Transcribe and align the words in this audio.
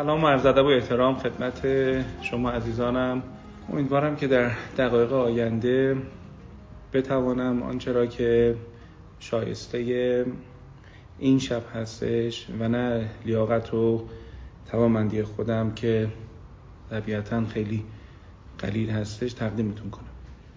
سلام 0.00 0.24
و 0.24 0.26
عرض 0.26 0.46
ادب 0.46 0.64
و 0.64 0.68
احترام 0.68 1.14
خدمت 1.14 1.66
شما 2.22 2.50
عزیزانم. 2.50 3.22
امیدوارم 3.72 4.16
که 4.16 4.26
در 4.26 4.50
دقایق 4.78 5.12
آینده 5.12 5.96
بتوانم 6.92 7.62
آنچه 7.62 7.92
را 7.92 8.06
که 8.06 8.56
شایسته 9.18 10.26
این 11.18 11.38
شب 11.38 11.62
هستش 11.74 12.46
و 12.60 12.68
نه 12.68 13.08
لیاقت 13.24 13.74
و 13.74 14.02
توانمندی 14.70 15.22
خودم 15.22 15.74
که 15.74 16.08
طبیعتا 16.90 17.44
خیلی 17.44 17.84
قلیل 18.58 18.90
هستش 18.90 19.32
تقدیمتون 19.32 19.90
کنم. 19.90 20.10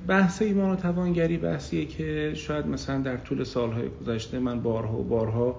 بحث 0.07 0.41
ایمان 0.41 0.71
و 0.71 0.75
توانگری 0.75 1.37
بحثیه 1.37 1.85
که 1.85 2.33
شاید 2.35 2.67
مثلا 2.67 3.01
در 3.01 3.17
طول 3.17 3.43
سالهای 3.43 3.89
گذشته 3.89 4.39
من 4.39 4.61
بارها 4.61 4.97
و 4.97 5.03
بارها 5.03 5.55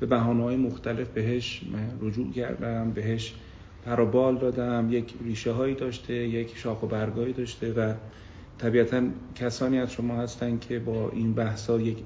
به 0.00 0.06
بحانه 0.06 0.42
های 0.42 0.56
مختلف 0.56 1.08
بهش 1.08 1.62
رجوع 2.00 2.32
کردم 2.32 2.90
بهش 2.90 3.34
پرابال 3.84 4.38
دادم 4.38 4.88
یک 4.90 5.14
ریشه 5.24 5.52
هایی 5.52 5.74
داشته 5.74 6.14
یک 6.14 6.56
شاخ 6.56 6.82
و 6.82 6.86
برگایی 6.86 7.32
داشته 7.32 7.72
و 7.72 7.94
طبیعتا 8.58 9.02
کسانی 9.34 9.78
از 9.78 9.92
شما 9.92 10.16
هستن 10.16 10.58
که 10.58 10.78
با 10.78 11.10
این 11.10 11.34
بحث 11.34 11.70
ها 11.70 11.80
یک 11.80 11.98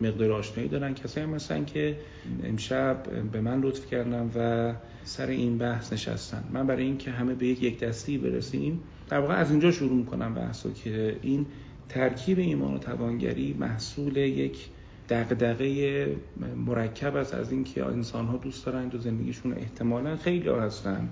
مقدار 0.00 0.32
آشنایی 0.32 0.68
دارن. 0.68 0.94
کسایی 0.94 1.26
هم 1.26 1.34
هستن 1.34 1.64
که 1.64 1.96
امشب 2.44 2.96
به 3.32 3.40
من 3.40 3.60
لطف 3.60 3.86
کردن 3.90 4.30
و 4.36 4.72
سر 5.04 5.26
این 5.26 5.58
بحث 5.58 5.92
نشستن. 5.92 6.44
من 6.52 6.66
برای 6.66 6.84
اینکه 6.84 7.10
همه 7.10 7.34
به 7.34 7.46
یک 7.46 7.80
دستی 7.80 8.18
برسیم 8.18 8.80
در 9.08 9.20
واقع 9.20 9.34
از 9.34 9.50
اینجا 9.50 9.70
شروع 9.70 9.96
می‌کنم 9.96 10.34
بحثو 10.34 10.72
که 10.72 11.16
این 11.22 11.46
ترکیب 11.88 12.38
ایمان 12.38 12.74
و 12.74 12.78
توانگری 12.78 13.56
محصول 13.60 14.16
یک 14.16 14.68
دغدغه 15.10 16.16
مرکب 16.66 17.16
است 17.16 17.34
از 17.34 17.52
اینکه 17.52 17.86
انسان 17.86 18.26
ها 18.26 18.36
دوست 18.36 18.66
دارن 18.66 18.90
تو 18.90 18.98
زندگیشون 18.98 19.52
احتمالا 19.52 20.16
خیلی 20.16 20.48
ها 20.48 20.60
هستن. 20.60 21.08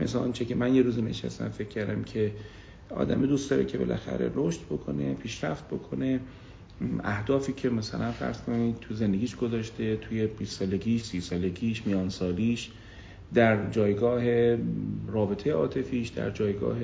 مثل 0.00 0.18
آنچه 0.18 0.44
که 0.44 0.54
من 0.54 0.74
یه 0.74 0.82
روز 0.82 0.98
نشستم 0.98 1.48
فکر 1.48 1.68
کردم 1.68 2.02
که 2.02 2.32
آدم 2.90 3.26
دوست 3.26 3.50
داره 3.50 3.64
که 3.64 3.78
بالاخره 3.78 4.30
رشد 4.34 4.60
بکنه 4.60 5.14
پیشرفت 5.14 5.68
بکنه. 5.68 6.20
اهدافی 7.04 7.52
که 7.52 7.70
مثلا 7.70 8.12
فرض 8.12 8.40
کنید 8.40 8.78
تو 8.80 8.94
زندگیش 8.94 9.36
گذاشته 9.36 9.96
توی 9.96 10.26
20 10.26 10.58
سالگیش 10.58 11.04
30 11.04 11.20
سالگیش 11.20 11.86
میان 11.86 12.08
سالیش 12.08 12.70
در 13.34 13.70
جایگاه 13.70 14.56
رابطه 15.06 15.52
عاطفیش 15.52 16.08
در 16.08 16.30
جایگاه 16.30 16.76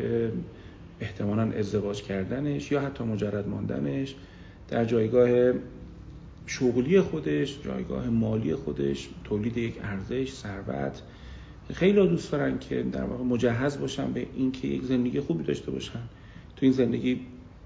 احتمالا 1.00 1.42
ازدواج 1.42 2.02
کردنش 2.02 2.72
یا 2.72 2.80
حتی 2.80 3.04
مجرد 3.04 3.48
ماندنش 3.48 4.14
در 4.68 4.84
جایگاه 4.84 5.52
شغلی 6.46 7.00
خودش 7.00 7.58
جایگاه 7.64 8.08
مالی 8.08 8.54
خودش 8.54 9.08
تولید 9.24 9.56
یک 9.56 9.74
ارزش 9.82 10.32
ثروت. 10.32 11.02
خیلی 11.74 12.08
دوست 12.08 12.32
دارن 12.32 12.58
که 12.58 12.82
در 12.82 13.04
واقع 13.04 13.24
مجهز 13.24 13.78
باشن 13.78 14.12
به 14.12 14.26
اینکه 14.36 14.68
یک 14.68 14.82
زندگی 14.82 15.20
خوبی 15.20 15.44
داشته 15.44 15.70
باشن 15.70 16.02
تو 16.56 16.66
این 16.66 16.72
زندگی 16.72 17.20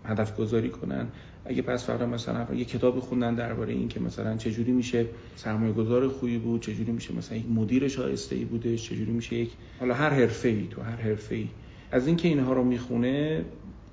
هدف 0.04 0.36
گذاری 0.36 0.68
کنن. 0.68 1.06
اگه 1.44 1.62
پس 1.62 1.86
فردا 1.86 2.06
مثلا 2.06 2.54
یه 2.54 2.64
کتاب 2.64 3.00
خوندن 3.00 3.34
درباره 3.34 3.72
این 3.72 3.88
که 3.88 4.00
مثلا 4.00 4.36
چجوری 4.36 4.72
میشه 4.72 5.06
سرمایه 5.36 5.72
گذار 5.72 6.08
خوبی 6.08 6.38
بود 6.38 6.62
چجوری 6.62 6.92
میشه 6.92 7.14
مثلا 7.14 7.38
یک 7.38 7.46
مدیر 7.54 7.88
شایسته 7.88 8.36
ای 8.36 8.44
بوده 8.44 8.76
چجوری 8.76 9.10
میشه 9.10 9.36
یک 9.36 9.50
حالا 9.80 9.94
هر 9.94 10.10
حرفه 10.10 10.48
ای 10.48 10.66
تو 10.70 10.82
هر 10.82 10.96
حرفه 10.96 11.34
ای 11.34 11.48
از 11.92 12.06
اینکه 12.06 12.28
اینها 12.28 12.52
رو 12.52 12.64
می‌خونه 12.64 13.44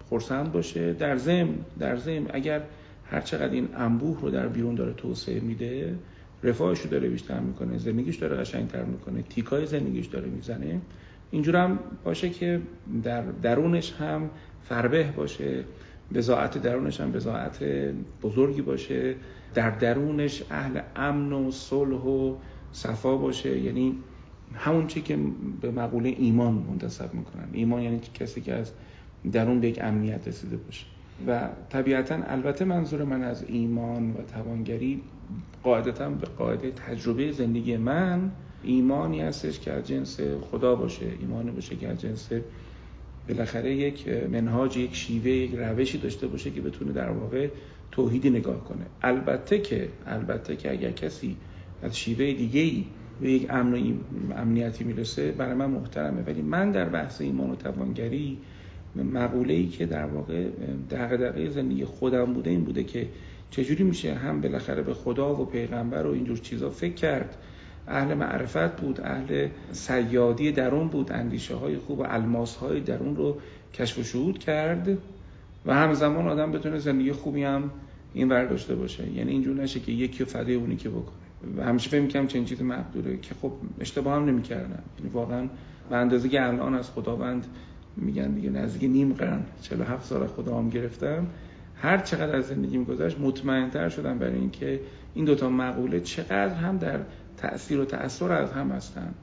خرسند 0.09 0.51
باشه. 0.51 0.93
در 0.93 1.17
ضمن 1.17 1.55
در 1.79 1.97
ضمن 1.97 2.27
اگر 2.33 2.61
هر 3.09 3.21
چقدر 3.21 3.53
این 3.53 3.67
انبوه 3.75 4.21
رو 4.21 4.29
در 4.29 4.47
بیرون 4.47 4.75
داره 4.75 4.93
توسعه 4.93 5.39
میده 5.39 5.95
رفاهش 6.43 6.79
رو 6.79 6.89
داره 6.89 7.09
بیشتر 7.09 7.39
می‌کنه 7.39 7.77
زندگیش 7.77 8.15
داره 8.15 8.37
قشنگتر 8.37 8.83
می‌کنه 8.83 9.21
تیکای 9.21 9.65
زندگیش 9.65 10.05
داره 10.05 10.27
می‌زنه. 10.27 10.81
اینجور 11.31 11.55
هم 11.55 11.79
باشه 12.03 12.29
که 12.29 12.61
در 13.03 13.21
درونش 13.21 13.93
هم 13.93 14.29
فربه 14.63 15.03
باشه 15.03 15.63
بزاعت 16.13 16.57
درونش 16.57 17.01
هم 17.01 17.11
بزاعت 17.11 17.63
بزرگی 18.21 18.61
باشه 18.61 19.15
در 19.53 19.69
درونش 19.69 20.43
اهل 20.51 20.79
امن 20.95 21.33
و 21.33 21.51
صلح 21.51 22.01
و 22.01 22.35
صفا 22.71 23.17
باشه. 23.17 23.59
یعنی 23.59 23.95
همون 24.53 24.87
چی 24.87 25.01
که 25.01 25.17
به 25.61 25.71
مقوله 25.71 26.15
ایمان 26.17 26.53
منتصب 26.53 27.13
می‌کنن. 27.13 27.47
ایمان 27.53 27.81
یعنی 27.81 27.99
کسی 28.13 28.41
که 28.41 28.53
از 28.53 28.71
درون 29.31 29.59
به 29.59 29.67
یک 29.67 29.79
امنیت 29.81 30.27
رسیده 30.27 30.57
باشه. 30.57 30.85
و 31.27 31.49
طبیعتا 31.69 32.15
البته 32.27 32.65
منظور 32.65 33.03
من 33.03 33.23
از 33.23 33.45
ایمان 33.47 34.11
و 34.11 34.21
توانگری 34.33 35.01
قاعدتا 35.63 36.09
به 36.09 36.27
قاعده 36.27 36.71
تجربه 36.71 37.31
زندگی 37.31 37.77
من 37.77 38.31
ایمانی 38.63 39.21
هستش 39.21 39.59
که 39.59 39.71
از 39.71 39.87
جنس 39.87 40.19
خدا 40.51 40.75
باشه 40.75 41.05
ایمانی 41.19 41.51
باشه 41.51 41.75
که 41.75 41.87
از 41.87 42.01
جنس 42.01 42.29
بالاخره 43.27 43.75
یک 43.75 44.07
منهاج 44.07 44.77
یک 44.77 44.95
شیوه 44.95 45.29
یک 45.29 45.51
روشی 45.55 45.97
داشته 45.97 46.27
باشه 46.27 46.51
که 46.51 46.61
بتونه 46.61 46.91
در 46.91 47.09
واقع 47.09 47.47
توحیدی 47.91 48.29
نگاه 48.29 48.63
کنه. 48.63 48.85
البته 49.01 49.59
که 49.59 49.89
البته 50.05 50.55
که 50.55 50.71
اگر 50.71 50.91
کسی 50.91 51.37
از 51.83 51.97
شیوه 51.97 52.33
دیگه 52.33 52.61
ای 52.61 52.85
به 53.21 53.31
یک 53.31 53.47
امن 53.49 53.99
امنیتی 54.35 54.83
می‌رسه 54.83 55.31
برای 55.31 55.53
من 55.53 55.69
محترمه. 55.69 56.21
ولی 56.21 56.41
من 56.41 56.71
در 56.71 56.89
بحث 56.89 57.21
ایمان 57.21 57.49
و 57.49 57.55
توانگری 57.55 58.37
مقوله 58.95 59.53
ای 59.53 59.67
که 59.67 59.85
در 59.85 60.05
واقع 60.05 60.47
دغدغه 60.91 61.49
زندگی 61.49 61.85
خودم 61.85 62.33
بوده 62.33 62.49
این 62.49 62.63
بوده 62.63 62.83
که 62.83 63.07
چجوری 63.51 63.83
میشه 63.83 64.13
هم 64.13 64.41
بالاخره 64.41 64.81
به 64.81 64.93
خدا 64.93 65.35
و 65.35 65.45
پیغمبر 65.45 66.05
و 66.05 66.11
اینجور 66.11 66.37
چیزا 66.37 66.69
فکر 66.69 66.93
کرد. 66.93 67.37
اهل 67.87 68.13
معرفت 68.13 68.81
بود 68.81 69.01
اهل 69.01 69.47
سیادی 69.71 70.51
درون 70.51 70.87
بود 70.87 71.11
اندیشه 71.11 71.55
های 71.55 71.77
خوب 71.77 71.99
و 71.99 72.05
الماس 72.07 72.55
های 72.55 72.79
درون 72.79 73.15
رو 73.15 73.37
کشف 73.73 73.97
و 73.99 74.03
شهود 74.03 74.39
کرد 74.39 74.97
و 75.65 75.73
همزمان 75.73 76.27
آدم 76.27 76.51
بتونه 76.51 76.77
زندگی 76.77 77.11
خوبی 77.11 77.43
هم 77.43 77.71
این 78.13 78.29
ور 78.29 78.45
داشته 78.45 78.75
باشه. 78.75 79.11
یعنی 79.11 79.31
اینجور 79.31 79.55
نشه 79.55 79.79
که 79.79 79.91
یکی 79.91 80.25
فدای 80.25 80.55
اونی 80.55 80.75
که 80.75 80.89
بکنه. 80.89 81.15
و 81.57 81.63
همیشه 81.63 81.89
فکر 81.89 82.01
می‌کنم 82.01 82.27
چنین 82.27 82.45
چیز 82.45 82.61
مقدوره 82.61 83.17
که 83.17 83.35
خب 83.41 83.51
اشتباه 83.79 84.15
هم 84.15 84.25
نمی‌کردم. 84.25 84.83
یعنی 84.99 85.11
واقعا 85.13 85.47
به 85.89 85.95
اندازه 85.95 86.29
که 86.29 86.47
الان 86.47 86.73
از 86.73 86.89
خداوند 86.89 87.45
میگن 87.97 88.31
دیگه 88.31 88.49
نزدیک 88.49 88.91
نیم 88.91 89.13
قرن 89.13 89.43
47 89.61 90.05
سال 90.05 90.27
هم 90.47 90.69
گرفتم. 90.69 91.27
هر 91.75 91.97
چقدر 91.97 92.35
از 92.35 92.47
زندگی 92.47 92.83
گذشت 92.83 93.19
مطمئنتر 93.19 93.89
شدم 93.89 94.17
برای 94.17 94.35
اینکه 94.35 94.79
این 95.13 95.25
دوتا 95.25 95.49
مقوله 95.49 95.99
چقدر 95.99 96.53
هم 96.53 96.77
در 96.77 96.99
تأثیر 97.37 97.79
و 97.79 97.85
تأثیر 97.85 98.31
از 98.31 98.51
هم 98.51 98.71
هستن. 98.71 99.13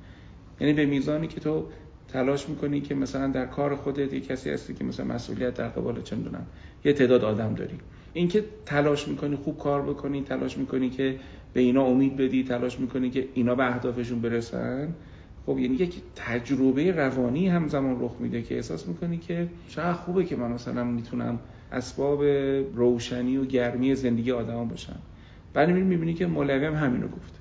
یعنی 0.60 0.72
به 0.72 0.86
میزانی 0.86 1.26
که 1.26 1.40
تو 1.40 1.66
تلاش 2.08 2.48
می‌کنی 2.48 2.80
که 2.80 2.94
مثلا 2.94 3.26
در 3.26 3.46
کار 3.46 3.76
خودت 3.76 4.12
یه 4.12 4.20
کسی 4.20 4.50
هستی 4.50 4.74
که 4.74 4.84
مثلا 4.84 5.06
مسئولیت 5.06 5.54
در 5.54 5.68
قبال 5.68 6.02
چه 6.02 6.16
می‌دونم 6.16 6.46
یه 6.84 6.92
تعداد 6.92 7.24
آدم 7.24 7.54
داری. 7.54 7.78
اینکه 8.12 8.44
تلاش 8.66 9.08
می‌کنی 9.08 9.36
خوب 9.36 9.58
کار 9.58 9.82
بکنی 9.82 10.22
تلاش 10.22 10.58
می‌کنی 10.58 10.90
که 10.90 11.18
به 11.52 11.60
اینا 11.60 11.82
امید 11.84 12.16
بدی 12.16 12.44
تلاش 12.44 12.80
می‌کنی 12.80 13.10
که 13.10 13.28
اینا 13.34 13.54
به 13.54 13.66
اهدافشون 13.66 14.20
برسن 14.20 14.94
خب 15.46 15.58
یعنی 15.58 15.74
یک 15.74 16.02
تجربه 16.16 16.92
روانی 16.92 17.48
همزمان 17.48 18.04
رخ 18.04 18.12
میده 18.20 18.42
که 18.42 18.54
احساس 18.54 18.86
می‌کنی 18.86 19.18
که 19.18 19.48
چقدر 19.68 19.92
خوبه 19.92 20.24
که 20.24 20.36
من 20.36 20.52
مثلا 20.52 20.84
می‌تونم 20.84 21.38
اسباب 21.72 22.24
روشنی 22.74 23.36
و 23.36 23.44
گرمی 23.44 23.94
زندگی 23.94 24.32
آدما 24.32 24.64
باشم. 24.64 24.98
بعد 25.54 25.70
می‌بینی 25.70 26.14
که 26.14 26.26
مولوی 26.26 26.66
هم 26.66 26.74
همینو 26.74 27.08
گفته. 27.08 27.38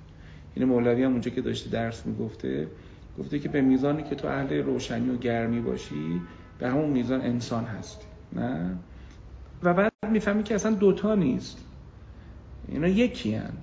یعنی 0.56 0.70
مولوی 0.70 1.04
هم 1.04 1.12
اونجا 1.12 1.32
که 1.32 1.42
داشته 1.42 1.70
درس 1.70 2.06
می‌گفته 2.06 2.68
گفته 3.20 3.40
که 3.40 3.50
به 3.50 3.62
میزانی 3.62 4.04
که 4.04 4.16
تو 4.16 4.28
اهل 4.28 4.64
روشنی 4.64 5.10
و 5.10 5.18
گرمی 5.18 5.62
باشی 5.62 6.22
به 6.60 6.70
همون 6.70 6.90
میزان 6.90 7.22
انسان 7.22 7.66
هستی. 7.66 8.06
نه؟ 8.34 8.78
و 9.64 9.74
بعد 9.74 9.94
می‌فهمی 10.12 10.44
که 10.44 10.56
اصلا 10.56 10.72
دوتا 10.72 11.16
نیست. 11.16 11.58
اینا 12.68 12.88
یکی 12.88 13.36
هن. 13.36 13.54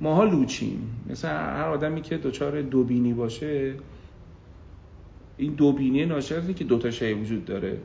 ماها 0.00 0.24
لوچیم. 0.24 1.00
مثل 1.10 1.28
هر 1.28 1.68
آدمی 1.68 2.02
که 2.02 2.18
دچار 2.18 2.62
دوبینی 2.62 3.12
باشه 3.12 3.74
این 5.36 5.52
دوبینی 5.52 6.06
ناشی 6.06 6.34
از 6.34 6.48
که 6.48 6.64
دوتا 6.64 6.90
شی 6.90 7.12
وجود 7.12 7.44
داره. 7.44 7.78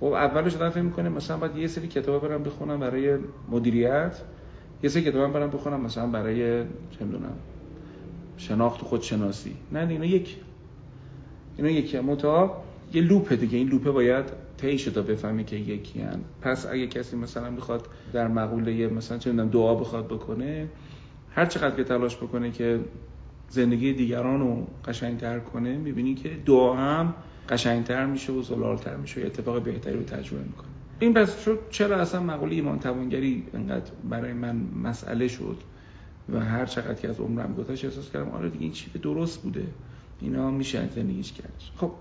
خب 0.00 0.06
اولش 0.06 0.54
آدم 0.54 0.70
فکر 0.70 0.82
می‌کنه 0.82 1.08
مثلا 1.08 1.36
باید 1.36 1.56
یه 1.56 1.66
سری 1.66 1.88
کتاب 1.88 2.28
برم 2.28 2.42
بخونم 2.42 2.80
برای 2.80 3.18
مدیریت 3.50 4.20
یه 4.82 4.88
سری 4.88 5.02
کتاب 5.02 5.32
برم 5.32 5.50
بخونم 5.50 5.80
مثلا 5.80 6.06
برای 6.06 6.64
چه 6.64 7.04
می‌دونم 7.04 7.34
شناخت 8.36 8.80
خودشناسی. 8.80 9.56
نه 9.72 9.88
اینا 9.88 10.04
یک. 10.04 10.36
اینا 11.56 11.70
یکی. 11.70 12.00
متا 12.00 12.62
یه 12.92 13.02
لوپه 13.02 13.36
دیگه. 13.36 13.58
این 13.58 13.68
لوپه 13.68 13.90
باید 13.90 14.24
طی 14.56 14.78
تا 14.78 15.02
بفهمی 15.02 15.44
که 15.44 15.56
یکی 15.56 16.00
هن. 16.00 16.20
پس 16.42 16.66
اگه 16.66 16.86
کسی 16.86 17.16
مثلا 17.16 17.50
می‌خواد 17.50 17.88
در 18.12 18.28
مقوله 18.28 18.88
مثلا 18.88 19.18
چه 19.18 19.32
دعا 19.32 19.74
بخواد 19.74 20.06
بکنه 20.06 20.68
هر 21.36 21.46
چقدر 21.46 21.76
که 21.76 21.84
تلاش 21.84 22.16
بکنه 22.16 22.50
که 22.50 22.80
زندگی 23.48 23.92
دیگران 23.92 24.40
رو 24.40 24.66
قشنگتر 24.84 25.38
کنه 25.38 25.76
می‌بینی 25.76 26.14
که 26.14 26.30
دعا 26.46 26.76
هم 26.76 27.14
قشنگتر 27.48 28.06
میشه 28.06 28.32
و 28.32 28.42
زلالتر 28.42 28.96
میشه 28.96 29.22
و 29.22 29.26
اتفاق 29.26 29.62
بهتری 29.62 29.94
رو 29.94 30.02
تجربه 30.02 30.42
می‌کنه. 30.42 30.66
این 30.98 31.14
پس 31.14 31.44
شد 31.44 31.58
چرا 31.70 31.96
اصلا 31.96 32.22
مقوله 32.22 32.54
ایمان 32.54 32.78
توانگری 32.78 33.44
انقدر 33.54 33.90
برای 34.10 34.32
من 34.32 34.56
مسئله 34.82 35.28
شد 35.28 35.56
و 36.32 36.40
هر 36.40 36.66
چقدر 36.66 36.94
که 36.94 37.08
از 37.08 37.20
عمرم 37.20 37.54
گذشت 37.54 37.84
احساس 37.84 38.10
کردم 38.10 38.30
آره 38.30 38.48
دیگه 38.48 38.62
این 38.62 38.72
چیز 38.72 38.92
درست 39.02 39.42
بوده. 39.42 39.64
اینا 40.20 40.50
میشه 40.50 40.88
زندگیش 40.94 41.32
کردش 41.32 41.72
خب 41.76 41.92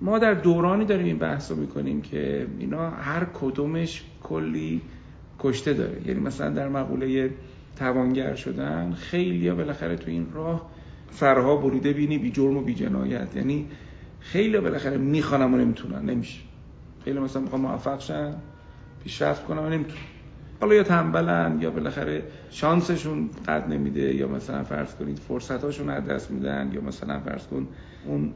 ما 0.00 0.18
در 0.18 0.34
دورانی 0.34 0.84
داریم 0.84 1.06
این 1.06 1.18
بحث 1.18 1.50
رو 1.50 1.56
می‌کنیم 1.56 2.02
که 2.02 2.46
اینا 2.58 2.90
هر 2.90 3.24
کدومش 3.24 4.04
کلی 4.22 4.80
کشته 5.38 5.72
داره. 5.72 6.00
یعنی 6.06 6.20
مثلا 6.20 6.50
در 6.50 6.68
مقوله 6.68 7.30
توانگر 7.76 8.34
شدن 8.34 8.92
خیلی 8.92 9.48
ها 9.48 9.54
بالاخره 9.54 9.96
تو 9.96 10.10
این 10.10 10.26
راه 10.32 10.70
سرها 11.10 11.56
بریده 11.56 11.92
بینی 11.92 12.18
بی 12.18 12.30
جرم 12.30 12.56
و 12.56 12.60
بی 12.60 12.74
جنایت. 12.74 13.36
یعنی 13.36 13.66
خیلی 14.20 14.60
بالاخره 14.60 14.96
می‌خوانم 14.96 15.54
و 15.54 15.56
نمی‌تونن 15.56 16.10
نمیشه. 16.10 16.40
خیلی 17.04 17.18
مثلا 17.18 17.42
می‌خوام 17.42 17.60
موفق 17.60 18.00
شن 18.00 18.34
پیشرفت 19.04 19.44
کنم 19.44 19.62
و 19.62 19.68
نمی‌تونن. 19.68 20.00
حالا 20.60 20.74
یا 20.74 20.82
تنبلن 20.82 21.58
یا 21.60 21.70
بالاخره 21.70 22.22
شانسشون 22.50 23.30
قد 23.48 23.72
نمیده 23.72 24.14
یا 24.14 24.28
مثلا 24.28 24.64
فرض 24.64 24.94
کنید 24.94 25.18
فرصتاشون 25.18 25.90
از 25.90 26.04
دست 26.04 26.30
میدن 26.30 26.70
یا 26.74 26.80
مثلا 26.80 27.20
فرض 27.20 27.46
کن 27.46 27.68
اون 28.06 28.32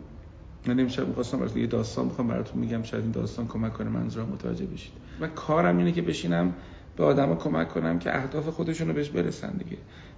من 0.66 0.80
امشب 0.80 1.08
می‌خواستم 1.08 1.58
یه 1.58 1.66
داستان 1.66 2.04
می‌خوام 2.04 2.28
براتون 2.28 2.60
میگم 2.60 2.82
شاید 2.82 3.02
این 3.02 3.12
داستان 3.12 3.46
کمک 3.46 3.72
کنه 3.72 3.88
منظورم 3.88 4.28
متوجه 4.28 4.66
بشید. 4.66 4.92
و 5.20 5.26
کارم 5.26 5.78
اینه 5.78 5.92
که 5.92 6.02
بشینم 6.02 6.52
به 7.00 7.06
آدما 7.06 7.34
کمک 7.34 7.68
کنم 7.68 7.98
که 7.98 8.16
اهداف 8.16 8.48
خودشون 8.48 8.88
رو 8.88 8.94
بهش 8.94 9.08
برسن 9.08 9.50
دیگه. 9.50 9.76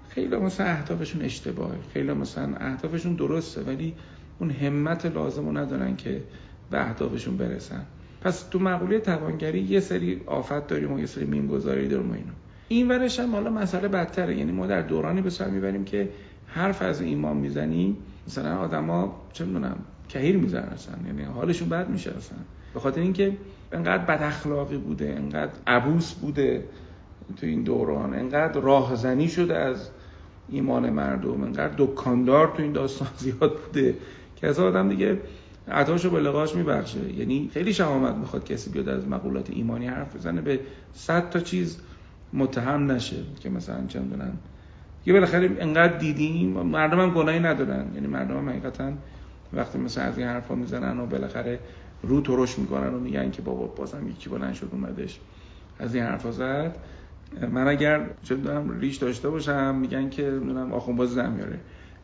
خیلی 0.08 0.37
مثلا 0.37 0.67
اهدافشون 0.67 1.23
اشتباهه. 1.23 1.79
خیلی 1.93 2.12
مثلا 2.12 2.56
اهدافشون 2.56 3.14
درسته 3.14 3.62
ولی 3.62 3.94
اون 4.38 4.50
همت 4.50 5.06
لازم 5.06 5.46
رو 5.46 5.58
ندارن 5.58 5.96
که 5.96 6.23
به 6.70 6.81
اهدافشون 6.81 7.37
برسن. 7.37 7.82
پس 8.20 8.43
تو 8.43 8.58
مقوله 8.58 8.99
توانگری 8.99 9.61
یه 9.61 9.81
سری 9.81 10.20
آفت 10.26 10.67
داریم 10.67 10.93
و 10.93 11.00
یه 11.00 11.06
سری 11.06 11.25
میمگذاری 11.25 11.88
داریم 11.88 12.11
و 12.11 12.14
اینو. 12.14 12.32
این 12.69 12.88
ورش 12.88 13.20
هم 13.20 13.32
حالا 13.32 13.50
مسئله 13.50 13.88
بدتره. 13.88 14.37
یعنی 14.37 14.52
ما 14.52 14.67
در 14.67 14.82
دورانی 14.82 15.23
به 15.23 15.31
سر 15.31 15.50
می‌بریم 15.50 15.84
که 15.84 16.08
حرف 16.46 16.82
از 16.82 17.00
ایمان 17.00 17.37
می‌زنیم. 17.37 17.96
مثلا 18.26 18.56
آدما 18.58 19.23
چه 19.32 19.44
می‌دونم 19.44 19.76
کهیر 20.08 20.37
می‌زنن 20.37 20.69
اصلا. 20.69 20.94
یعنی 21.06 21.23
حالشون 21.23 21.69
بد 21.69 21.88
میشه 21.88 22.11
اصلا. 22.11 22.38
به 22.75 22.81
خاطر 22.81 23.00
اینکه 23.00 23.37
انقدر 23.72 24.04
بد 24.04 24.22
اخلاقی 24.22 24.76
بوده 24.76 25.14
انقدر 25.19 25.52
عبوس 25.66 26.12
بوده 26.12 26.64
تو 27.36 27.46
این 27.46 27.62
دوران 27.62 28.14
انقدر 28.14 28.60
راهزنی 28.60 29.28
شده 29.28 29.56
از 29.56 29.90
ایمان 30.48 30.90
مردم 30.90 31.42
انقدر 31.42 31.74
دکاندار 31.78 32.52
تو 32.56 32.62
این 32.62 32.72
داستان 32.72 33.08
زیاد 33.24 33.58
بوده 33.58 33.96
که 34.36 34.46
از 34.46 34.58
آدم 34.58 34.88
دیگه 34.88 35.19
عطاشو 35.69 36.10
به 36.10 36.20
لقاش 36.20 36.54
میبخشه. 36.54 37.12
یعنی 37.12 37.50
خیلی 37.52 37.72
شهامت 37.72 38.14
می‌خواد 38.14 38.44
کسی 38.44 38.70
بیاد 38.70 38.88
از 38.88 39.08
مقولات 39.08 39.50
ایمانی 39.50 39.86
حرف 39.86 40.16
بزنه 40.16 40.40
به 40.40 40.60
صد 40.92 41.30
تا 41.30 41.40
چیز 41.40 41.80
متهم 42.32 42.92
نشه 42.92 43.16
که 43.40 43.50
مثلا 43.50 43.86
چه 43.88 44.00
می‌دونن 44.00 44.32
یه 45.06 45.12
بالاخره 45.12 45.50
انقدر 45.58 45.98
دیدیم 45.98 46.48
مردم 46.48 47.00
هم 47.00 47.10
گناهی 47.10 47.40
ندارن. 47.40 47.86
یعنی 47.94 48.06
مردم 48.06 48.48
هم 48.48 48.98
وقتی 49.52 49.78
مثلا 49.78 50.04
از 50.04 50.19
این 50.19 50.26
حرفا 50.26 50.54
می‌زنن 50.54 51.00
و 51.00 51.06
بالاخره 51.06 51.58
رو 52.02 52.20
ترش 52.20 52.58
می‌کنن 52.58 52.94
و 52.94 52.99
میگن 52.99 53.31
که 53.31 53.43
بابا 53.43 53.66
بازم 53.66 54.08
یکی 54.08 54.31
بلند 54.31 54.54
شد 54.54 54.69
اومدش. 54.72 55.20
از 55.78 55.94
این 55.94 56.04
حرفا 56.04 56.32
زد. 56.32 56.76
من 57.52 57.69
اگر 57.69 58.06
چه 58.22 58.37
ریش 58.81 58.96
داشته 58.96 59.28
باشم 59.28 59.75
میگن 59.75 60.10
که 60.10 60.22
نمی‌دونم 60.22 60.72
آخوند 60.72 60.99
باز 60.99 61.10
زن 61.10 61.32
میاره. 61.32 61.58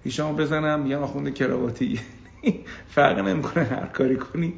ریشامو 0.05 0.37
بزنم 0.37 0.81
میگن 0.81 0.97
آخوند 0.97 1.35
کراواتی. 1.35 2.01
فرق 2.95 3.19
نمی‌کنه 3.19 3.65
هر 3.65 3.87
کاری 3.87 4.17
کنی. 4.17 4.55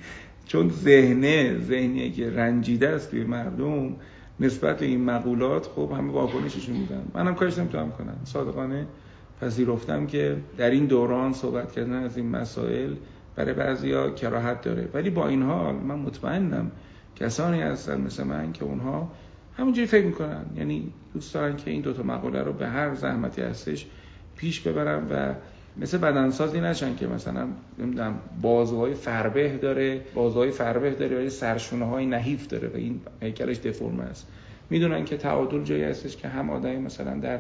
چون 0.46 0.70
ذهنه 0.70 1.58
ذهنیه 1.58 2.12
که 2.12 2.30
رنجیده 2.30 2.88
است 2.88 3.10
توی 3.10 3.24
مردم. 3.24 3.96
نسبت 4.40 4.78
به 4.78 4.86
این 4.86 5.04
مقولات 5.04 5.66
خب 5.66 5.92
همه 5.98 6.12
واکنششون 6.12 6.76
میدن. 6.76 7.02
منم 7.14 7.34
کارش 7.34 7.58
نمی‌تونم 7.58 7.90
کنم. 7.90 8.16
صادقانه 8.24 8.86
پذیرفتم 9.40 10.06
که 10.06 10.36
در 10.58 10.70
این 10.70 10.86
دوران 10.86 11.32
صحبت 11.32 11.72
کردن 11.72 12.02
از 12.02 12.16
این 12.16 12.28
مسائل 12.28 12.94
برای 13.36 13.54
بعضیا 13.54 14.10
کراهت 14.10 14.62
داره. 14.62 14.88
ولی 14.94 15.10
با 15.10 15.28
این 15.28 15.42
حال 15.42 15.74
من 15.74 15.94
مطمئنم 15.94 16.70
کسانی 17.16 17.60
هستن 17.62 18.00
مثل 18.00 18.22
من 18.24 18.52
که 18.52 18.64
اونها 18.64 19.12
همونجوری 19.56 19.86
فکر 19.86 20.06
می‌کنن. 20.06 20.44
یعنی 20.56 20.92
دوست 21.14 21.34
دارن 21.34 21.56
که 21.56 21.70
این 21.70 21.80
دوتا 21.80 22.02
مقوله 22.02 22.42
رو 22.42 22.52
به 22.52 22.68
هر 22.68 22.94
زحمتی 22.94 23.42
هستش 23.42 23.86
پیش 24.36 24.60
ببرن 24.60 25.06
و 25.10 25.34
مثل 25.76 25.98
بدنسازی 25.98 26.60
نشن 26.60 26.96
که 26.96 27.06
مثلا 27.06 27.48
نمی‌دونم 27.78 28.14
بازوهای 28.42 28.94
فربه 28.94 29.58
داره 29.58 30.00
بازوهای 30.14 30.50
فربه 30.50 30.90
داره 30.90 31.16
ولی 31.16 31.30
سرشونه 31.30 31.84
های 31.84 32.06
نحیف 32.06 32.46
داره 32.46 32.68
و 32.68 32.76
این 32.76 33.00
هیکلش 33.20 33.56
دفرمه 33.56 34.02
است. 34.04 34.26
می‌دونن 34.70 35.04
که 35.04 35.16
تعادل 35.16 35.62
جایی 35.62 35.82
هستش 35.82 36.16
که 36.16 36.28
هم 36.28 36.50
آدمی 36.50 36.76
مثلا 36.76 37.18
در 37.18 37.38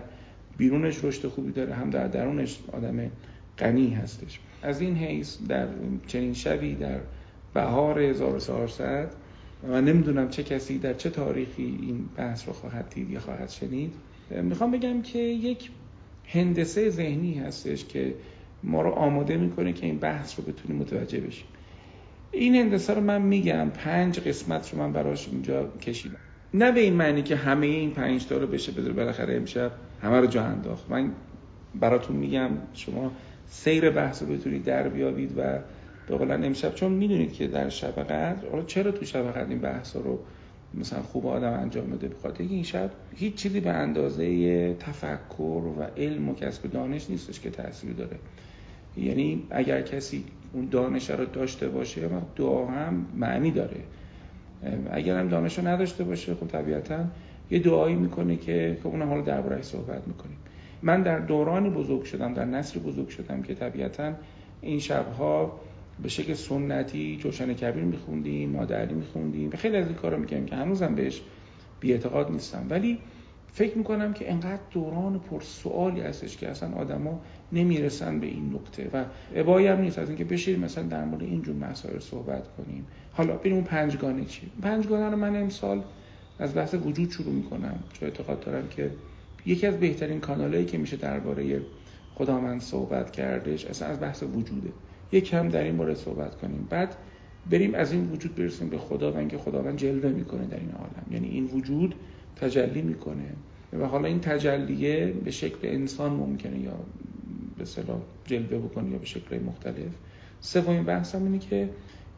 بیرونش 0.58 1.04
رشد 1.04 1.28
خوبی 1.28 1.52
داره 1.52 1.74
هم 1.74 1.90
در 1.90 2.06
درونش 2.06 2.58
آدم 2.72 3.10
غنی 3.58 3.90
هستش. 3.90 4.40
از 4.62 4.80
این 4.80 4.96
حیث 4.96 5.36
در 5.48 5.68
چنین 6.06 6.34
شبی 6.34 6.74
در 6.74 7.00
بهار 7.54 8.00
1400 8.00 9.12
و 9.68 9.80
نمی‌دونم 9.80 10.28
چه 10.28 10.42
کسی 10.42 10.78
در 10.78 10.94
چه 10.94 11.10
تاریخی 11.10 11.78
این 11.82 12.08
بحث 12.16 12.46
رو 12.46 12.52
خواهد 12.52 12.88
دید 12.94 13.10
یا 13.10 13.20
خواهد 13.20 13.48
شنید. 13.48 13.94
می‌خوام 14.42 14.70
بگم 14.70 15.02
که 15.02 15.18
یک 15.18 15.70
هندسه 16.26 16.90
ذهنی 16.90 17.34
هستش 17.34 17.84
که 17.84 18.14
ما 18.62 18.82
رو 18.82 18.90
آماده 18.90 19.36
می‌کنه 19.36 19.72
که 19.72 19.86
این 19.86 19.98
بحث 19.98 20.38
رو 20.38 20.44
بتونیم 20.44 20.82
متوجه 20.82 21.20
بشیم. 21.20 21.46
این 22.32 22.54
هندسه 22.54 22.94
رو 22.94 23.00
من 23.00 23.22
میگم 23.22 23.70
پنج 23.70 24.20
قسمت 24.20 24.72
رو 24.72 24.78
من 24.78 24.92
براش 24.92 25.28
اینجا 25.28 25.68
کشیدم. 25.68 26.16
نه 26.54 26.72
به 26.72 26.80
این 26.80 26.94
معنی 26.94 27.22
که 27.22 27.36
همه 27.36 27.66
این 27.66 27.90
پنج 27.90 28.26
تا 28.26 28.36
رو 28.36 28.46
بشه 28.46 28.72
بذاره 28.72 28.92
بالاخره 28.92 29.36
امشب 29.36 29.72
همه 30.02 30.20
رو 30.20 30.26
جا 30.26 30.44
انداخت. 30.44 30.90
من 30.90 31.10
براتون 31.80 32.16
میگم 32.16 32.50
شما 32.74 33.12
سیر 33.50 33.90
بحث 33.90 34.22
رو 34.22 34.28
بتونید 34.28 34.64
در 34.64 34.88
بیابید 34.88 35.38
و 35.38 35.58
به 36.08 36.16
قولن 36.16 36.44
امشب 36.44 36.74
چون 36.74 36.92
می‌دونید 36.92 37.32
که 37.32 37.46
در 37.46 37.68
شب 37.68 38.02
قدر 38.02 38.48
حالا 38.50 38.62
چرا 38.64 38.90
تو 38.90 39.04
شب 39.04 39.32
قدر 39.32 39.48
این 39.48 39.58
بحث 39.58 39.96
رو 39.96 40.18
مثلا 40.74 41.02
خوب 41.02 41.26
آدم 41.26 41.52
انجام 41.52 41.90
بده؟ 41.90 42.08
بخاطر 42.08 42.44
این 42.44 42.62
شب 42.62 42.90
هیچ 43.14 43.34
چیزی 43.34 43.60
به 43.60 43.70
اندازه 43.70 44.74
تفکر 44.74 45.62
و 45.78 45.82
علم 45.96 46.28
و 46.28 46.34
کسب 46.34 46.70
دانش 46.70 47.10
نیستش 47.10 47.40
که 47.40 47.50
تاثیر 47.50 47.92
داره. 47.92 48.16
یعنی 48.96 49.42
اگر 49.50 49.82
کسی 49.82 50.24
اون 50.52 50.68
دانش 50.70 51.10
رو 51.10 51.24
داشته 51.24 51.68
باشه 51.68 52.08
دعا 52.36 52.66
هم 52.66 53.06
معنی 53.16 53.50
داره. 53.50 53.80
اگر 54.90 55.18
هم 55.18 55.28
دانش 55.28 55.58
رو 55.58 55.68
نداشته 55.68 56.04
باشه 56.04 56.34
خب 56.34 56.46
طبیعتا 56.46 57.04
یه 57.50 57.58
دعایی 57.58 57.94
می‌کنه 57.94 58.36
که 58.36 58.78
خب 58.82 58.88
اون 58.88 59.02
حالا 59.02 59.20
دربارهش 59.20 59.64
صحبت 59.64 60.08
می‌کنیم. 60.08 60.36
من 60.82 61.02
در 61.02 61.18
دورانی 61.18 61.70
بزرگ 61.70 62.02
شدم 62.02 62.34
در 62.34 62.44
نسل 62.44 62.80
بزرگ 62.80 63.08
شدم 63.08 63.42
که 63.42 63.54
طبیعتا 63.54 64.12
این 64.60 64.78
شبها 64.78 65.60
به 66.02 66.08
شکل 66.08 66.34
سنتی 66.34 67.16
جوشن 67.16 67.54
کبیر 67.54 67.84
میخوندیم 67.84 68.50
مادری 68.50 68.94
میخوندیم 68.94 69.50
خیلی 69.50 69.76
از 69.76 69.86
این 69.86 69.94
کارا 69.94 70.16
می‌کنیم 70.16 70.46
که 70.46 70.56
هنوزم 70.56 70.94
بهش 70.94 71.22
بیاعتقاد 71.80 72.32
نیستم. 72.32 72.66
ولی 72.70 72.98
فکر 73.52 73.78
می‌کنم 73.78 74.12
که 74.12 74.32
انقدر 74.32 74.60
دوران 74.70 75.18
پر 75.18 75.40
سوالی 75.40 76.00
هستش 76.00 76.36
که 76.36 76.48
اصلا 76.48 76.74
آدما 76.74 77.20
نمی‌رسن 77.52 78.20
به 78.20 78.26
این 78.26 78.52
نقطه 78.54 78.90
و 78.92 79.04
ابایی 79.34 79.66
هم 79.66 79.80
نیست. 79.80 79.98
از 79.98 80.08
اینکه 80.08 80.24
بشیم 80.24 80.60
مثلا 80.60 80.84
در 80.84 81.04
مورد 81.04 81.22
اینجور 81.22 81.56
مسائل 81.56 81.98
صحبت 81.98 82.48
کنیم. 82.56 82.86
حالا 83.12 83.36
بریم 83.36 83.54
اون 83.54 83.64
پنجگانه 83.64 84.24
چی؟ 84.24 84.50
پنجگانه 84.62 85.10
رو 85.10 85.16
من 85.16 85.36
امسال 85.36 85.82
از 86.38 86.54
بحث 86.54 86.74
وجود 86.74 87.10
شروع 87.10 87.32
می‌کنم. 87.32 87.78
چون 87.92 88.08
اعتقاد 88.08 88.40
دارم 88.40 88.68
که 88.68 88.90
یکی 89.46 89.66
از 89.66 89.80
بهترین 89.80 90.20
کانالایی 90.20 90.64
که 90.64 90.78
میشه 90.78 90.96
درباره 90.96 91.60
خداوند 92.14 92.60
صحبت 92.60 93.10
کردش 93.10 93.64
اصلا 93.64 93.88
از 93.88 94.00
بحث 94.00 94.22
وجوده. 94.22 94.68
یک 95.12 95.24
کم 95.24 95.48
در 95.48 95.62
این 95.62 95.74
مورد 95.74 95.96
صحبت 95.96 96.36
کنیم. 96.36 96.66
بعد 96.70 96.96
بریم 97.50 97.74
از 97.74 97.92
این 97.92 98.10
وجود 98.12 98.34
برسیم 98.34 98.68
به 98.68 98.78
خدا 98.78 99.12
و 99.12 99.16
اینکه 99.16 99.38
خداوند 99.38 99.78
جلوه 99.78 100.10
می‌کنه 100.10 100.46
در 100.46 100.56
این 100.56 100.70
عالم. 100.70 101.06
یعنی 101.10 101.28
این 101.28 101.44
وجود 101.44 101.94
تجلی 102.36 102.82
می‌کنه. 102.82 103.32
و 103.72 103.86
حالا 103.86 104.08
این 104.08 104.20
تجلیه 104.20 105.06
به 105.24 105.30
شکل 105.30 105.58
انسان 105.62 106.12
ممکنه 106.12 106.58
یا 106.58 106.76
به 107.58 107.64
اصطلاح 107.64 108.00
جلوه 108.26 108.58
بکنه 108.58 108.90
یا 108.90 108.98
به 108.98 109.06
شکل 109.06 109.38
مختلف. 109.38 109.92
سومین 110.40 110.82
بحث 110.82 111.14
هم 111.14 111.22
اینه 111.22 111.38
که 111.38 111.68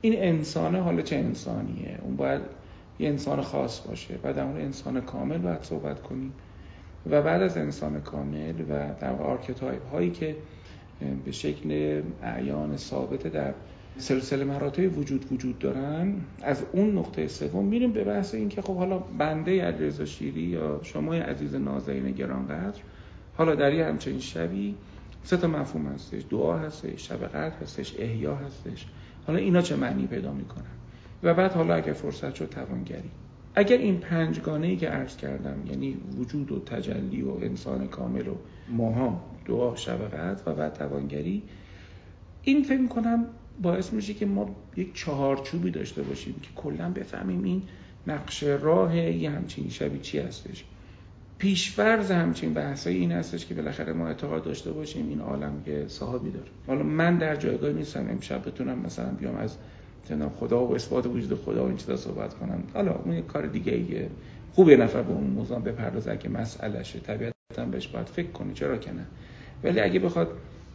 این 0.01 0.15
انسانه 0.17 0.81
حالا 0.81 1.03
چه 1.03 1.17
انسانیه؟ 1.17 1.99
اون 2.03 2.17
باید 2.17 2.43
یه 2.99 3.09
انسان 3.09 3.41
خاص 3.41 3.87
باشه. 3.87 4.15
بعد 4.23 4.37
در 4.37 4.45
انسان 4.45 5.01
کامل 5.01 5.39
باید 5.39 5.63
صحبت 5.63 6.03
کنیم. 6.03 6.33
و 7.11 7.23
بعد 7.23 7.43
از 7.43 7.57
انسان 7.57 8.01
کامل 8.01 8.61
و 8.61 8.95
در 9.01 9.13
archetype 9.13 9.91
هایی 9.93 10.11
که 10.11 10.37
به 11.25 11.33
شکل 11.33 12.03
اعیان 12.23 12.77
ثابته 12.77 13.29
در 13.29 13.55
سلسله 13.99 14.45
مراتب 14.45 14.99
وجود 14.99 15.33
وجود 15.33 15.59
دارن 15.59 16.15
از 16.43 16.63
اون 16.73 16.99
نقطه 16.99 17.29
سوم 17.29 17.65
میریم 17.65 17.93
به 17.93 18.05
بحث 18.05 18.35
این 18.35 18.49
که 18.49 18.63
خب 18.63 18.77
حالا 18.77 18.99
بنده 18.99 19.65
علیرضا 19.65 20.05
شیری 20.05 20.43
یا 20.43 20.81
شما 20.83 21.15
عزیز 21.15 21.55
نازنین 21.55 22.13
گرانقدر 22.13 22.81
حالا 23.37 23.55
در 23.55 23.73
یه 23.73 23.87
همچین 23.87 24.19
شبی 24.19 24.75
سه 25.25 25.37
تا 25.37 25.49
مفهوم 25.49 25.87
هستش 25.87 26.23
دعا 26.31 26.59
هستش 26.59 27.09
شب 27.09 27.27
قدر 27.27 27.57
هستش 27.63 27.95
احیا 27.99 28.35
هستش. 28.37 28.87
حالا 29.27 29.39
اینا 29.39 29.63
چه 29.63 29.77
معنی 29.77 30.07
پیدا 30.07 30.33
می‌کنن؟ 30.33 30.65
و 31.23 31.35
بعد 31.35 31.53
حالا 31.53 31.75
اگه 31.75 31.93
فرصت 31.93 32.35
شد 32.35 32.49
توانگری. 32.49 33.11
اگر 33.55 33.77
این 33.77 33.99
پنجگانه 33.99 34.67
ای 34.67 34.77
که 34.77 34.89
عرض 34.89 35.17
کردم 35.17 35.57
یعنی 35.71 35.97
وجود 36.19 36.53
و 36.53 36.59
تجلی 36.59 37.23
و 37.23 37.31
انسان 37.31 37.89
کامل 37.89 38.29
و 38.29 38.35
ماها 38.69 39.21
دعا 39.47 39.77
شب 39.77 39.99
و 40.47 40.55
بعد 40.55 40.73
توانگری 40.73 41.43
این 42.43 42.63
فکر 42.63 42.87
کنم 42.87 43.27
باعث 43.63 43.93
میشه 43.93 44.15
که 44.15 44.27
ما 44.27 44.51
یک 44.77 44.95
چهارچوبی 44.95 45.71
داشته 45.71 46.03
باشیم 46.03 46.35
که 46.43 46.49
کلا 46.57 46.91
بفهمیم 46.91 47.43
این 47.43 47.63
نقش 48.07 48.43
راه 48.43 48.97
یه 48.97 49.31
همچین 49.31 49.69
شبی 49.69 49.99
چی 49.99 50.19
هستش. 50.19 50.65
پیشفرز 51.39 52.11
همچین 52.11 52.55
بحثای 52.55 52.97
این 52.97 53.13
هستش 53.13 53.47
که 53.47 53.55
بالاخره 53.55 53.93
ما 53.93 54.07
اعتقاد 54.07 54.45
داشته 54.45 54.73
باشیم 54.73 55.09
این 55.09 55.21
عالم 55.21 55.63
که 55.65 55.85
صاحبی 55.89 56.31
داره. 56.31 56.47
حالا 56.67 56.83
من 56.83 57.19
در 57.19 57.37
جایگاه 57.37 57.73
نیستم 57.73 58.09
امشب 58.11 58.49
بتونم 58.49 58.79
مثلا 58.79 59.11
بیام 59.11 59.37
از 59.37 59.57
خدا 60.41 60.65
و 60.65 60.75
اثبات 60.75 61.07
وجود 61.07 61.39
خدا 61.39 61.65
و 61.65 61.67
این 61.67 61.77
چیزا 61.77 61.97
صحبت 61.97 62.35
کنم 62.35 62.63
حالا 62.75 62.95
اون 63.05 63.15
یک 63.15 63.27
کار 63.27 63.47
دیگه 63.47 63.73
ایه. 63.73 64.11
خوب 64.53 64.69
یه 64.69 64.77
نفر 64.77 65.03
به 65.03 65.13
اون 65.13 65.25
موضوع 65.25 65.59
بپردازه 65.59 66.17
که 66.17 66.29
مسئلهشه. 66.29 67.01
طبیعتا 67.01 67.65
بهش 67.71 67.89
باید 67.89 68.07
فکر 68.07 68.31
کنه 68.31 68.53
چرا 68.55 68.77
که 68.77 68.93
نه؟ 68.93 69.07
ولی 69.65 69.81
اگه 69.81 69.99
بخواد 70.01 70.29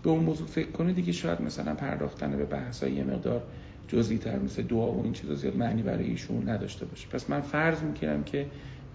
به 0.04 0.10
اون 0.10 0.24
موضوع 0.24 0.48
فکر 0.48 0.72
کنه 0.72 0.94
دیگه 0.94 1.12
شاید 1.12 1.42
مثلا 1.42 1.76
پرداختن 1.76 2.38
به 2.38 2.46
بحثای 2.46 2.92
یه 2.92 3.04
مقدار 3.04 3.44
جزئی 3.88 4.18
تر 4.18 4.40
مثل 4.40 4.64
دعا 4.64 4.92
و 4.92 5.04
این 5.04 5.14
چیزا 5.14 5.36
زیاد 5.36 5.58
معنی 5.58 5.82
برای 5.82 6.06
ایشون 6.06 6.50
نداشته 6.50 6.86
باشه. 6.86 7.08
پس 7.08 7.30
من 7.30 7.42
فرض 7.42 7.82
می‌کنم 7.82 8.24
که 8.24 8.46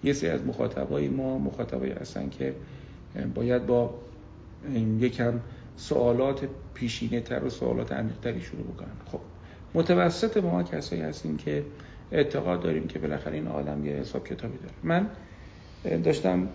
یه 0.03 0.13
سری 0.13 0.29
از 0.29 0.45
مخاطبای 0.45 1.07
ما 1.07 1.37
مخاطبای 1.37 1.91
هستن 1.91 2.29
که 2.29 2.55
باید 3.35 3.65
با 3.65 3.93
یکم 4.99 5.39
سوالات 5.75 6.47
پیشینه 6.73 7.21
تر 7.21 7.43
و 7.43 7.49
سوالات 7.49 7.91
عمیق 7.91 8.39
شروع 8.41 8.63
بکنن. 8.63 8.87
خب 9.11 9.19
متوسط 9.73 10.37
ما 10.37 10.63
کسایی 10.63 11.01
هستیم 11.01 11.37
که 11.37 11.65
اعتقاد 12.11 12.61
داریم 12.61 12.87
که 12.87 12.99
بالاخره 12.99 13.33
این 13.33 13.47
عالم 13.47 13.85
یه 13.85 13.93
حساب 13.93 14.27
کتابی 14.27 14.57
داره. 14.57 14.73
من 14.83 15.07
داشتم 16.03 16.49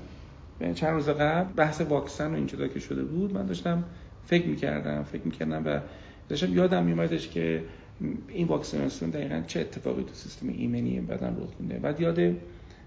چند 0.75 0.91
روز 0.91 1.09
قبل 1.09 1.53
بحث 1.53 1.81
واکسن 1.81 2.31
و 2.31 2.35
این 2.35 2.47
چیزا 2.47 2.69
که 2.69 2.81
شده 2.81 3.05
بود 3.05 3.35
من 3.35 3.47
داشتم 3.47 3.85
فکر 4.27 4.47
می‌کردم 4.47 5.03
فکر 5.03 5.23
می‌کردم 5.25 5.67
و 5.67 5.81
داشتم 6.29 6.55
یادم 6.55 6.85
میومدش 6.85 7.29
که 7.29 7.63
این 8.29 8.47
واکسیناسیون 8.47 9.11
دقیقا 9.11 9.43
چه 9.47 9.61
اتفاقی 9.61 10.03
تو 10.03 10.15
سیستم 10.15 10.49
ایمنی 10.49 11.01
بدن 11.01 11.37
رخ 11.41 11.51
میده. 11.61 11.79
بعد 11.79 12.01
یاد 12.01 12.19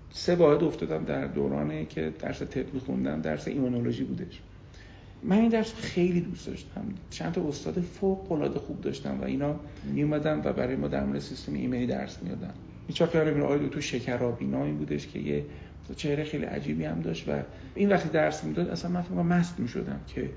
سه 0.09 0.35
واحد 0.35 0.63
افتادم 0.63 1.03
در 1.03 1.27
دورانی 1.27 1.85
که 1.85 2.13
درس 2.19 2.41
طب 2.41 2.73
میخوندم 2.73 3.21
درس 3.21 3.47
ایمونولوژی 3.47 4.03
بودش. 4.03 4.41
من 5.23 5.37
این 5.37 5.49
درس 5.49 5.73
خیلی 5.73 6.21
دوست 6.21 6.47
داشتم. 6.47 6.81
چند 7.09 7.31
تا 7.31 7.47
استاد 7.47 7.81
فوق 7.81 8.31
العاده 8.31 8.59
خوب 8.59 8.81
داشتم 8.81 9.19
و 9.21 9.23
اینا 9.23 9.55
میومدن 9.83 10.41
و 10.45 10.53
برای 10.53 10.75
ما 10.75 10.87
در 10.87 11.03
مورد 11.03 11.19
سیستم 11.19 11.53
ایمنی 11.53 11.87
درس 11.87 12.23
می‌دادن. 12.23 12.53
هیچ 12.87 13.01
وقت 13.01 13.15
یادم 13.15 13.41
آقای 13.41 13.69
تو 13.69 13.81
شکرابینا 13.81 14.65
این 14.65 14.77
بودش 14.77 15.07
که 15.07 15.19
یه 15.19 15.45
چهره 15.95 16.23
خیلی 16.23 16.45
عجیبی 16.45 16.85
هم 16.85 17.01
داشت 17.01 17.29
و 17.29 17.31
این 17.75 17.89
وقتی 17.89 18.09
درس 18.09 18.43
می‌داد 18.43 18.69
اصلا 18.69 18.91
من 18.91 19.01
فکر 19.01 19.13
مست 19.13 19.59
می‌شدم 19.59 19.99
که 20.07 20.29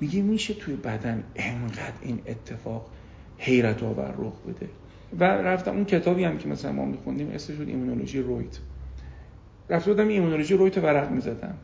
میگه 0.00 0.22
میشه 0.22 0.54
توی 0.54 0.76
بدن 0.76 1.24
انقدر 1.36 1.92
این 2.02 2.18
اتفاق 2.26 2.90
حیرت 3.38 3.82
آور 3.82 4.14
رخ 4.18 4.40
بده. 4.42 4.68
و 5.18 5.24
رفتم 5.24 5.70
اون 5.70 5.84
کتابی 5.84 6.24
هم 6.24 6.38
که 6.38 6.48
مثلا 6.48 6.72
ما 6.72 6.84
میخوندیم 6.84 7.30
اسمش 7.30 7.56
بود 7.56 7.68
ایمونولوژی 7.68 8.20
رویت. 8.20 8.58
رفته 9.70 9.92
بودم 9.92 10.08
ایمونولوژی 10.08 10.54
رویت 10.54 10.78
ورق 10.78 11.10
می‌زدم. 11.10 11.54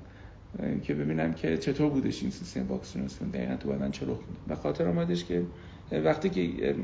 که 0.82 0.94
ببینم 0.94 1.32
که 1.32 1.58
چطور 1.58 1.90
بودش 1.90 2.22
این 2.22 2.30
سیستم 2.30 2.66
واکسیناسیون. 2.68 3.30
دقیقا 3.30 3.56
تو 3.56 3.68
بدن 3.68 3.90
چه 3.90 4.06
رخ 4.06 4.18
و 4.48 4.54
خاطر 4.54 4.88
آمدش 4.88 5.24
که 5.24 5.42
وقتی 5.92 6.28
که 6.28 6.74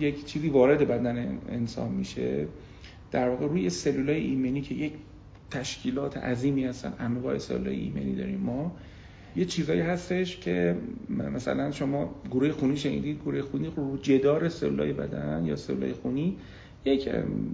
یک 0.00 0.24
چیزی 0.24 0.48
وارد 0.48 0.88
بدن 0.88 1.38
انسان 1.48 1.90
میشه 1.92 2.46
در 3.12 3.28
واقع 3.28 3.46
روی 3.46 3.70
سلولای 3.70 4.20
ایمنی 4.20 4.60
که 4.60 4.74
یک 4.74 4.92
تشکیلات 5.50 6.16
عظیمی 6.16 6.64
هستن 6.64 6.92
انواع 6.98 7.38
سلولای 7.38 7.76
ایمنی 7.76 8.14
داریم 8.14 8.40
ما 8.40 8.76
یه 9.36 9.44
چیزایی 9.44 9.80
هستش 9.80 10.36
که 10.36 10.76
مثلا 11.10 11.70
شما 11.70 12.14
گروه 12.30 12.52
خونی 12.52 12.76
شنیدید. 12.76 13.20
گروه 13.22 13.42
خونی 13.42 13.70
رو 13.76 13.96
جدار 13.96 14.48
سلولای 14.48 14.92
بدن 14.92 15.44
یا 15.46 15.56
سلولای 15.56 15.92
خونی 15.92 16.36
یک 16.84 17.08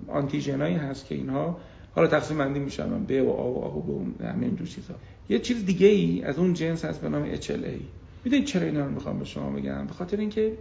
آنتیژنایی 0.08 0.74
هست 0.74 1.06
که 1.06 1.14
اینها 1.14 1.56
حالا 1.94 2.08
تقسیم 2.08 2.38
بندی 2.38 2.60
میشن 2.60 3.04
به 3.04 3.22
و 3.22 3.30
آ 3.30 3.50
و 3.50 3.58
آ 3.58 3.78
و 3.78 4.26
همین 4.26 4.56
جور 4.56 4.66
چیزا. 4.66 4.94
یه 5.30 5.38
چیز 5.38 5.66
دیگه 5.66 5.86
ای 5.86 6.22
از 6.22 6.38
اون 6.38 6.54
جنس 6.54 6.84
هست 6.84 7.00
به 7.00 7.08
نام 7.08 7.34
HLA 7.34 7.80
می‌دونید 8.24 8.44
چرا 8.44 8.62
اینا 8.62 8.84
رو 8.84 8.90
می‌خوام 8.90 9.18
به 9.18 9.24
شما 9.24 9.50
بگم؟ 9.50 9.86
به 9.86 9.92
خاطر 9.92 10.16
اینکه 10.16 10.52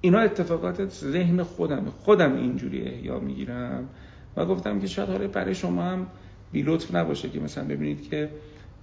اینا 0.00 0.18
اتفاقات 0.18 0.88
ذهن 0.88 1.42
خودم 1.42 1.84
خودم 1.84 2.36
اینجوری 2.36 2.82
احیا 2.82 3.20
می‌گیرم. 3.20 3.88
و 4.36 4.46
گفتم 4.46 4.80
که 4.80 4.86
شاید 4.86 5.08
حالا 5.08 5.28
برای 5.28 5.54
شما 5.54 5.82
هم 5.82 6.06
بی 6.52 6.62
لطف 6.62 6.94
نباشه 6.94 7.28
که 7.28 7.40
مثلا 7.40 7.64
ببینید 7.64 8.10
که 8.10 8.30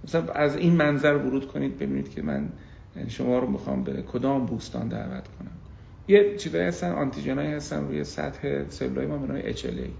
مثلا 0.04 0.32
از 0.32 0.56
این 0.56 0.72
منظر 0.72 1.14
ورود 1.14 1.46
کنید 1.46 1.78
ببینید 1.78 2.10
که 2.10 2.22
من 2.22 2.48
شما 3.08 3.38
رو 3.38 3.50
می‌خوام 3.50 3.84
به 3.84 4.02
کدام 4.02 4.46
بوستان 4.46 4.88
دعوت 4.88 5.28
کنم. 5.38 5.52
یه 6.08 6.36
چیزایی 6.36 6.64
هستن 6.64 6.92
آنتیژنایی 6.92 7.52
هستن 7.52 7.86
روی 7.88 8.04
سطح 8.04 8.68
سلولای 8.68 9.06
ما 9.06 9.18
به 9.18 9.32
نام 9.32 9.52
HLA 9.52 9.90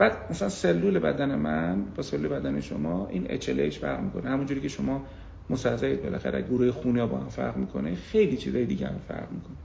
بعد 0.00 0.30
مثلا 0.30 0.48
سلول 0.48 0.98
بدن 0.98 1.34
من 1.34 1.84
با 1.96 2.02
سلول 2.02 2.28
بدن 2.28 2.60
شما 2.60 3.08
این 3.08 3.26
HLAش 3.26 3.78
فرق 3.78 4.00
می‌کنه. 4.00 4.30
همونجوری 4.30 4.60
که 4.60 4.68
شما 4.68 5.06
مستعضید 5.50 6.02
بالاخره 6.02 6.42
گروه 6.42 6.70
خونی 6.70 7.06
با 7.06 7.18
هم 7.18 7.28
فرق 7.28 7.56
می‌کنه 7.56 7.94
خیلی 7.94 8.36
چیزای 8.36 8.66
دیگه 8.66 8.86
هم 8.86 8.98
فرق 9.08 9.32
می‌کنه. 9.32 9.56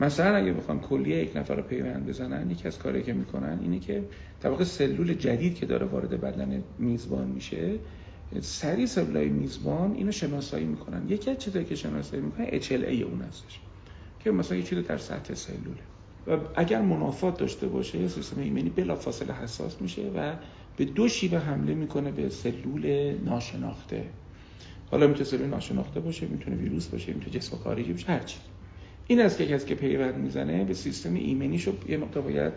مثلا 0.00 0.36
اگه 0.36 0.52
بخوام 0.52 0.80
کلیه 0.80 1.16
یک 1.16 1.36
نفر 1.36 1.54
رو 1.54 1.62
پیوند 1.62 2.06
بزنن 2.06 2.50
یکی 2.50 2.68
از 2.68 2.78
کاری 2.78 3.02
که 3.02 3.12
می‌کنن 3.12 3.58
اینه 3.62 3.78
که 3.78 4.04
واقع 4.44 4.64
سلول 4.64 5.14
جدید 5.14 5.54
که 5.54 5.66
داره 5.66 5.86
وارد 5.86 6.20
بدن 6.20 6.62
میزبان 6.78 7.28
میشه 7.28 7.78
سری 8.40 8.86
سلولای 8.86 9.28
میزبان 9.28 9.94
اینو 9.94 10.12
شناسایی 10.12 10.64
می‌کنن. 10.64 11.08
یکی 11.08 11.30
از 11.30 11.38
چیزایی 11.38 11.64
که 11.64 11.74
شناسایی 11.74 12.22
می‌کنن 12.22 12.46
HLA 12.46 13.02
اون 13.02 13.22
هستش 13.28 13.60
که 14.18 14.30
مثلا 14.30 14.56
یه 14.56 14.62
چیزی 14.62 14.82
در 14.82 14.98
سطح 14.98 15.34
سلوله. 15.34 15.89
و 16.26 16.38
اگر 16.54 16.82
منافات 16.82 17.38
داشته 17.38 17.66
باشه 17.66 18.08
سیستم 18.08 18.40
ایمنی 18.40 18.70
بلافاصله 18.70 19.34
حساس 19.34 19.82
میشه 19.82 20.10
و 20.16 20.36
به 20.76 20.84
دو 20.84 21.08
شیوه 21.08 21.38
حمله 21.38 21.74
می‌کنه 21.74 22.10
به 22.10 22.28
سلول 22.28 23.14
ناشناخته. 23.24 24.04
حالا 24.90 25.06
می‌تونه 25.06 25.24
سلول 25.24 25.46
ناشناخته 25.46 26.00
باشه 26.00 26.26
می‌تونه 26.26 26.56
ویروس 26.56 26.86
باشه 26.86 27.12
می‌تونه 27.12 27.38
جسم 27.38 27.56
خارجی 27.56 27.92
باشه 27.92 28.06
هر 28.06 28.18
چی. 28.18 28.38
این 29.06 29.20
است 29.20 29.38
که 29.38 29.46
کسی 29.46 29.66
که 29.66 29.74
پیوند 29.74 30.14
می‌زنه 30.14 30.64
به 30.64 30.74
سیستم 30.74 31.14
ایمنیشو 31.14 31.72
یه 31.88 31.96
مقدار 31.96 32.22
باید 32.22 32.52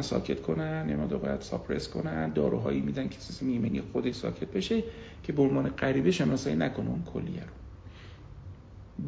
ساکت 0.00 0.42
کنن 0.42 0.86
یه 0.88 0.96
مقدار 0.96 1.18
باید 1.18 1.40
ساپرس 1.40 1.88
کنن 1.88 2.32
داروهایی 2.32 2.80
میدن 2.80 3.08
که 3.08 3.20
سیستم 3.20 3.48
ایمنی 3.48 3.80
خودش 3.80 4.14
ساکت 4.14 4.52
بشه 4.52 4.82
که 5.22 5.32
به 5.32 5.42
عنوان 5.42 5.68
غریبه 5.68 6.10
شناسایی 6.10 6.56
نکنه 6.56 6.90
اون 6.90 7.02
کلیه 7.02 7.40
رو. 7.40 7.52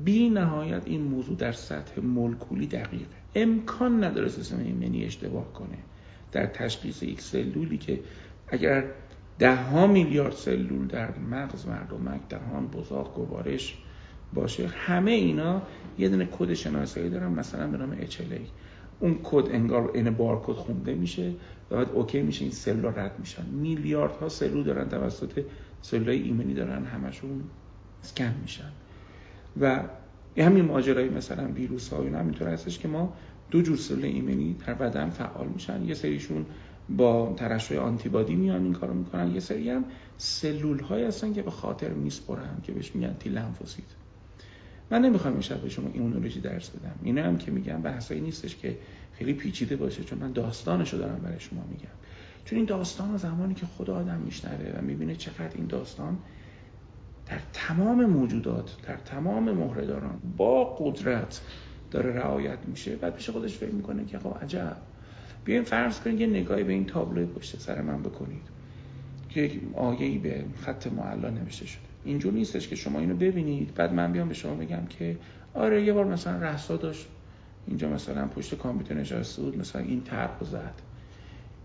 بی 0.05 0.29
نهایت 0.29 0.83
این 0.85 1.03
موضوع 1.03 1.37
در 1.37 1.53
سطح 1.53 2.01
مولکولی 2.01 2.67
دقیقه. 2.67 3.18
امکان 3.35 4.05
نداره 4.05 4.29
سیستم 4.29 4.59
ایمنی 4.59 5.05
اشتباه 5.05 5.53
کنه. 5.53 5.79
در 6.33 6.47
تشخیص 6.47 7.03
یک 7.03 7.21
سلولی 7.21 7.79
که 7.79 8.01
اگر 8.49 8.85
ده 9.39 9.57
ها 9.57 9.87
میلیارد 9.87 10.33
سلول 10.33 10.87
در 10.87 11.19
مغز 11.19 11.67
مردمک 11.67 12.21
دهان 12.29 12.67
بزاق 12.67 13.15
گوارش 13.15 13.79
باشه 14.35 14.67
همه 14.67 15.11
اینا 15.11 15.63
یه 15.99 16.09
دونه 16.09 16.29
کد 16.39 16.55
شناسایی 16.55 17.11
دارن 17.11 17.33
مثلا 17.33 17.67
به 17.67 17.77
نام 17.77 17.97
HLA 18.01 18.41
اون 19.01 19.19
کد 19.23 19.49
انگار 19.51 19.91
این 19.95 20.11
بارکد 20.11 20.53
خونده 20.53 20.95
میشه 20.95 21.33
و 21.71 21.77
بعد 21.77 21.91
اوکی 21.91 22.23
میشه 22.23 22.43
این 22.43 22.53
سلول 22.53 22.93
رد 22.97 23.19
میشن. 23.19 23.45
میلیاردها 23.47 24.29
سلول 24.29 24.63
دارن 24.63 24.89
توسط 24.89 25.45
سلولای 25.83 26.23
ایمنی 26.23 26.55
دارن 26.55 26.85
همشون 26.85 27.45
اسکن 28.05 28.35
میشن. 28.43 28.71
و 29.61 29.81
همین 30.37 30.65
ماجرای 30.65 31.09
مثلا 31.09 31.49
ویروس 31.49 31.93
ها 31.93 32.03
اینا 32.03 32.19
همینطور 32.19 32.49
هستش 32.49 32.79
که 32.79 32.89
ما 32.89 33.15
دو 33.51 33.63
جور 33.63 33.77
سلول 33.77 34.05
ایمنی 34.05 34.57
در 34.67 34.75
بدن 34.75 35.11
فعال 35.11 35.49
میشن. 35.49 35.83
یه 35.83 35.95
سریشون 35.95 36.47
با 36.89 37.35
ترشح 37.37 37.77
آنتیبادی 37.77 38.35
میان 38.35 38.63
این 38.65 38.73
کارو 38.73 38.95
می‌کنن. 38.95 39.35
یه 39.35 39.41
سری 39.41 39.71
هم 39.71 39.85
سلول 40.19 40.81
های 40.81 41.05
هستن 41.05 41.33
که 41.33 41.43
به 41.43 41.51
خاطر 41.51 41.89
میسپرن 41.89 42.61
که 42.63 42.73
بهش 42.73 42.95
میگن 42.95 43.15
تی 43.15 43.29
لنفوسیت 43.29 43.85
من 44.91 45.03
نمی‌خوام 45.03 45.33
این 45.33 45.43
شب 45.43 45.61
به 45.61 45.69
شما 45.69 45.91
ایمونولوژی 45.95 46.41
درس 46.41 46.71
بدم. 46.71 46.95
اینا 47.03 47.23
هم 47.23 47.39
که 47.39 47.51
میگم 47.51 47.83
بحثایی 47.83 48.21
نیستش 48.21 48.57
که 48.57 48.79
خیلی 49.13 49.33
پیچیده 49.33 49.77
باشه 49.77 50.05
چون 50.05 50.19
من 50.19 50.33
داستانشو 50.33 50.97
دارم 50.97 51.19
برای 51.19 51.41
شما 51.41 51.65
میگم. 51.71 51.95
چون 52.45 52.57
این 52.57 52.67
داستان 52.67 53.17
زمانی 53.17 53.55
که 53.55 53.67
خدا 53.67 53.95
آدم 53.95 54.19
میشنوه 54.25 54.79
و 54.79 54.83
می‌بینه 54.83 55.15
چقدر 55.15 55.55
این 55.55 55.67
داستان 55.67 56.19
در 57.29 57.39
تمام 57.53 58.05
موجودات 58.05 58.77
در 58.87 58.97
تمام 58.97 59.51
مهرهداران 59.51 60.21
با 60.37 60.65
قدرت 60.65 61.41
داره 61.91 62.13
رعایت 62.13 62.59
میشه 62.67 62.97
بعد 62.97 63.15
پیش 63.15 63.31
خودش 63.31 63.57
فکر 63.57 63.71
می‌کنه 63.71 64.05
که 64.05 64.19
خب 64.19 64.37
عجب. 64.43 64.77
بیاین 65.45 65.63
فرض 65.63 66.01
کنید 66.01 66.21
یه 66.21 66.27
نگاهی 66.27 66.65
به 66.65 66.73
این 66.73 66.87
تابلوی 66.87 67.27
پشت 67.27 67.61
سر 67.61 67.83
من 67.83 68.03
بکنید. 68.03 68.43
که 69.29 69.41
یک 69.41 69.61
آیه‌ای 69.75 70.19
به 70.19 70.45
خط 70.61 70.87
معلا 70.87 71.31
نوشته 71.31 71.67
شده. 71.67 71.83
اینجور 72.05 72.33
نیستش 72.33 72.69
که 72.69 72.77
شما 72.77 72.99
اینو 72.99 73.17
ببینید 73.17 73.75
بعد 73.75 73.93
من 73.93 74.13
بیام 74.13 74.29
به 74.29 74.35
شما 74.35 74.55
بگم 74.55 74.87
که 74.89 75.17
آره 75.55 75.85
یه 75.85 75.93
بار 75.93 76.05
مثلا 76.05 76.39
رسا 76.39 76.77
داشت. 76.77 77.07
اینجا 77.67 77.89
مثلا 77.89 78.27
پشت 78.27 78.55
کامپیوتر 78.55 78.95
نشسته 78.95 79.43
بود 79.43 79.59
مثلا 79.59 79.83
این 79.83 80.03
طرح 80.03 80.45
زد. 80.45 80.75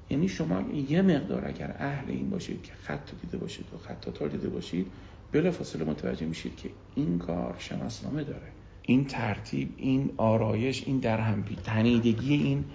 یعنی 0.09 0.27
شما 0.27 0.61
یه 0.89 1.01
مقدار 1.01 1.47
اگر 1.47 1.75
اهل 1.79 2.11
این 2.11 2.29
باشید 2.29 2.63
که 2.63 2.71
خط 2.83 3.11
دیده 3.21 3.37
باشید 3.37 3.65
و 3.73 3.77
خطات 3.77 4.31
دیده 4.31 4.49
باشید 4.49 4.87
بلا 5.33 5.51
فاصله 5.51 5.83
متوجه 5.83 6.25
میشید 6.25 6.55
که 6.55 6.69
این 6.95 7.19
کار 7.19 7.55
شناسنامه 7.59 8.23
داره. 8.23 8.47
این 8.81 9.05
ترتیب 9.05 9.73
این 9.77 10.11
آرایش 10.17 10.83
این 10.87 10.99
درهم 10.99 11.43
تنیدگی 11.63 12.33
این 12.33 12.65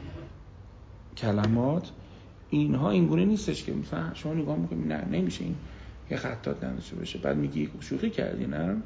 کلمات 1.17 1.91
اینها 2.51 2.91
اینگونه 2.91 3.25
نیستش 3.25 3.65
که 3.65 3.73
مثلا 3.73 4.15
شما 4.15 4.35
نگاه 4.35 4.57
می‌کنید 4.57 4.93
نه 4.93 5.05
نمیشه 5.05 5.45
این 5.45 5.55
یه 6.11 6.17
خطات 6.17 6.65
نداشته 6.65 6.97
باشه 6.97 7.19
بعد 7.19 7.37
میگی 7.37 7.71
شوخی 7.81 8.11
کردی 8.11 8.47
نه؟ 8.47 8.77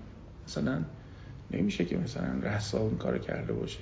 مثلا 0.47 0.85
نمیشه 1.51 1.85
که 1.85 1.97
مثلا 1.97 2.39
رسا 2.43 2.79
این 2.79 2.97
کار 2.97 3.19
کرده 3.19 3.53
باشه. 3.53 3.79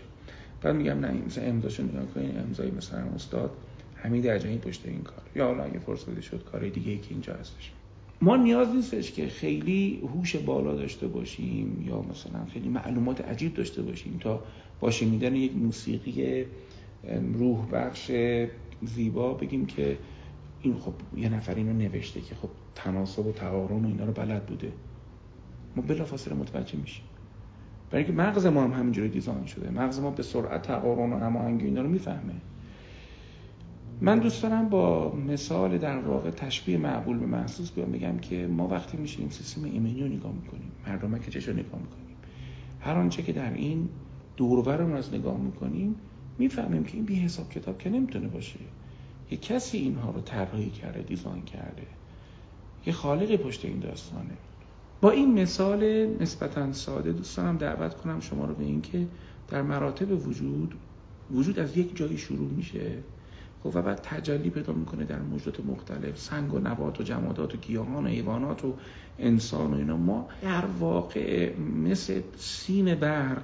بعد 0.63 0.77
میگم 0.77 1.01
نه 1.01 1.13
مثلا 1.13 1.45
امضاشو 1.45 1.83
نگاه 1.83 2.07
کنین 2.07 2.39
امضای 2.39 2.71
مثلا 2.71 3.01
استاد 3.15 3.51
حمید 3.95 4.29
عجمی 4.29 4.59
پشت 4.59 4.87
این 4.87 5.03
کار. 5.03 5.23
یا 5.35 5.47
حالا 5.47 5.65
اگه 5.65 5.79
فرصتی 5.79 6.23
شد 6.23 6.45
کار 6.53 6.69
دیگه 6.69 6.93
ای 6.93 6.99
که 6.99 7.11
اینجا 7.11 7.35
هستش. 7.35 7.73
ما 8.23 8.37
نیاز 8.37 8.69
نیستش 8.69 9.13
که 9.13 9.29
خیلی 9.29 10.01
هوش 10.15 10.37
بالا 10.37 10.77
داشته 10.77 11.09
باشیم 11.09 11.85
یا 11.89 12.03
مثلا 12.03 12.45
خیلی 12.53 12.69
معلومات 12.69 13.21
عجیب 13.21 13.55
داشته 13.55 13.83
باشیم 13.83 14.19
تا 14.21 14.43
با 14.81 14.91
شنیدن 14.91 15.37
یک 15.37 15.57
موسیقی 15.57 16.45
روح 17.35 17.67
بخش 17.73 18.11
زیبا 18.83 19.35
بگیم 19.35 19.67
که 19.67 19.99
این 20.63 20.77
خب 20.79 20.93
یه 21.17 21.29
نفر 21.29 21.55
اینو 21.55 21.73
نوشته 21.73 22.21
که 22.21 22.35
خب 22.35 22.49
تناسب 22.75 23.27
و 23.27 23.33
تقارن 23.33 23.85
و 23.85 23.89
اینا 23.89 24.05
رو 24.05 24.13
بلد 24.13 24.47
بوده. 24.47 24.73
ما 25.77 25.83
بلافاصله 25.83 26.35
متوجه 26.35 26.77
میشیم. 26.79 27.05
برای 27.91 28.05
اینکه 28.05 28.23
مغز 28.23 28.47
ما 28.47 28.65
هم 28.65 28.73
همینجوری 28.73 29.09
دیزاین 29.09 29.47
شده. 29.47 29.71
مغز 29.71 30.01
ما 30.01 30.11
به 30.11 30.23
سرعت 30.23 30.63
تقارن 30.63 31.13
و 31.13 31.19
هماهنگی 31.19 31.65
اینا 31.65 31.83
رو 31.83 31.89
می‌فهمه. 31.89 32.35
من 34.03 34.19
دوست 34.19 34.43
دارم 34.43 34.69
با 34.69 35.15
مثال 35.15 35.79
در 35.79 35.99
واقع 35.99 36.31
تشبیه 36.31 36.79
معقول 36.79 37.19
به 37.19 37.27
محسوس 37.27 37.71
بیام. 37.71 37.93
بگم 37.93 38.19
که 38.19 38.47
ما 38.47 38.69
وقتی 38.69 38.97
میشیم 38.97 39.29
سیستم 39.29 39.65
ایمنی 39.65 40.01
رو 40.01 40.09
نگاه 40.09 40.33
می‌کنیم 40.33 40.73
مردم 40.87 41.19
کشش 41.19 41.49
رو 41.49 41.55
نگاه 41.55 41.81
می‌کنیم. 41.81 42.17
هر 42.81 42.95
آنچه 42.95 43.23
که 43.23 43.33
در 43.33 43.55
این 43.55 43.89
دورور 44.37 44.77
رو 44.77 44.95
از 44.95 45.15
نگاه 45.15 45.39
می‌کنیم 45.39 45.95
می‌فهمیم 46.39 46.85
که 46.85 46.95
این 46.97 47.05
بی 47.05 47.15
حساب 47.15 47.51
کتاب 47.51 47.79
که 47.79 47.91
نمی‌تونه 47.91 48.29
باشه. 48.29 48.59
یه 49.31 49.39
کسی 49.39 49.79
اینها 49.79 50.11
رو 50.11 50.21
طراحی 50.21 50.71
کرده 50.71 51.03
دیزاین 51.03 51.43
کرده. 51.43 51.83
یه 52.87 52.93
خالقی 52.93 53.37
پشت 53.37 53.65
این 53.65 53.79
داستانه. 53.79 54.37
با 55.01 55.11
این 55.11 55.43
مثال 55.43 56.07
نسبتا 56.21 56.73
ساده 56.73 57.13
دوست 57.13 57.37
دارم 57.37 57.57
دعوت 57.57 57.95
کنم 57.95 58.21
شما 58.21 58.45
رو 58.45 58.55
به 58.55 58.65
اینکه 58.65 59.07
در 59.49 59.63
مراتب 59.63 60.27
وجود 60.27 60.75
وجود 61.31 61.59
از 61.59 61.77
یک 61.77 61.97
جایی 61.97 62.19
شروع 62.19 62.51
میشه. 62.51 62.99
خب 63.63 63.71
و 63.75 63.83
بعد 63.83 64.01
تجلی 64.03 64.51
پیدا 64.51 64.73
می‌کنه 64.73 65.05
در 65.05 65.19
موجودات 65.19 65.67
مختلف 65.67 66.19
سنگ 66.19 66.55
و 66.55 66.59
نبات 66.59 67.01
و 67.01 67.03
جمادات 67.03 67.55
و 67.55 67.59
گیاهان 67.59 68.07
و 68.07 68.09
حیوانات 68.09 68.65
و 68.65 68.75
انسان 69.19 69.75
و 69.75 69.77
اینا. 69.77 69.97
ما 69.97 70.29
در 70.43 70.65
واقع 70.65 71.59
مثل 71.59 72.21
سیم 72.37 72.95
برق 72.95 73.43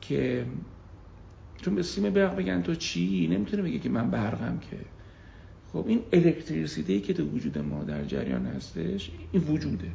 که 0.00 0.46
چون 1.56 1.74
به 1.74 1.82
سیم 1.82 2.10
برق 2.10 2.36
بگن 2.36 2.62
تو 2.62 2.74
چی؟ 2.74 3.28
نمی‌تونه 3.30 3.62
بگه 3.62 3.78
که 3.78 3.88
من 3.88 4.10
برقم 4.10 4.58
که. 4.70 4.76
خب 5.72 5.84
این 5.86 6.00
الکتریسیته 6.12 7.00
که 7.00 7.14
تو 7.14 7.24
وجود 7.24 7.58
ما 7.58 7.84
در 7.84 8.04
جریان 8.04 8.46
هستش 8.46 9.10
این 9.32 9.42
وجوده 9.42 9.92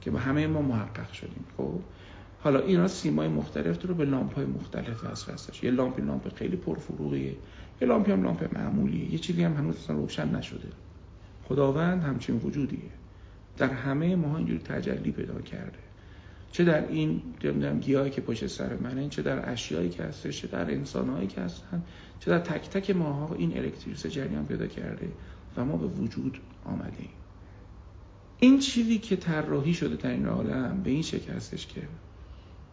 که 0.00 0.10
با 0.10 0.18
همه 0.18 0.46
ما 0.46 0.62
محقق 0.62 1.12
شدیم. 1.12 1.44
خب 1.56 1.80
حالا 2.40 2.60
اینا 2.60 2.88
سیمای 2.88 3.28
مختلف 3.28 3.86
رو 3.86 3.94
به 3.94 4.04
لامپ 4.04 4.34
های 4.34 4.46
مختلف 4.46 5.04
هستش. 5.04 5.64
یه 5.64 5.70
لامپی 5.70 6.02
لامپ 6.02 6.34
خیلی 6.34 6.56
پرفروغیه. 6.56 7.36
یه 7.80 7.88
لامپی 7.88 8.12
هم 8.12 8.22
لامپ 8.22 8.58
معمولیه. 8.58 9.12
یه 9.12 9.18
چیزی 9.18 9.44
هم 9.44 9.54
هنوز 9.54 9.90
روشن 9.90 10.36
نشده. 10.36 10.68
خداوند 11.44 12.02
همچین 12.02 12.36
وجودیه. 12.36 12.90
در 13.56 13.68
همه 13.68 14.16
ما 14.16 14.36
اینجوری 14.36 14.58
تجلی 14.58 15.10
پیدا 15.10 15.40
کرده. 15.40 15.78
چه 16.52 16.64
در 16.64 16.88
این 16.88 17.22
گیاهی 17.80 18.10
که 18.10 18.20
پشت 18.20 18.46
سر 18.46 18.76
منه 18.76 19.08
چه 19.08 19.22
در 19.22 19.52
اشیایی 19.52 19.88
که 19.88 20.02
هستش 20.02 20.40
چه 20.40 20.48
در 20.48 20.70
انسانهایی 20.70 21.26
که 21.26 21.40
هستن 21.40 21.82
چه 22.20 22.30
در 22.30 22.38
تک 22.38 22.70
تک 22.70 22.90
ماها 22.90 23.34
این 23.34 23.58
الکتریس 23.58 24.06
جریان 24.06 24.46
پیدا 24.46 24.66
کرده 24.66 25.08
و 25.56 25.64
ما 25.64 25.76
به 25.76 25.86
وجود 25.86 26.38
آمده 26.64 26.98
ایم 26.98 27.10
این 28.40 28.58
چیزی 28.58 28.98
که 28.98 29.16
طراحی 29.16 29.74
شده 29.74 29.96
در 29.96 30.10
این 30.10 30.26
عالم 30.26 30.80
به 30.84 30.90
این 30.90 31.02
شکل 31.02 31.38
که 31.68 31.82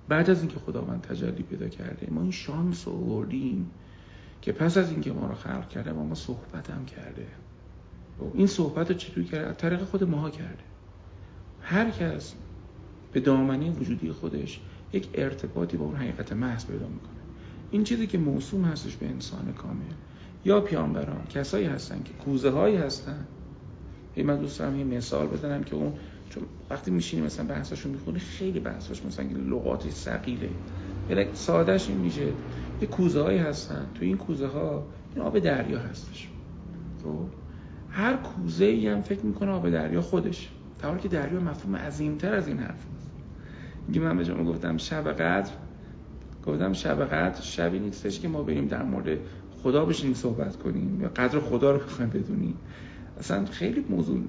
بعد 0.08 0.30
از 0.30 0.40
اینکه 0.40 0.60
خداوند 0.60 1.02
تجلی 1.02 1.44
پیدا 1.44 1.68
کرده 1.68 2.08
ما 2.12 2.22
این 2.22 2.32
شانس 2.32 2.88
آوردیم. 2.88 3.72
که 4.44 4.52
پس 4.52 4.78
از 4.78 4.92
اینکه 4.92 5.12
ما 5.12 5.28
رو 5.28 5.36
خلق 5.36 5.70
کرده 5.70 5.92
ما 5.92 6.04
ما 6.04 6.16
صحبت 6.16 6.70
هم 6.70 6.86
کرده 6.86 7.28
این 8.34 8.48
صحبت 8.48 8.92
رو 8.92 8.98
چطور 8.98 9.24
کرده؟ 9.24 9.48
از 9.48 9.58
طریق 9.58 9.84
خود 9.84 10.04
ماها 10.04 10.30
کرده. 10.30 10.64
هر 11.62 11.90
کس 11.90 12.34
به 13.12 13.20
دامنه 13.20 13.72
وجودی 13.72 14.12
خودش 14.12 14.60
یک 14.94 15.10
ارتباطی 15.14 15.78
با 15.78 15.86
اون 15.86 15.96
حقیقت 15.96 16.34
محض 16.34 16.66
پیدا 16.66 16.88
می‌کنه. 16.88 17.10
این 17.72 17.84
چیزی 17.84 18.08
که 18.08 18.18
موسوم 18.18 18.66
هستش 18.66 18.96
به 18.96 19.06
انسان 19.06 19.54
کامل. 19.54 19.84
یا 20.46 20.62
پیامبران 20.62 21.26
کسایی 21.30 21.66
هستن 21.66 22.04
که 22.04 22.14
کوزه 22.14 22.50
هایی 22.50 22.76
هستن 22.76 23.28
من 24.18 24.38
دوست 24.38 24.60
دارم 24.60 24.78
یه 24.80 24.98
مثال 24.98 25.28
بزنم 25.28 25.64
که 25.64 25.76
اون 25.76 25.94
چون 26.30 26.44
وقتی 26.70 26.92
میشینی 26.92 27.22
مثلا 27.22 27.46
بحثاشو 27.46 27.90
می‌خونی 27.90 28.20
خیلی 28.20 28.60
بحثاش 28.60 29.06
مثلا 29.06 29.26
لغاتی 29.26 29.92
ثقیله. 29.92 30.50
یعنی 31.10 31.26
سادهش 31.34 31.90
این 31.90 31.98
میشه 31.98 32.28
یه 32.82 32.88
کوزه 32.88 33.22
هایی 33.22 33.40
هستن. 33.40 33.86
تو 33.96 34.06
این 34.06 34.18
کوزه 34.18 34.48
ها 34.48 34.88
این 35.16 35.26
آب 35.26 35.40
دریا 35.40 35.80
هستش. 35.80 36.30
خب؟ 37.04 37.26
هر 37.90 38.16
کوزه 38.16 38.66
ای 38.66 38.88
هم 38.88 39.02
فکر 39.02 39.26
می‌کنه 39.26 39.52
آب 39.52 39.70
دریا 39.70 40.02
خودش. 40.02 40.50
در 40.80 40.98
که 40.98 41.08
دریا 41.08 41.40
مفهوم 41.40 41.76
عظیمتر 41.76 42.34
از 42.34 42.48
این 42.48 42.60
حرف 42.60 42.86
هست. 42.96 43.12
میگه 43.88 44.00
من 44.00 44.18
به 44.18 44.24
شما 44.24 44.44
گفتم 44.44 44.78
شب 44.78 45.12
قدر. 45.12 45.52
گفتم 46.46 46.74
شب 46.74 47.06
قدر 47.06 47.42
شبی 47.42 47.80
نیستش 47.80 48.20
که 48.20 48.28
ما 48.28 48.44
بریم 48.44 48.68
در 48.68 48.84
مورد 48.84 49.18
خدا 49.64 49.86
بشینیم 49.86 50.14
صحبت 50.14 50.56
کنیم. 50.56 51.02
یا 51.02 51.10
قدر 51.10 51.40
خدا 51.40 51.72
رو 51.72 51.80
بخوایم 51.80 52.10
بدونیم. 52.10 52.58
اصلا 53.20 53.46
خیلی 53.46 53.86
موضوع 53.90 54.22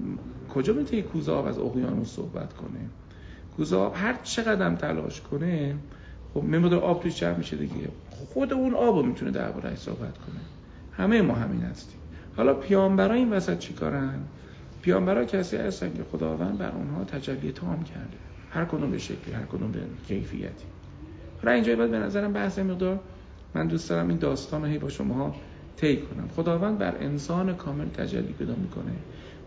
کجا 0.53 0.73
می‌تونه 0.73 1.01
کوزه 1.01 1.31
آب 1.31 1.45
از 1.45 1.59
اقیانوس 1.59 2.15
صحبت 2.15 2.53
کنه؟ 2.53 2.79
کوزه 3.57 3.75
آب 3.75 3.93
هر 3.95 4.19
چقدر 4.23 4.75
تلاش 4.75 5.21
کنه 5.21 5.75
خب 6.35 6.43
مقدار 6.43 6.79
آب 6.79 7.03
توش 7.03 7.19
جمع 7.19 7.37
میشه 7.37 7.57
دیگه. 7.57 7.89
خود 8.09 8.53
اون 8.53 8.73
آب 8.73 8.95
رو 8.95 9.03
می‌تونه 9.03 9.31
درباره‌اش 9.31 9.77
صحبت 9.77 10.17
کنه. 10.17 10.39
همه 10.91 11.21
ما 11.21 11.33
همین 11.33 11.61
هستیم. 11.61 11.99
حالا 12.37 12.53
پیامبرا 12.53 13.13
این 13.13 13.29
وسط 13.29 13.59
چیکارن 13.59 14.19
پیامبرا 14.81 15.25
کسی 15.25 15.57
هستن 15.57 15.93
که 15.93 16.03
خداوند 16.11 16.57
بر 16.57 16.71
اونها 16.71 17.03
تجلی 17.03 17.51
تام 17.51 17.83
کرده. 17.83 18.17
هر 18.49 18.65
کدوم 18.65 18.91
به 18.91 18.97
شکلی 18.97 19.33
هر 19.33 19.45
کدوم 19.45 19.71
به 19.71 19.79
کیفیتی. 20.07 20.65
حالا 21.43 21.55
اینجا 21.55 21.75
باید 21.75 21.91
به 21.91 21.99
نظرم 21.99 22.33
بحث 22.33 22.59
مقدار 22.59 22.99
من 23.55 23.67
دوست 23.67 23.89
دارم 23.89 24.07
این 24.07 24.17
داستان 24.17 24.61
رو 24.61 24.67
هی 24.67 24.77
با 24.77 24.89
شما 24.89 25.35
طی 25.77 25.97
کنم. 25.97 26.27
خداوند 26.35 26.77
بر 26.77 26.95
انسان 26.99 27.55
کامل 27.55 27.85
تجلی 27.85 28.33
پیدا 28.33 28.55
می‌کنه 28.55 28.91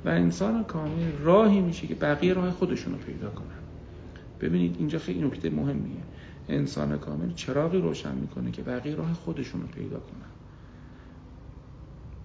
و 0.05 0.09
انسان 0.09 0.65
کامل 0.65 1.13
راهی 1.23 1.61
میشه 1.61 1.87
که 1.87 1.95
بقیه 1.95 2.35
راه 2.35 2.51
خودشون 2.51 2.93
رو 2.93 2.99
پیدا 2.99 3.31
کنن. 3.31 3.59
ببینید 4.41 4.77
اینجا 4.79 4.99
خیلی 4.99 5.23
نکته 5.23 5.51
مهمیه. 5.51 6.03
انسان 6.49 6.99
کامل 6.99 7.35
چراغی 7.35 7.81
روشن 7.81 8.15
می‌کنه 8.15 8.51
که 8.51 8.63
بقیه 8.63 8.95
راه 8.95 9.13
خودشون 9.13 9.61
رو 9.61 9.67
پیدا 9.67 9.99
کنن. 9.99 10.29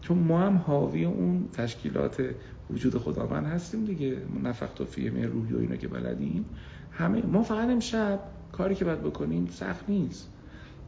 چون 0.01 0.17
ما 0.17 0.39
هم 0.39 0.57
حاوی 0.57 1.05
اون 1.05 1.49
تشکیلات 1.53 2.29
وجود 2.69 2.97
خداوند 2.97 3.45
هستیم 3.45 3.85
دیگه. 3.85 4.17
نفخت 4.43 4.81
و 4.81 4.85
فیه 4.85 5.25
روحی 5.25 5.53
و 5.53 5.57
اینا 5.57 5.75
که 5.75 5.87
بلدیم. 5.87 6.45
همه 6.91 7.21
ما 7.21 7.43
فقط 7.43 7.69
امشب 7.69 8.19
کاری 8.51 8.75
که 8.75 8.85
باید 8.85 9.01
بکنیم 9.01 9.47
سخت 9.47 9.89
نیست. 9.89 10.29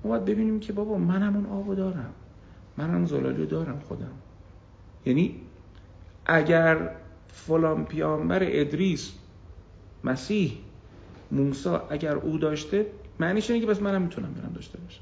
ما 0.03 0.09
باید 0.09 0.25
ببینیم 0.25 0.59
که 0.59 0.73
بابا 0.73 0.97
من 0.97 1.21
همون 1.21 1.45
آبو 1.45 1.75
دارم. 1.75 2.13
من 2.77 2.89
هم 2.89 3.05
زلالی 3.05 3.45
دارم 3.45 3.79
خودم. 3.79 4.11
یعنی 5.05 5.35
اگر 6.25 6.95
فلان 7.27 7.85
پیامبر 7.85 8.39
ادریس 8.41 9.11
مسیح 10.03 10.57
موسی 11.31 11.69
اگر 11.89 12.15
او 12.15 12.37
داشته 12.37 12.85
معنیش 13.19 13.49
اینه 13.49 13.65
که 13.65 13.71
بس 13.71 13.81
منم 13.81 14.01
می‌تونم 14.01 14.33
برم 14.33 14.53
داشته 14.53 14.77
باشم. 14.77 15.01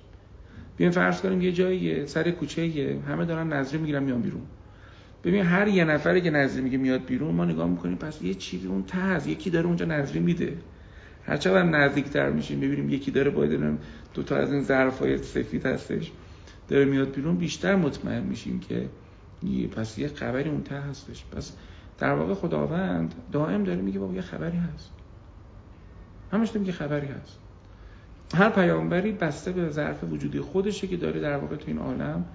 بیاین 0.77 0.91
فرض 0.91 1.21
کنیم 1.21 1.41
یه 1.41 1.51
جایی 1.51 2.07
سر 2.07 2.31
کوچه 2.31 3.01
همه 3.07 3.25
دارن 3.25 3.53
نظری 3.53 3.77
می‌گیرن 3.77 4.03
میان 4.03 4.21
بیرون. 4.21 4.41
ببین 5.23 5.45
هر 5.45 5.67
یه 5.67 5.83
نفری 5.83 6.21
که 6.21 6.29
نظری 6.29 6.61
میگه 6.61 6.77
میاد 6.77 7.05
بیرون 7.05 7.35
ما 7.35 7.45
نگاه 7.45 7.69
می‌کنیم 7.69 7.97
پس 7.97 8.21
یه 8.21 8.33
چیزی 8.33 8.67
اون 8.67 8.83
ته 8.83 8.99
از 9.01 9.27
یکی 9.27 9.49
داره 9.49 9.67
اونجا 9.67 9.85
نظری 9.85 10.19
میده. 10.19 10.57
هر 11.25 11.37
چقدر 11.37 11.63
نزدیکتر 11.63 12.29
میشیم 12.29 12.59
ببینیم 12.59 12.89
یکی 12.89 13.11
داره 13.11 13.31
باید 13.31 13.79
دو 14.13 14.23
تا 14.23 14.35
از 14.35 14.53
این 14.53 14.63
ظرفای 14.63 15.17
سفید 15.17 15.65
هستش 15.65 16.11
داره 16.67 16.85
میاد 16.85 17.11
بیرون. 17.15 17.37
بیشتر 17.37 17.75
مطمئن 17.75 18.23
میشیم 18.23 18.59
که 18.59 18.89
پس 19.67 19.97
یه 19.97 20.07
خبری 20.07 20.49
اون 20.49 20.63
ته 20.63 20.75
هستش. 20.75 21.25
پس 21.31 21.53
در 21.99 22.13
واقع 22.13 22.33
خداوند 22.33 23.15
دائم 23.31 23.63
داره 23.63 23.81
میگه 23.81 23.99
بابا 23.99 24.13
یه 24.13 24.21
خبری 24.21 24.57
هست. 24.57 24.91
همش 26.31 26.55
میگه 26.55 26.71
خبری 26.71 27.07
هست. 27.07 27.39
هر 28.33 28.49
پیامبری 28.49 29.11
بسته 29.11 29.51
به 29.51 29.69
ظرف 29.69 30.03
وجودی 30.03 30.39
خودشه 30.39 30.87
که 30.87 30.97
داره 30.97 31.19
در 31.19 31.37
واقع 31.37 31.55
تو 31.55 31.63
این 31.67 31.77
عالم 31.77 32.25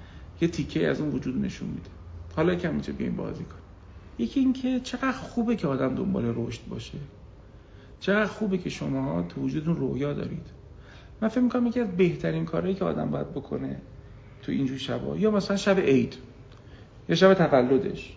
یه 0.41 0.49
تیکه 0.49 0.89
از 0.89 1.01
اون 1.01 1.11
وجود 1.11 1.45
نشون 1.45 1.69
میده. 1.69 1.91
حالا 2.37 2.55
کم 2.55 2.75
میشه 2.75 2.93
بیایم 2.93 3.17
بازی 3.17 3.45
کنیم. 3.45 3.63
یکی 4.19 4.41
اینکه 4.41 4.81
چقدر 4.81 5.13
خوبه 5.13 5.57
که 5.57 5.69
آدم 5.69 5.95
دنبال 5.95 6.33
رشد 6.37 6.61
باشه. 6.71 6.99
چقدر 8.01 8.27
خوبه 8.27 8.59
که 8.59 8.71
شما 8.71 9.23
تو 9.23 9.41
وجودتون 9.41 9.77
رویا 9.77 10.13
دارید. 10.13 10.47
من 11.21 11.29
فکر 11.29 11.41
می‌کنم 11.41 11.67
یکی 11.67 11.81
از 11.81 11.97
بهترین 11.97 12.45
کارهایی 12.45 12.75
که 12.75 12.85
آدم 12.85 13.11
باید 13.11 13.31
بکنه 13.31 13.77
تو 14.43 14.53
اینجور 14.53 14.79
شبا 14.79 15.17
یا 15.17 15.31
مثلا 15.31 15.57
شب 15.57 15.81
عید 15.81 16.17
یا 17.09 17.15
شب 17.15 17.35
تولدش. 17.35 18.17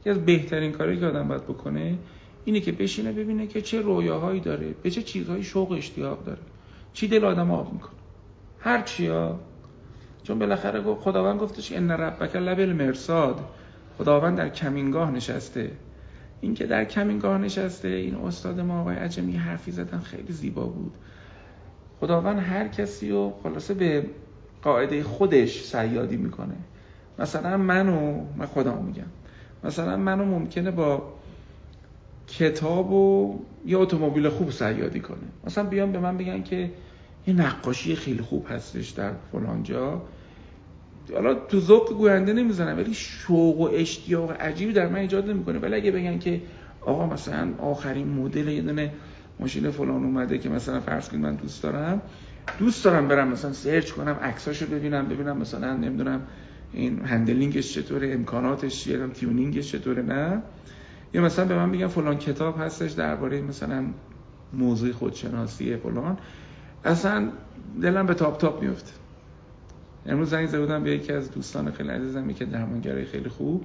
یکی 0.00 0.10
از 0.10 0.24
بهترین 0.24 0.72
کارهایی 0.72 1.00
که 1.00 1.06
آدم 1.06 1.28
باید 1.28 1.44
بکنه 1.44 1.98
اینه 2.44 2.60
که 2.60 2.72
بشینه 2.72 3.12
ببینه 3.12 3.46
که 3.46 3.60
چه 3.60 3.80
رویاهایی 3.80 4.40
داره 4.40 4.74
به 4.82 4.90
چه 4.90 5.02
چیزهایی 5.02 5.42
شوق 5.42 5.72
اشتیاق 5.72 6.24
داره. 6.24 6.40
چی 6.92 7.08
دل 7.08 7.24
آدم 7.24 7.50
آب 7.50 7.72
می‌کنه؟ 7.72 7.90
هر 8.60 8.82
چیا 8.82 9.40
چون 10.22 10.38
بالاخره 10.38 10.82
خداوند 10.94 11.40
گفتش 11.40 11.72
ان 11.72 11.90
ربک 11.90 12.36
لبل 12.36 12.72
مرصاد 12.72 13.40
خداوند 13.98 14.38
در 14.38 14.48
کمینگاه 14.48 15.10
نشسته. 15.10 15.70
این 16.40 16.54
که 16.54 16.66
در 16.66 16.84
کمینگاه 16.84 17.38
نشسته 17.38 17.88
این 17.88 18.14
استاد 18.14 18.60
ما 18.60 18.80
آقای 18.80 18.96
عجمی 18.96 19.36
حرفی 19.36 19.70
زدن 19.70 19.98
خیلی 19.98 20.32
زیبا 20.32 20.64
بود. 20.64 20.92
خداوند 22.00 22.38
هر 22.38 22.68
کسی 22.68 23.10
رو 23.10 23.32
خلاصه 23.42 23.74
به 23.74 24.06
قاعده 24.62 25.02
خودش 25.02 25.62
سیادی 25.64 26.16
می‌کنه. 26.16 26.56
مثلا 27.18 27.56
منو 27.56 28.24
من 28.36 28.46
خودم 28.46 28.84
میگم. 28.84 29.06
مثلا 29.64 29.96
منو 29.96 30.24
ممکنه 30.24 30.70
با 30.70 31.12
کتاب 32.38 32.92
و 32.92 33.38
یه 33.66 33.78
اتومبیل 33.78 34.28
خوب 34.28 34.50
سیادی 34.50 35.00
کنه. 35.00 35.18
مثلا 35.44 35.64
بیان 35.64 35.92
به 35.92 35.98
من 35.98 36.16
بگن 36.16 36.42
که 36.42 36.70
یه 37.26 37.34
نقاشی 37.34 37.94
خیلی 37.96 38.22
خوب 38.22 38.46
هستش 38.50 38.88
در 38.88 39.12
فلان 39.32 39.62
جا. 39.62 40.02
حالا 41.14 41.34
تو 41.34 41.60
ذوق 41.60 41.92
گوینده 41.92 42.32
نمی‌زنم 42.32 42.76
ولی 42.76 42.94
شوق 42.94 43.60
و 43.60 43.68
اشتیاق 43.72 44.32
عجیبی 44.40 44.72
در 44.72 44.88
من 44.88 44.96
ایجاد 44.96 45.30
نمی‌کنه. 45.30 45.58
ولی 45.58 45.74
اگه 45.74 45.90
بگن 45.90 46.18
که 46.18 46.40
آقا 46.80 47.06
مثلا 47.06 47.48
آخرین 47.58 48.08
مدل 48.08 48.48
یه 48.48 48.62
دونه 48.62 48.92
ماشین 49.40 49.70
فلان 49.70 50.04
اومده 50.04 50.38
که 50.38 50.48
مثلا 50.48 50.80
فرض 50.80 51.08
کنید 51.08 51.22
من 51.22 51.34
دوست 51.34 51.62
دارم 51.62 52.02
دوست 52.58 52.84
دارم 52.84 53.08
برم 53.08 53.28
مثلا 53.28 53.52
سرچ 53.52 53.90
کنم 53.90 54.16
عکساشو 54.22 54.66
ببینم 54.66 55.08
ببینم 55.08 55.36
مثلا 55.36 55.76
نمی‌دونم 55.76 56.20
این 56.72 57.00
handling 57.04 57.60
ش 57.60 57.74
چطوره 57.74 58.12
امکاناتش 58.12 58.84
چیه 58.84 59.06
tuning 59.06 59.56
ش 59.56 59.72
چطوره 59.72 60.02
نه. 60.02 60.42
یا 61.14 61.22
مثلا 61.22 61.44
به 61.44 61.56
من 61.56 61.68
میگن 61.68 61.86
فلان 61.86 62.18
کتاب 62.18 62.60
هستش 62.60 62.92
درباره 62.92 63.40
مثلا 63.40 63.84
موضوع 64.52 64.92
خودشناسی 64.92 65.76
فلان 65.76 66.18
اصلا 66.84 67.28
دلم 67.82 68.06
به 68.06 68.14
تاپ 68.14 68.38
تاپ 68.38 68.62
میفته 68.62 68.92
امروز 70.06 70.30
زنگ 70.30 70.46
زدم 70.46 70.82
به 70.82 70.90
یکی 70.90 71.12
از 71.12 71.30
دوستان 71.30 71.70
خیلی 71.70 71.88
عزیزم 71.88 72.32
که 72.32 72.44
درمانگرای 72.44 73.04
خیلی 73.04 73.28
خوب 73.28 73.64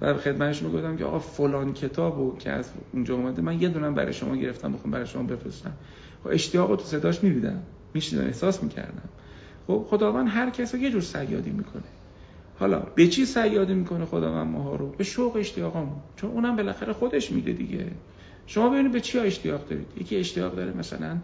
و 0.00 0.14
خدمتش 0.14 0.62
می‌گفتم 0.62 0.96
که 0.96 1.04
آقا 1.04 1.18
فلان 1.18 1.72
کتابو 1.72 2.36
که 2.38 2.50
از 2.50 2.70
اونجا 2.92 3.14
اومده 3.14 3.42
من 3.42 3.62
یه 3.62 3.68
دونم 3.68 3.94
برای 3.94 4.12
شما 4.12 4.36
گرفتم 4.36 4.72
بخوام 4.72 4.90
برای 4.90 5.06
شما 5.06 5.22
بفرستم. 5.22 5.72
خب 6.24 6.30
اشتیاق 6.32 6.76
تو 6.76 6.84
صداش 6.84 7.22
می‌دیدم 7.22 7.62
میشنیدم 7.94 8.26
احساس 8.26 8.62
می‌کردم. 8.62 9.08
خب 9.66 9.86
خداوند 9.90 10.28
هر 10.28 10.50
کس 10.50 10.74
یه 10.74 10.90
جور 10.90 11.00
سیادی 11.00 11.50
می‌کنه. 11.50 11.82
حالا 12.56 12.78
به 12.78 13.08
چی 13.08 13.24
سیادی 13.24 13.74
می‌کنه 13.74 14.04
خداوند 14.04 14.46
ماها 14.46 14.76
رو؟ 14.76 14.90
به 14.90 15.04
شوق 15.04 15.36
اشتیاقمون 15.36 15.96
چون 16.16 16.30
اونم 16.30 16.56
بالاخره 16.56 16.92
خودش 16.92 17.32
میده 17.32 17.52
دیگه. 17.52 17.86
شما 18.46 18.70
ببینید 18.70 18.92
به 18.92 19.00
چی 19.00 19.18
اشتیاق 19.18 19.68
دارید. 19.68 19.86
یکی 20.00 20.16
اشتیاق 20.16 20.56
داره 20.56 20.76
مثلا 20.76 21.18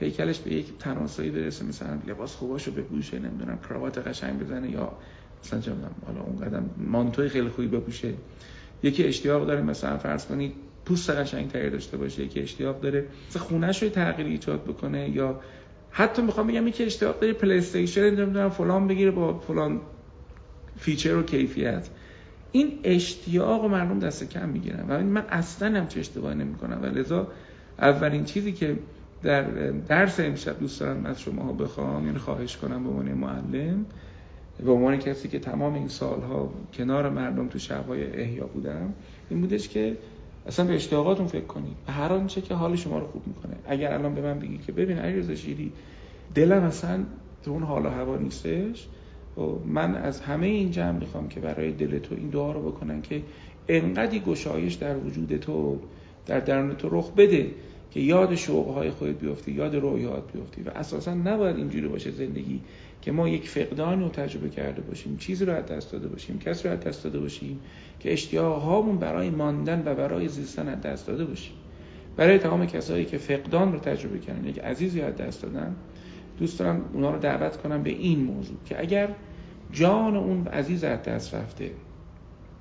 هیکلش 0.00 0.38
به 0.38 0.54
یک 0.54 0.78
تناسایی 0.78 1.30
برسه 1.30 1.64
مثلا 1.64 1.98
لباس 2.06 2.34
خوباشو 2.34 2.72
بپوشه 2.72 3.18
نمی‌دونم 3.18 3.58
کراوات 3.68 3.98
قشنگ 3.98 4.40
بزنه 4.40 4.70
یا 4.70 4.92
مثلا 5.44 5.60
چه 5.60 5.72
حالا 6.06 6.20
اون 6.20 6.36
قدم 6.36 6.70
مانتوی 6.76 7.28
خیلی 7.28 7.48
خوبی 7.48 7.68
بپوشه. 7.68 8.14
یکی 8.82 9.04
اشتیاق 9.04 9.46
داره 9.46 9.62
مثلا 9.62 9.98
فرض 9.98 10.26
کنید 10.26 10.54
پوست 10.84 11.10
قشنگ 11.10 11.48
تری 11.48 11.70
داشته 11.70 11.96
باشه 11.96 12.22
یکی 12.24 12.40
اشتیاق 12.40 12.80
داره 12.80 13.06
مثلا 13.30 13.42
خونش 13.42 13.82
رو 13.82 13.88
تغییر 13.88 14.26
ایجاد 14.26 14.64
بکنه 14.64 15.10
یا 15.10 15.40
حتی 15.90 16.22
می‌خوام 16.22 16.46
بگم 16.46 16.66
یکی 16.66 16.84
اشتیاق 16.84 17.20
داره 17.20 17.32
پلی 17.32 17.58
استیشن 17.58 18.10
نمی‌دونم 18.10 18.50
فلان 18.50 18.86
بگیره 18.86 19.10
با 19.10 19.38
فلان 19.38 19.80
feature 20.82 21.16
و 21.16 21.22
کیفیت. 21.22 21.88
این 22.52 22.78
اشتیاق 22.84 23.64
مردم 23.64 23.98
دست 23.98 24.30
کم 24.30 24.48
می‌گیرن 24.48 24.84
و 24.88 25.00
من 25.00 25.24
اصلا 25.28 25.78
همچه 25.78 26.00
اشتباهی 26.00 26.34
نمی‌کنم. 26.34 26.78
و 26.82 26.86
لذا 26.86 27.28
اولین 27.78 28.24
چیزی 28.24 28.52
که 28.52 28.76
در 29.22 29.42
درس 29.70 30.20
امشب 30.20 30.58
دوست 30.60 30.80
دارم 30.80 31.06
از 31.06 31.20
شما 31.20 31.52
بخوام 31.52 32.06
یعنی 32.06 32.18
خواهش 32.18 32.56
کنم 32.56 32.84
به 32.84 32.90
عنوان 32.90 33.12
معلم 33.12 33.86
به 34.64 34.72
عنوان 34.72 34.96
کسی 34.96 35.28
که 35.28 35.38
تمام 35.38 35.74
این 35.74 35.88
سالها 35.88 36.52
کنار 36.74 37.10
مردم 37.10 37.48
تو 37.48 37.58
شبهای 37.58 38.20
احیا 38.20 38.46
بودم 38.46 38.94
این 39.30 39.40
بودش 39.40 39.68
که 39.68 39.96
اصلا 40.46 40.66
به 40.66 40.74
اشتیاقاتون 40.74 41.26
فکر 41.26 41.44
کنید. 41.44 41.76
هر 41.88 42.12
آنچه 42.12 42.40
که 42.40 42.54
حال 42.54 42.76
شما 42.76 42.98
رو 42.98 43.06
خوب 43.06 43.22
می‌کنه. 43.26 43.54
اگر 43.66 43.94
الان 43.94 44.14
به 44.14 44.20
من 44.20 44.38
بگی 44.38 44.58
که 44.58 44.72
ببین 44.72 44.98
علیرضا 44.98 45.34
شیری 45.34 45.72
دلم 46.34 46.62
اصلا 46.62 47.04
تو 47.44 47.50
اون 47.50 47.62
حال 47.62 47.86
و 47.86 47.88
هوا 47.88 48.16
نیستش 48.16 48.88
من 49.66 49.94
از 49.94 50.20
همه 50.20 50.46
این 50.46 50.70
جمع 50.70 50.98
می‌خوام 50.98 51.28
که 51.28 51.40
برای 51.40 51.72
دل 51.72 51.98
تو 51.98 52.14
این 52.14 52.28
دعا 52.28 52.52
رو 52.52 52.70
بکنن 52.70 53.02
که 53.02 53.22
انقدی 53.68 54.20
گشایش 54.20 54.74
در 54.74 54.96
وجود 54.96 55.36
تو 55.36 55.78
در 56.26 56.40
درون 56.40 56.74
تو 56.74 56.88
رخ 56.90 57.12
بده 57.12 57.50
که 57.90 58.00
یاد 58.00 58.34
شوقهای 58.34 58.90
خودت 58.90 59.18
بیفتی 59.18 59.52
یاد 59.52 59.74
رویات 59.74 60.32
بیفتی 60.32 60.62
و 60.62 60.70
اساسا 60.70 61.14
نباید 61.14 61.56
اینجوری 61.56 61.88
باشه 61.88 62.10
زندگی 62.10 62.60
که 63.02 63.12
ما 63.12 63.28
یک 63.28 63.48
فقدان 63.48 64.00
رو 64.00 64.08
تجربه 64.08 64.48
کرده 64.48 64.82
باشیم 64.82 65.16
چیزی 65.16 65.44
رو 65.44 65.52
از 65.52 65.66
دست 65.66 65.92
داده 65.92 66.08
باشیم 66.08 66.38
کسی 66.38 66.68
رو 66.68 66.74
از 66.74 66.80
دست 66.80 67.04
داده 67.04 67.18
باشیم 67.18 67.60
که 68.00 68.12
اشتیاق 68.12 68.98
برای 68.98 69.30
ماندن 69.30 69.82
و 69.86 69.94
برای 69.94 70.28
زیستن 70.28 70.68
از 70.68 70.80
دست 70.80 71.06
داده 71.06 71.24
باشیم. 71.24 71.54
برای 72.16 72.38
تمام 72.38 72.66
کسایی 72.66 73.04
که 73.04 73.18
فقدان 73.18 73.72
رو 73.72 73.78
تجربه 73.78 74.18
کردن 74.18 74.48
یک 74.48 74.58
عزیزی 74.58 75.00
از 75.00 75.16
دست 75.16 75.42
دادن 75.42 75.76
دوست 76.42 76.58
دارم 76.58 76.80
اونا 76.92 77.10
رو 77.10 77.18
دعوت 77.18 77.56
کنم 77.56 77.82
به 77.82 77.90
این 77.90 78.24
موضوع 78.24 78.56
که 78.66 78.80
اگر 78.80 79.08
جان 79.72 80.16
اون 80.16 80.46
عزیز 80.46 80.84
از 80.84 81.02
دست 81.02 81.34
رفته 81.34 81.70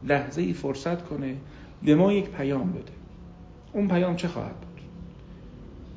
لحظه 0.04 0.42
ای 0.42 0.54
فرصت 0.54 1.06
کنه 1.06 1.36
به 1.84 1.96
ما 1.96 2.14
یک 2.14 2.30
پیام 2.30 2.72
بده. 2.72 2.92
اون 3.74 3.88
پیام 3.88 4.16
چه 4.16 4.28
خواهد 4.28 4.56
بود؟ 4.56 4.82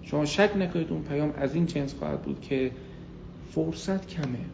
شما 0.02 0.24
شک 0.24 0.50
نکنید 0.58 0.90
اون 0.90 1.02
پیام 1.02 1.32
از 1.36 1.54
این 1.54 1.66
جنس 1.66 1.94
خواهد 1.94 2.22
بود 2.22 2.40
که 2.40 2.70
فرصت 3.50 4.06
کمه. 4.06 4.44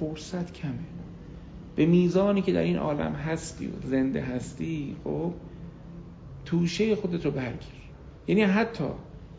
فرصت 0.00 0.52
کمه. 0.52 0.84
به 1.76 1.86
میزانی 1.86 2.42
که 2.42 2.52
در 2.52 2.62
این 2.62 2.76
عالم 2.76 3.12
هستی 3.12 3.66
و 3.66 3.70
زنده 3.84 4.20
هستی 4.20 4.96
خب 5.04 5.32
توشه 6.44 6.96
خودت 6.96 7.24
رو 7.24 7.30
برگیر. 7.30 7.84
یعنی 8.26 8.42
حتی 8.42 8.84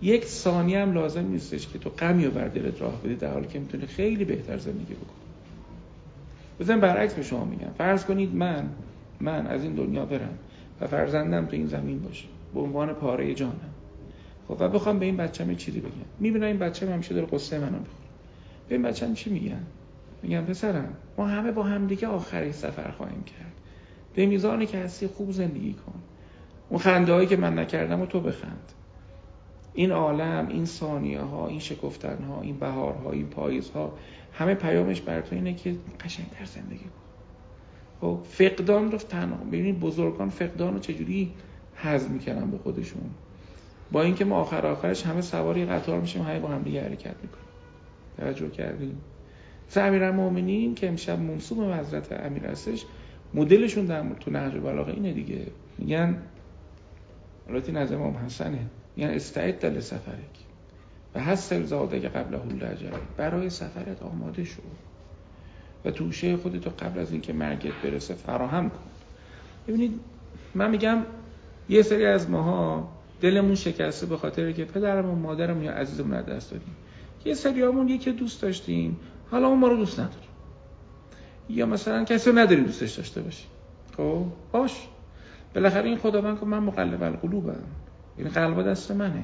یک 0.01 0.25
ثانیه 0.25 0.79
هم 0.79 0.93
لازم 0.93 1.27
نیستش 1.27 1.67
که 1.67 1.79
تو 1.79 1.89
غمی 1.89 2.25
و 2.25 2.31
بر 2.31 2.51
راه 2.79 3.01
بدی 3.01 3.15
در 3.15 3.33
حالی 3.33 3.47
که 3.47 3.59
می‌تونی 3.59 3.85
خیلی 3.85 4.25
بهتر 4.25 4.57
زندگی 4.57 4.93
بکنی. 4.93 5.25
بزن 6.59 6.79
برعکس 6.79 7.13
به 7.13 7.23
شما 7.23 7.45
میگم. 7.45 7.71
فرض 7.77 8.05
کنید 8.05 8.35
من 8.35 8.69
من 9.19 9.47
از 9.47 9.63
این 9.63 9.73
دنیا 9.73 10.05
برم 10.05 10.37
و 10.81 10.87
فرزندم 10.87 11.45
تو 11.45 11.55
این 11.55 11.67
زمین 11.67 11.99
باشه. 11.99 12.25
به 12.53 12.59
عنوان 12.59 12.93
پاره 12.93 13.33
جانم. 13.33 13.73
خب 14.47 14.57
و 14.59 14.69
بخوام 14.69 14.99
به 14.99 15.05
این 15.05 15.17
بچه‌م 15.17 15.55
چیزی 15.55 15.79
بگم. 15.79 15.91
می‌بینم 16.19 16.45
این 16.45 16.59
بچه 16.59 16.93
همیشه 16.93 17.13
داره 17.13 17.27
قصه 17.27 17.59
منو 17.59 17.71
می‌خوره 17.71 18.09
به 18.69 18.75
این 18.75 18.81
بچه‌م 18.83 19.13
چی 19.13 19.29
میگن؟ 19.29 19.63
میگم 20.23 20.41
پسرم 20.41 20.93
ما 21.17 21.27
همه 21.27 21.51
با 21.51 21.63
همدیگه 21.63 22.07
آخرین 22.07 22.51
سفر 22.51 22.91
خواهیم 22.91 23.23
کرد. 23.23 23.53
به 24.15 24.25
میزانی 24.25 24.65
که 24.65 24.77
هستی 24.77 25.07
خوب 25.07 25.31
زندگی 25.31 25.73
کن. 25.73 25.99
اون 26.69 26.79
خنده 26.79 27.25
که 27.25 27.37
من 27.37 27.59
نکردم 27.59 28.01
و 28.01 28.05
تو 28.05 28.19
بخند. 28.19 28.71
این 29.75 29.91
عالم 29.91 30.47
این 30.49 30.65
ثانیه 30.65 31.21
ها 31.21 31.47
این 31.47 31.59
شکفتن 31.59 32.23
ها 32.23 32.41
این 32.41 32.59
بهار 32.59 32.93
ها 32.93 33.11
این 33.11 33.27
پاییز 33.27 33.69
ها 33.69 33.93
همه 34.33 34.53
پیامش 34.53 35.01
بر 35.01 35.21
تو 35.21 35.35
اینه 35.35 35.53
که 35.53 35.75
در 36.39 36.45
زندگی 36.45 36.83
کن. 36.83 37.05
خب 38.01 38.19
فقدان 38.29 38.91
رو 38.91 38.97
تنها 38.97 39.43
ببینید 39.43 39.79
بزرگان 39.79 40.29
فقدان 40.29 40.73
رو 40.73 40.79
چجوری 40.79 41.33
هضم 41.75 42.11
می‌کنن 42.11 42.51
به 42.51 42.57
خودشون؟ 42.57 43.09
با 43.91 44.01
اینکه 44.01 44.25
ما 44.25 44.35
آخر 44.35 44.67
آخرش 44.67 45.05
همه 45.05 45.21
سواری 45.21 45.65
قطار 45.65 46.01
میشیم 46.01 46.21
همه 46.21 46.39
با 46.39 46.47
هم 46.47 46.61
دیگه 46.61 46.81
حرکت 46.81 47.15
می‌کنیم. 47.21 47.45
توجه 48.17 48.49
کردیم 48.49 48.97
امیرالمومنین 49.75 50.75
که 50.75 50.87
امشب 50.87 51.19
منصوب 51.19 51.67
به 51.67 51.75
حضرت 51.75 52.11
امیر 52.11 52.45
هستش 52.45 52.85
مدلشون 53.33 53.85
در 53.85 54.03
تو 54.19 54.31
نهج 54.31 54.53
بلاغه 54.53 54.93
اینه 54.93 55.13
دیگه. 55.13 55.47
میگن 55.77 56.17
البته 57.49 57.71
نظر 57.71 57.95
امام 57.95 58.17
حسنه. 58.17 58.59
میگن 58.95 59.09
استعد 59.09 59.59
دل 59.59 59.79
سفرک. 59.79 60.45
و 61.15 61.19
هست 61.19 61.63
زاده 61.63 61.99
قبل 61.99 62.35
حول 62.35 62.63
اجل. 62.63 62.89
برای 63.17 63.49
سفرت 63.49 64.03
آماده 64.03 64.43
شو. 64.43 64.61
و 65.85 65.91
توشه 65.91 66.37
خودتو 66.37 66.69
قبل 66.69 66.99
از 66.99 67.11
اینکه 67.11 67.33
مرگت 67.33 67.73
برسه 67.83 68.13
فراهم 68.13 68.69
کن. 68.69 68.79
ببینید 69.67 69.99
من 70.55 70.71
میگم 70.71 70.97
یه 71.69 71.81
سری 71.81 72.05
از 72.05 72.29
ماها 72.29 72.89
دلمون 73.21 73.55
شکسته 73.55 74.05
به 74.05 74.17
خاطر 74.17 74.51
که 74.51 74.65
پدرمون 74.65 75.19
مادرمون 75.19 75.63
یا 75.63 75.71
عزیزمون 75.71 76.13
از 76.13 76.25
دست 76.25 76.51
دادیم. 76.51 76.75
یه 77.25 77.33
سریامون 77.33 77.89
یکی 77.89 78.11
دوست 78.11 78.41
داشتیم. 78.41 78.99
حالا 79.31 79.47
اون 79.47 79.59
ما 79.59 79.67
رو 79.67 79.77
دوست 79.77 79.99
نداره. 79.99 80.25
یا 81.49 81.65
مثلا 81.65 82.03
کسی 82.03 82.31
نداری 82.31 82.61
دوستش 82.61 82.93
داشته 82.93 83.21
باشی 83.21 83.45
خب 83.97 84.25
باش. 84.51 84.87
بالاخره 85.55 85.89
این 85.89 85.97
خداوند 85.97 86.39
که 86.39 86.45
من 86.45 86.59
مقلب 86.59 87.03
القلوبم. 87.03 87.63
این 88.17 88.27
قلب 88.27 88.67
دست 88.67 88.91
منه. 88.91 89.23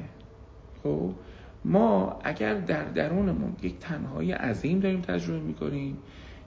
خب 0.83 1.11
ما 1.65 2.19
اگر 2.23 2.53
در 2.53 2.83
درونمون 2.83 3.55
یک 3.61 3.79
تنهایی 3.79 4.31
عظیم 4.31 4.79
داریم 4.79 5.01
تجربه 5.01 5.39
می‌کنیم 5.39 5.97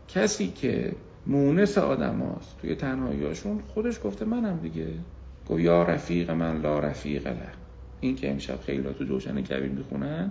کسی 0.09 0.49
که 0.49 0.93
مونس 1.27 1.79
آدم 1.79 2.19
هاست 2.19 2.59
توی 2.61 2.75
تنهاییاشون 2.75 3.61
خودش 3.69 4.01
گفته 4.05 4.25
منم 4.25 4.59
دیگه. 4.63 4.89
گفت 5.49 5.61
یا 5.61 5.83
رفیق 5.83 6.31
من 6.31 6.61
لا 6.61 6.79
رفیق 6.79 7.27
له. 7.27 7.49
این 8.01 8.17
که 8.17 8.31
امشب 8.31 8.61
خیلی 8.61 8.95
تو 8.99 9.05
جوشن 9.05 9.43
کبیر 9.43 9.71
می‌خونن 9.71 10.31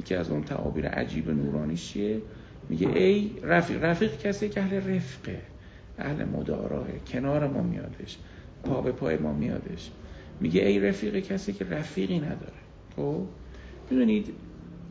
یکی 0.00 0.14
از 0.14 0.30
اون 0.30 0.44
تعابیر 0.44 0.88
عجیب 0.88 1.30
نورانی 1.30 1.76
چیه؟ 1.76 2.22
میگه 2.68 2.88
ای 2.88 3.30
رفیق 3.42 3.84
رفیق 3.84 4.18
کسی 4.18 4.48
که 4.48 4.60
اهل 4.60 4.96
رفقه 4.96 5.42
اهل 5.98 6.24
مداراه 6.24 6.86
کنار 7.06 7.46
ما 7.46 7.62
میادش 7.62 8.18
پا 8.64 8.80
به 8.80 8.92
پای 8.92 9.16
ما 9.16 9.32
میادش. 9.32 9.90
میگه 10.42 10.62
ای 10.62 10.80
رفیق 10.80 11.18
کسی 11.18 11.52
که 11.52 11.64
رفیقی 11.64 12.18
نداره. 12.18 12.52
خب؟ 12.96 13.26
می‌دونید 13.90 14.34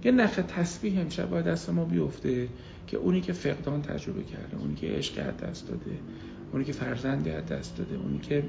یه 0.04 0.12
نخ 0.12 0.40
تسبیح 0.48 1.00
امشب 1.00 1.30
باید 1.30 1.46
دست 1.46 1.70
ما 1.70 1.86
بیفته 1.86 2.48
که 2.88 2.98
اونی 2.98 3.22
که 3.22 3.34
فقدان 3.34 3.82
تجربه 3.82 4.24
کرده 4.24 4.58
اونی 4.58 4.76
که 4.76 4.88
عشق 4.88 5.28
از 5.28 5.38
دست 5.38 5.68
داده 5.68 5.92
اونی 6.52 6.66
که 6.66 6.72
فرزندی 6.72 7.30
از 7.30 7.46
دست 7.46 7.78
داده 7.78 7.96
اونی 7.96 8.20
که 8.20 8.44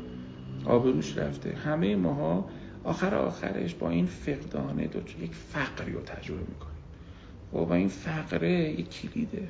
آبروش 0.64 1.18
رفته. 1.18 1.50
همه 1.50 1.96
ماها 1.96 2.48
آخر 2.84 3.14
آخرش 3.14 3.74
با 3.74 3.90
این 3.90 4.06
فقدانه 4.06 4.86
دو 4.86 4.98
یک 4.98 5.34
فقری 5.34 5.92
رو 5.92 6.00
تجربه 6.00 6.40
می‌کنیم. 6.40 6.72
و 7.52 7.58
خب، 7.58 7.68
با 7.68 7.74
این 7.74 7.88
فقره 7.88 8.70
یک 8.70 8.90
کلیده. 8.90 9.48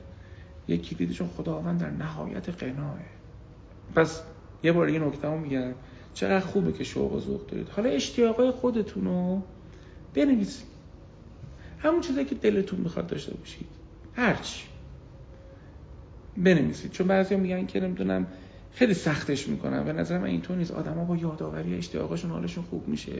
یک 0.68 0.88
کلیده 0.88 1.14
چون 1.14 1.28
خداوند 1.28 1.80
در 1.80 1.90
نهایت 1.90 2.48
قناه 2.48 2.98
پس 3.94 4.22
یه 4.62 4.72
بار 4.72 4.86
این 4.86 5.04
نکته 5.04 5.36
میگم. 5.36 5.72
چقدر 6.14 6.40
خوبه 6.46 6.72
که 6.72 6.84
شوق 6.84 7.12
و 7.12 7.20
ذوق 7.20 7.46
دارید. 7.46 7.68
حالا 7.68 7.90
اشتیاقای 7.90 8.50
خودتون 8.50 9.04
رو 9.04 9.42
بنویسید 10.14 10.66
همون 11.78 12.00
چیزی 12.00 12.24
که 12.24 12.34
دلتون 12.34 12.80
می‌خواد 12.80 13.06
داشته 13.06 13.34
باشید. 13.34 13.66
هرچی 14.14 14.64
بنویسید. 16.36 16.90
چون 16.90 17.06
بعضی 17.06 17.36
میگن 17.36 17.66
که 17.66 17.80
نمی‌دونم 17.80 18.26
خیلی 18.72 18.94
سختش 18.94 19.48
می‌کنن. 19.48 19.84
به 19.84 19.92
نظر 19.92 20.18
من 20.18 20.24
اینطور 20.24 20.56
نیست. 20.56 20.70
آدما 20.70 21.04
با 21.04 21.16
یادآوری 21.16 21.74
اشتیاقاشون 21.74 22.30
حالشون 22.30 22.64
خوب 22.64 22.88
میشه. 22.88 23.12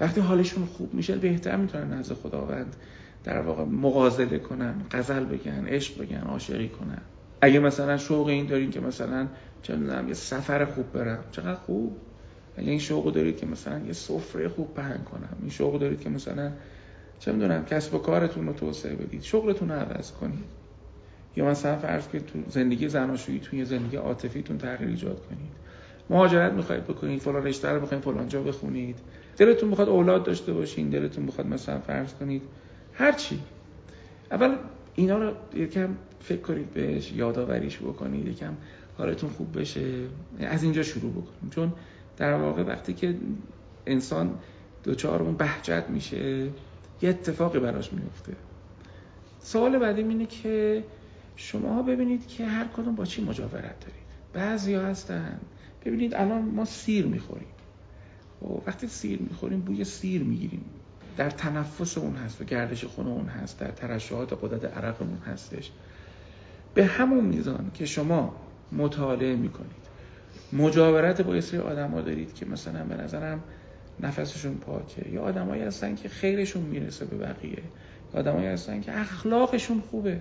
وقتی 0.00 0.20
حالشون 0.20 0.64
خوب 0.66 0.94
میشه 0.94 1.16
بهتر 1.16 1.56
می‌تونن 1.56 1.92
نزد 1.92 2.14
خداوند 2.14 2.76
در 3.24 3.40
واقع 3.40 3.64
مغازله 3.64 4.38
کنن 4.38 4.74
غزل 4.90 5.24
بگن 5.24 5.66
عشق 5.66 6.02
بگن 6.02 6.20
عاشقی 6.20 6.68
کنن. 6.68 7.00
اگه 7.40 7.58
مثلا 7.58 7.96
شوق 7.96 8.26
این 8.26 8.46
دارین 8.46 8.70
که 8.70 8.80
مثلا 8.80 9.28
چه 9.62 9.78
یه 10.08 10.14
سفر 10.14 10.64
خوب 10.64 10.92
برم. 10.92 11.24
چقدر 11.30 11.54
خوب. 11.54 11.96
اگه 12.58 12.70
این 12.70 12.78
شوق 12.78 13.12
دارید 13.12 13.36
که 13.36 13.46
مثلا 13.46 13.78
یه 13.86 13.92
سفره 13.92 14.48
خوب 14.48 14.74
پهن 14.74 15.04
کنم 15.04 15.36
این 15.40 15.50
شوق 15.50 15.78
دارید 15.80 16.00
که 16.00 16.08
مثلا 16.08 16.52
چه 17.18 17.32
می‌دونم 17.32 17.64
کسب 17.64 17.94
و 17.94 17.98
کارتون 17.98 18.46
رو 18.46 18.52
توسعه 18.52 18.94
بدید 18.94 19.22
شغلتون 19.22 19.68
رو 19.68 19.74
عوض 19.74 20.12
کنید. 20.12 20.44
یا 21.36 21.46
مثلا 21.46 21.76
فرض 21.76 22.08
کنید 22.08 22.26
تو 22.26 22.38
زندگی 22.48 22.88
زناشویی 22.88 23.40
تو 23.40 23.56
یه 23.56 23.64
زندگی 23.64 23.96
عاطفیتون 23.96 24.58
تغییر 24.58 24.90
ایجاد 24.90 25.26
کنید. 25.26 25.50
مهاجرت 26.10 26.52
می‌خواید 26.52 26.84
بکنید 26.84 27.20
فلان 27.20 27.44
رشته 27.44 27.68
رو 27.68 27.80
می‌خواید 27.80 28.02
فلان 28.02 28.28
جا 28.28 28.42
بخونید. 28.42 28.98
دلتون 29.36 29.68
می‌خواد 29.68 29.88
اولاد 29.88 30.24
داشته 30.24 30.52
باشین 30.52 30.90
دلتون 30.90 31.24
می‌خواد 31.24 31.46
مثلا 31.46 31.80
فرض 31.80 32.14
کنید 32.14 32.42
هر 32.92 33.12
چی. 33.12 33.40
اول 34.30 34.56
اینا 34.94 35.18
رو 35.18 35.32
یکم 35.54 35.88
فکر 36.20 36.40
کنید 36.40 36.70
بهش 36.70 37.12
یادآوریش 37.12 37.78
بکنید 37.78 38.28
یکم 38.28 38.52
حالتون 38.98 39.30
خوب 39.30 39.60
بشه. 39.60 39.84
از 40.40 40.62
اینجا 40.62 40.82
شروع 40.82 41.12
بکنید 41.12 41.52
چون 41.52 41.72
در 42.18 42.34
واقع 42.34 42.62
وقتی 42.62 42.92
که 42.94 43.16
انسان 43.86 44.38
دوچار 44.84 45.22
اون 45.22 45.34
بهجت 45.34 45.84
میشه 45.88 46.50
یه 47.02 47.10
اتفاقی 47.10 47.58
براش 47.58 47.92
میفته. 47.92 48.32
سوال 49.40 49.78
بعدی 49.78 50.02
اینه 50.02 50.26
که 50.26 50.84
شما 51.36 51.82
ببینید 51.82 52.26
که 52.26 52.46
هر 52.46 52.66
کدوم 52.76 52.94
با 52.94 53.04
چی 53.04 53.24
مجاورت 53.24 53.80
دارید. 53.80 54.08
بعضی 54.32 54.74
ها 54.74 54.82
هستن. 54.82 55.40
ببینید 55.84 56.14
الان 56.14 56.42
ما 56.42 56.64
سیر 56.64 57.06
می‌خوریم. 57.06 57.48
و 58.42 58.44
خب، 58.44 58.62
وقتی 58.66 58.86
سیر 58.86 59.22
می‌خوریم 59.22 59.60
بوی 59.60 59.84
سیر 59.84 60.22
می‌گیریم. 60.22 60.64
در 61.16 61.30
تنفس 61.30 61.98
اون 61.98 62.16
هست 62.16 62.40
و 62.40 62.44
گردش 62.44 62.84
خون 62.84 63.06
اون 63.06 63.26
هست. 63.26 63.60
در 63.60 63.70
ترشحات 63.70 64.32
قدرت 64.42 64.76
عرق 64.76 65.02
اون 65.02 65.18
هستش. 65.26 65.70
به 66.74 66.84
همون 66.84 67.24
میزان 67.24 67.70
که 67.74 67.86
شما 67.86 68.36
مطالعه 68.72 69.36
می‌کنید. 69.36 69.87
مجاورت 70.52 71.22
با 71.22 71.34
یه 71.34 71.40
سری 71.40 71.58
آدم 71.60 71.90
ها 71.90 72.00
دارید 72.00 72.34
که 72.34 72.46
مثلا 72.46 72.84
به 72.84 72.94
نظرم 72.94 73.40
نفسشون 74.00 74.54
پاکه. 74.54 75.10
یا 75.12 75.22
آدمایی 75.22 75.62
هستن 75.62 75.94
که 75.94 76.08
خیرشون 76.08 76.62
می‌رسه 76.62 77.04
به 77.04 77.16
بقیه. 77.16 77.62
آدمایی 78.14 78.46
هستن 78.46 78.80
که 78.80 79.00
اخلاقشون 79.00 79.80
خوبه. 79.80 80.20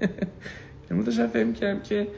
امروز 0.90 1.06
داشتم 1.06 1.26
فهم 1.26 1.52
کردم 1.52 1.80
که 1.80 2.08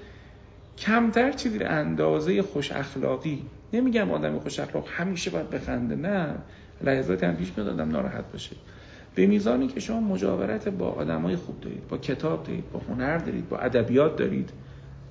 کمتر 0.78 1.32
چیزی 1.32 1.59
اندازه 1.59 2.42
خوش 2.42 2.72
اخلاقی. 2.72 3.42
نمیگم 3.72 4.11
آدم 4.11 4.38
خوش 4.38 4.61
اخلاق 4.61 4.88
همیشه 4.88 5.30
باید 5.30 5.50
بخنده. 5.50 5.96
نه. 5.96 6.35
لحظات 6.80 7.24
هم 7.24 7.37
پیش 7.37 7.52
میاد 7.56 7.80
ناراحت 7.80 8.32
باشه. 8.32 8.56
به 9.14 9.26
میزانی 9.26 9.68
که 9.68 9.80
شما 9.80 10.00
مجاورت 10.00 10.68
با 10.68 10.87
آدمای 10.90 11.37
خوب 11.37 11.61
دارید 11.61 11.88
با 11.88 11.98
کتاب 11.98 12.46
دارید 12.46 12.70
با 12.70 12.80
هنر 12.88 13.18
دارید 13.18 13.48
با 13.48 13.59
ادبیات 13.59 14.16
دارید 14.16 14.50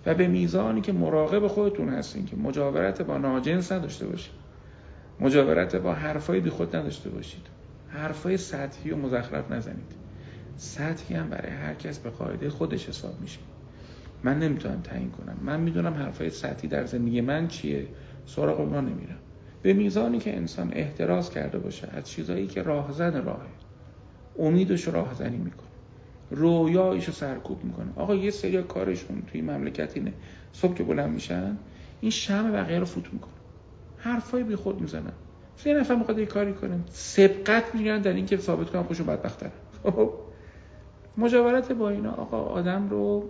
و 0.06 0.13
به 0.13 0.28
میزانی 0.28 0.82
که 0.82 0.94
مراقب 0.94 1.48
خودتون 1.48 1.89
هستین 1.89 2.26
که 2.26 2.36
مجاورت 2.36 3.02
با 3.02 3.18
ناجنس 3.18 3.72
نداشته 3.72 4.08
باشید. 4.08 4.34
مجاورت 5.20 5.76
با 5.76 5.94
حرفای 5.94 6.39
بی 6.39 6.50
خود 6.50 6.76
نداشته 6.76 7.10
باشید. 7.10 7.48
حرفای 7.88 8.38
سطحی 8.38 8.91
و 8.91 8.98
مزخرف 8.98 9.52
نزنید. 9.52 9.96
سطحی 10.58 11.15
هم 11.15 11.30
برای 11.30 11.52
هر 11.52 11.74
کس 11.74 12.00
به 12.00 12.10
قاعده 12.10 12.50
خودش 12.50 12.89
حساب 12.89 13.22
میشه. 13.22 13.39
من 14.24 14.39
نمی‌تونم 14.39 14.82
تعیین 14.82 15.12
کنم. 15.12 15.38
من 15.41 15.60
می‌دونم 15.60 15.94
حرفای 15.94 16.30
سطحی 16.30 16.68
در 16.68 16.86
زندگی 16.86 17.22
من 17.22 17.48
چیه. 17.48 17.88
سراغ 18.26 18.60
اونا 18.60 18.82
نمیرم. 18.82 19.18
به 19.62 19.74
میزانی 19.74 20.20
که 20.20 20.38
انسان 20.38 20.72
احتراز 20.74 21.30
کرده 21.30 21.58
باشه 21.58 21.88
از 21.94 22.10
چیزایی 22.10 22.48
که 22.48 22.62
راهزن 22.62 23.26
راهه. 23.26 23.48
امیدش 24.39 24.88
راهزنی 24.88 25.38
می‌کنه. 25.38 25.64
رویایش 26.32 27.06
رو 27.06 27.14
سرکوب 27.14 27.64
می‌کنه. 27.64 27.88
آقا 27.96 28.16
یه 28.16 28.32
سری 28.32 28.64
کارشون 28.64 29.24
توی 29.32 29.42
مملکت 29.42 29.92
اینه. 29.98 30.14
صبح 30.54 30.74
که 30.74 30.84
بلند 30.84 31.14
میشن 31.14 31.58
این 32.02 32.12
شم 32.12 32.52
بقیه 32.52 32.80
رو 32.80 32.86
فوت 32.86 33.14
می‌کنه. 33.14 33.34
حرفای 33.98 34.44
بی 34.44 34.56
خود 34.56 34.82
می‌زنن. 34.82 35.12
یه 35.66 35.74
نفر 35.74 35.96
می‌خواد 35.96 36.20
یه 36.20 36.26
کاری 36.26 36.54
کنه. 36.54 36.80
سبقت 36.90 37.76
میگن 37.76 38.02
در 38.02 38.14
اینکه 38.14 38.38
ثابت 38.38 38.70
کنم 38.70 38.84
خوشو 38.84 39.04
بدبختن. 39.04 39.52
خب؟ 39.84 40.14
مجاورت 41.18 41.72
با 41.72 41.90
اینا 41.90 42.12
آقا 42.12 42.42
آدم 42.42 42.90
رو 42.90 43.30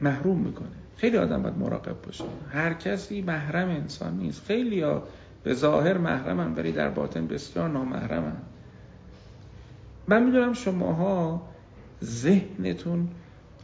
محروم 0.00 0.38
می‌کنه. 0.38 0.68
خیلی 0.96 1.16
آدم 1.16 1.42
باید 1.42 1.58
مراقب 1.58 2.02
باشه. 2.06 2.24
هر 2.50 2.74
کسی 2.74 3.22
محرم 3.22 3.68
انسان 3.68 4.16
نیست. 4.16 4.44
خیلی 4.44 4.80
ها 4.80 5.02
به 5.42 5.54
ظاهر 5.54 5.98
محرمن 5.98 6.54
ولی 6.54 6.72
در 6.72 6.88
باطن 6.88 7.26
بسیار 7.26 7.68
نامحرمن. 7.68 8.36
من 10.08 10.22
می‌دونم 10.22 10.52
شماها 10.52 11.42
ذهنتون 12.04 13.08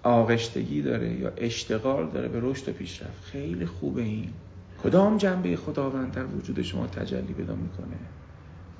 آغشتگی 0.02 0.82
داره 0.82 1.14
یا 1.14 1.32
اشتغال 1.36 2.10
داره 2.10 2.28
به 2.28 2.40
رشد 2.42 2.68
و 2.68 2.72
پیشرفت؟ 2.72 3.24
خیلی 3.24 3.66
خوبه 3.66 4.02
این. 4.02 4.28
کدام 4.82 5.16
جنبه 5.16 5.56
خداوند 5.56 6.12
در 6.12 6.24
وجود 6.24 6.62
شما 6.62 6.86
تجلی 6.86 7.32
پیدا 7.32 7.54
می‌کنه؟ 7.54 7.96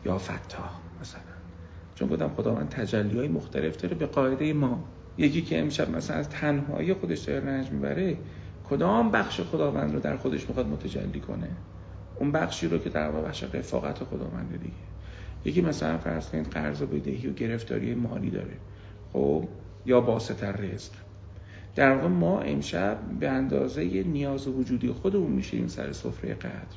یا 0.07 0.19
فتاح 0.19 0.71
مثلا. 1.01 1.21
چون 1.95 2.09
گفتم 2.09 2.29
خداوند 2.29 2.69
تجلی 2.69 3.19
های 3.19 3.29
مختلف 3.29 3.77
داره 3.77 3.95
به 3.95 4.07
قاعده 4.07 4.53
ما. 4.53 4.85
یکی 5.19 5.43
که 5.43 5.61
امشب 5.61 5.97
مثلا 5.97 6.17
از 6.17 6.29
تنهایی 6.29 6.95
خودش 6.95 7.19
داره 7.19 7.41
رنج 7.41 7.71
می‌بره 7.71 8.17
کدام 8.71 9.11
بخش 9.11 9.41
خداوند 9.41 9.95
رو 9.95 10.01
در 10.01 10.17
خودش 10.17 10.49
می‌خواد 10.49 10.67
متجلی 10.67 11.21
کنه؟ 11.21 11.49
اون 12.19 12.33
بخشی 12.33 12.69
رو 12.69 12.79
که 12.79 12.91
در 12.91 13.11
واقع 13.11 13.29
بخش 13.29 13.45
رفاقت 13.53 14.05
خداونده 14.05 14.57
دیگه. 14.57 14.75
یکی 15.45 15.61
مثلا 15.61 15.99
فرض 15.99 16.29
کنید 16.29 16.47
قرض 16.47 16.83
و 16.83 16.87
بدهی 16.87 17.27
و 17.29 17.33
گرفتاری 17.33 17.95
مالی 17.95 18.31
داره. 18.31 18.57
خب 19.13 19.49
یا 19.87 20.01
باستر 20.01 20.53
رزق. 20.53 20.93
در 21.75 21.97
واقع 21.97 22.09
ما 22.09 22.41
امشب 22.41 22.99
به 23.21 23.29
اندازه 23.29 23.85
نیاز 24.03 24.49
وجودی 24.49 24.89
خودمون 24.89 25.31
میشیم 25.31 25.67
سر 25.67 25.93
سفره 25.93 26.35
قدر. 26.35 26.77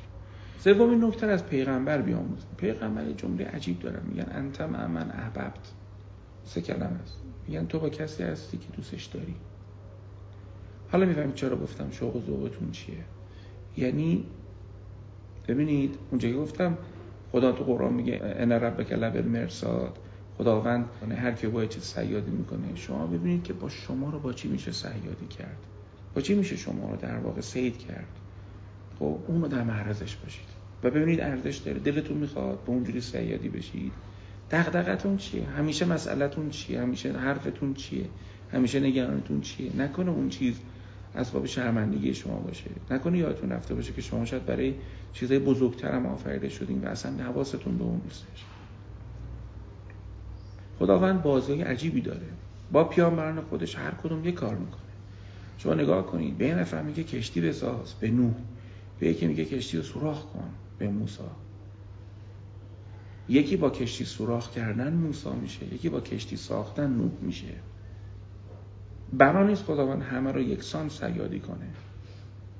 سومین 0.58 1.04
نکته 1.04 1.26
از 1.26 1.46
پیغمبر 1.46 2.02
بیاموزیم. 2.02 2.48
پیغمبر 2.56 3.12
جمله 3.12 3.44
عجیب 3.44 3.80
دارن 3.80 4.02
میگن 4.04 4.26
انت 4.32 4.60
من 4.60 5.10
احببت. 5.10 5.72
سه 6.44 6.60
کلمه 6.60 7.00
است. 7.02 7.22
میگن 7.48 7.66
تو 7.66 7.78
با 7.78 7.88
کسی 7.88 8.22
هستی 8.22 8.58
که 8.58 8.66
دوستش 8.76 9.04
داری. 9.04 9.34
حالا 10.92 11.06
می‌فهمید 11.06 11.34
چرا 11.34 11.56
گفتم 11.56 11.90
شوق 11.90 12.16
و 12.16 12.20
ذوقتون 12.20 12.70
چیه. 12.70 13.04
یعنی 13.76 14.24
ببینید 15.48 15.94
اونجا 16.10 16.32
گفتم 16.32 16.78
خدا 17.32 17.52
تو 17.52 17.64
قرآن 17.64 17.92
میگه 17.92 18.20
ان 18.22 18.52
ربک 18.52 18.92
لبل 18.92 19.24
مرصاد 19.24 19.98
خداوند 20.38 20.88
هر 21.16 21.32
کی 21.32 21.46
با 21.46 21.66
چیز 21.66 21.82
سیادی 21.82 22.30
می‌کنه. 22.30 22.74
شما 22.74 23.06
ببینید 23.06 23.42
که 23.42 23.52
با 23.52 23.68
شما 23.68 24.10
رو 24.10 24.18
با 24.18 24.32
چی 24.32 24.48
میشه 24.48 24.72
سیادی 24.72 25.26
کرد؟ 25.38 25.58
با 26.14 26.20
چی 26.20 26.34
میشه 26.34 26.56
شما 26.56 26.90
رو 26.90 26.96
در 26.96 27.16
واقع 27.16 27.40
سید 27.40 27.78
کرد؟ 27.78 28.08
خب 28.98 29.18
اون 29.26 29.42
رو 29.42 29.48
در 29.48 29.62
معرضش 29.62 30.16
باشید. 30.16 30.46
و 30.82 30.90
ببینید 30.90 31.20
ارزش 31.20 31.56
داره. 31.56 31.78
دلتون 31.78 32.16
می‌خواد 32.16 32.60
به 32.64 32.70
اونجوری 32.70 33.00
سیادی 33.00 33.48
بشید. 33.48 33.92
دغدغتون 34.50 35.16
چیه؟ 35.16 35.46
همیشه 35.46 35.84
مسئلهتون 35.84 36.50
چیه؟ 36.50 36.80
همیشه 36.80 37.12
حرفتون 37.12 37.74
چیه؟ 37.74 38.04
همیشه 38.52 38.80
نگرانتون 38.80 39.40
چیه؟ 39.40 39.76
نکنه 39.76 40.10
اون 40.10 40.28
چیز 40.28 40.60
اسباب 41.14 41.46
شرمندگی 41.46 42.14
شما 42.14 42.36
باشه. 42.36 42.70
نکنه 42.90 43.18
یادتون 43.18 43.50
رفته 43.52 43.74
باشه 43.74 43.92
که 43.92 44.02
شما 44.02 44.24
شاید 44.24 44.46
برای 44.46 44.74
چیزای 45.12 45.38
بزرگتر 45.38 45.92
هم 45.92 46.06
آفریده 46.06 46.48
شدین 46.48 46.84
و 46.84 46.86
اصلا 46.86 47.24
حواستون 47.24 47.78
به 47.78 47.84
اون 47.84 48.00
نیستش. 48.04 48.44
خداوند 50.78 51.22
بازی 51.22 51.62
عجیبی 51.62 52.00
داره. 52.00 52.26
با 52.72 52.84
پیامبران 52.84 53.40
خودش 53.40 53.76
هر 53.76 53.90
کدوم 53.90 54.24
یه 54.24 54.32
کار 54.32 54.54
می‌کنه. 54.54 54.80
شما 55.58 55.74
نگاه 55.74 56.06
کنید 56.06 56.38
به 56.38 56.54
نفر 56.54 56.82
میگه 56.82 57.04
کشتی 57.04 57.40
بساز 57.40 57.94
به 58.00 58.10
نوح 58.10 58.34
به 59.00 59.08
یکی 59.08 59.26
میگه 59.26 59.44
کشتی 59.44 59.76
رو 59.76 59.82
سوراخ 59.82 60.24
کن 60.24 60.50
به 60.78 60.88
موسی. 60.88 61.22
یکی 63.28 63.56
با 63.56 63.70
کشتی 63.70 64.04
سوراخ 64.04 64.50
کردن 64.50 64.92
موسی 64.92 65.28
میشه 65.42 65.74
یکی 65.74 65.88
با 65.88 66.00
کشتی 66.00 66.36
ساختن 66.36 66.90
نوح 66.90 67.12
میشه. 67.22 67.54
بنا 69.12 69.42
نیست 69.42 69.64
خداوند 69.64 70.02
همه 70.02 70.32
رو 70.32 70.40
یکسان 70.40 70.88
سیادی 70.88 71.40
کنه. 71.40 71.66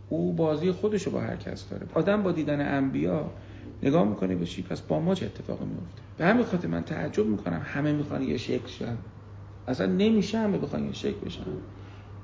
او 0.09 0.33
بازی 0.33 0.73
خودشو 0.73 1.11
با 1.11 1.21
هر 1.21 1.37
کس 1.37 1.69
داره. 1.69 1.87
آدم 1.95 2.23
با 2.23 2.33
دیدن 2.33 2.77
انبیا 2.77 3.31
نگاه 3.83 4.09
می‌کنه 4.09 4.35
به 4.35 4.47
چی؟ 4.47 4.63
پس 4.63 4.81
با 4.81 5.01
ما 5.01 5.15
چه 5.15 5.27
اتفاقی 5.27 5.65
میفته 5.65 6.03
به 6.19 6.25
همین 6.25 6.45
خاطر 6.45 6.69
من 6.69 6.83
تعجب 6.83 7.27
می‌کنم 7.27 7.63
همه 7.65 7.93
می‌خوان 7.93 8.23
یه 8.23 8.37
شکل 8.37 8.67
شن. 8.67 8.97
اصلا 9.69 9.87
نمیشه 9.87 10.39
همه 10.39 10.59
بخوان 10.59 10.85
یه 10.85 10.93
شکل 10.93 11.21
بشن. 11.27 11.43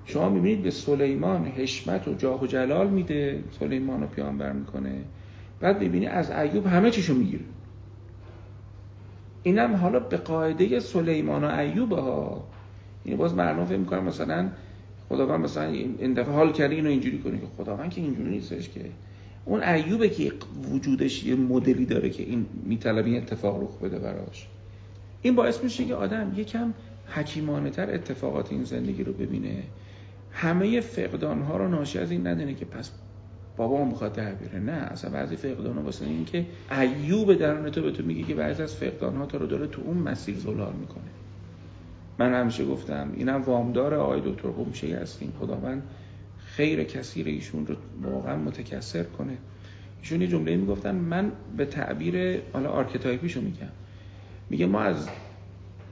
شما 0.04 0.28
می‌بینید 0.28 0.62
به 0.62 0.70
سلیمان 0.70 1.46
حشمت 1.46 2.08
و 2.08 2.14
جاه 2.14 2.42
و 2.42 2.46
جلال 2.46 2.90
میده 2.90 3.44
سلیمان 3.58 4.00
رو 4.00 4.06
پیانبر 4.06 4.52
می‌کنه. 4.52 5.04
بعد 5.60 5.80
می‌بینی 5.80 6.06
از 6.06 6.30
ایوب 6.30 6.66
همه 6.66 6.90
چیشو 6.90 7.14
می‌گیره. 7.14 7.44
اینم 9.42 9.74
حالا 9.76 10.00
به 10.00 10.16
قاعده 10.16 10.80
سلیمان 10.80 11.44
و 11.44 11.58
ایوب 11.58 11.92
ها. 11.92 12.44
این 13.04 13.16
باز 13.16 13.34
مردم 13.34 13.64
فکر 13.64 13.76
می‌کنم 13.76 14.04
مثلا 14.04 14.48
خداوند 15.08 15.40
مثلا 15.40 15.64
این 15.64 16.14
دفعه 16.14 16.34
حال 16.34 16.52
کرده 16.52 16.74
اینو 16.74 16.88
اینجوری 16.88 17.18
کنه. 17.18 17.38
که 17.38 17.46
خداوند 17.56 17.90
که 17.90 18.00
اینجوری 18.00 18.30
نیستش 18.30 18.68
که. 18.68 18.80
اون 19.44 19.62
ایوبه 19.62 20.08
که 20.08 20.32
وجودش 20.72 21.24
یه 21.24 21.34
مدلی 21.34 21.86
داره 21.86 22.10
که 22.10 22.22
این 22.22 22.46
میطلب 22.64 23.06
این 23.06 23.16
اتفاق 23.16 23.62
رخ 23.62 23.78
بده 23.78 23.98
براش. 23.98 24.46
این 25.22 25.34
باعث 25.34 25.64
میشه 25.64 25.84
که 25.84 25.94
آدم 25.94 26.32
یکم 26.36 26.74
حکیمانه 27.06 27.70
تر 27.70 27.94
اتفاقات 27.94 28.52
این 28.52 28.64
زندگی 28.64 29.04
رو 29.04 29.12
ببینه. 29.12 29.62
همه 30.32 30.80
فقدان 30.80 31.42
ها 31.42 31.56
رو 31.56 31.68
ناشی 31.68 31.98
از 31.98 32.10
این 32.10 32.26
ندونه 32.26 32.54
که 32.54 32.64
پس 32.64 32.90
بابا 33.56 33.84
می‌خواد 33.84 34.12
در 34.12 34.34
نه 34.66 34.72
اصلا 34.72 35.10
بعضی 35.10 35.36
فقدان 35.36 35.76
ها 35.76 35.82
واسه 35.82 36.06
این 36.06 36.24
که 36.24 36.46
ایوب 36.80 37.34
درون 37.34 37.70
تو 37.70 37.82
به 37.82 37.90
تو 37.90 38.02
میگه 38.02 38.22
که 38.22 38.34
بعضی 38.34 38.62
از 38.62 38.74
فقدان 38.74 39.16
ها 39.16 39.26
تو 39.26 39.38
رو 39.38 39.46
داره 39.46 39.66
تو 39.66 39.82
اون 39.84 39.96
مسیر 39.96 40.36
زلال 40.36 40.72
می‌کنه. 40.80 41.04
من 42.18 42.34
همیشه 42.34 42.64
گفتم 42.64 43.12
اینم 43.16 43.42
وامدار 43.42 43.94
آقای 43.94 44.20
دکتر 44.20 44.48
قمشه‌ای 44.48 44.96
هستیم. 44.96 45.32
خداوند 45.40 45.82
خیر 46.56 46.84
کثیر 46.84 47.26
ایشون 47.26 47.66
رو 47.66 47.76
واقعا 48.02 48.36
متکثر 48.36 49.02
کنه. 49.02 49.36
ایشون 50.00 50.22
یه 50.22 50.28
جمله 50.28 50.56
می‌گفتن 50.56 50.94
من 50.94 51.32
به 51.56 51.64
تعبیر 51.64 52.40
حالا 52.52 52.68
archetype 52.68 53.18
یشو 53.18 53.40
میگم. 53.40 53.68
میگه 54.50 54.66
ما 54.66 54.80
از 54.80 55.08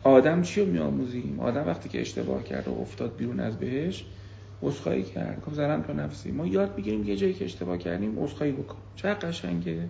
آدم 0.02 0.42
چی 0.42 0.60
رو 0.60 0.66
میآموزیم؟ 0.66 1.40
آدم 1.40 1.66
وقتی 1.66 1.88
که 1.88 2.00
اشتباه 2.00 2.44
کرد 2.44 2.68
و 2.68 2.80
افتاد 2.80 3.16
بیرون 3.16 3.40
از 3.40 3.58
بهشت 3.58 4.04
عذرخواهی 4.62 5.02
کرد. 5.02 5.42
گفت 5.46 5.54
زرم 5.54 5.82
تو 5.82 5.92
نفسی. 5.92 6.30
ما 6.30 6.46
یاد 6.46 6.76
می‌گیریم 6.76 7.04
یه 7.04 7.16
جایی 7.16 7.34
که 7.34 7.44
اشتباه 7.44 7.78
کردیم 7.78 8.18
عذرخواهی 8.18 8.52
بکن 8.52 8.78
چه 8.96 9.14
قشنگه. 9.14 9.88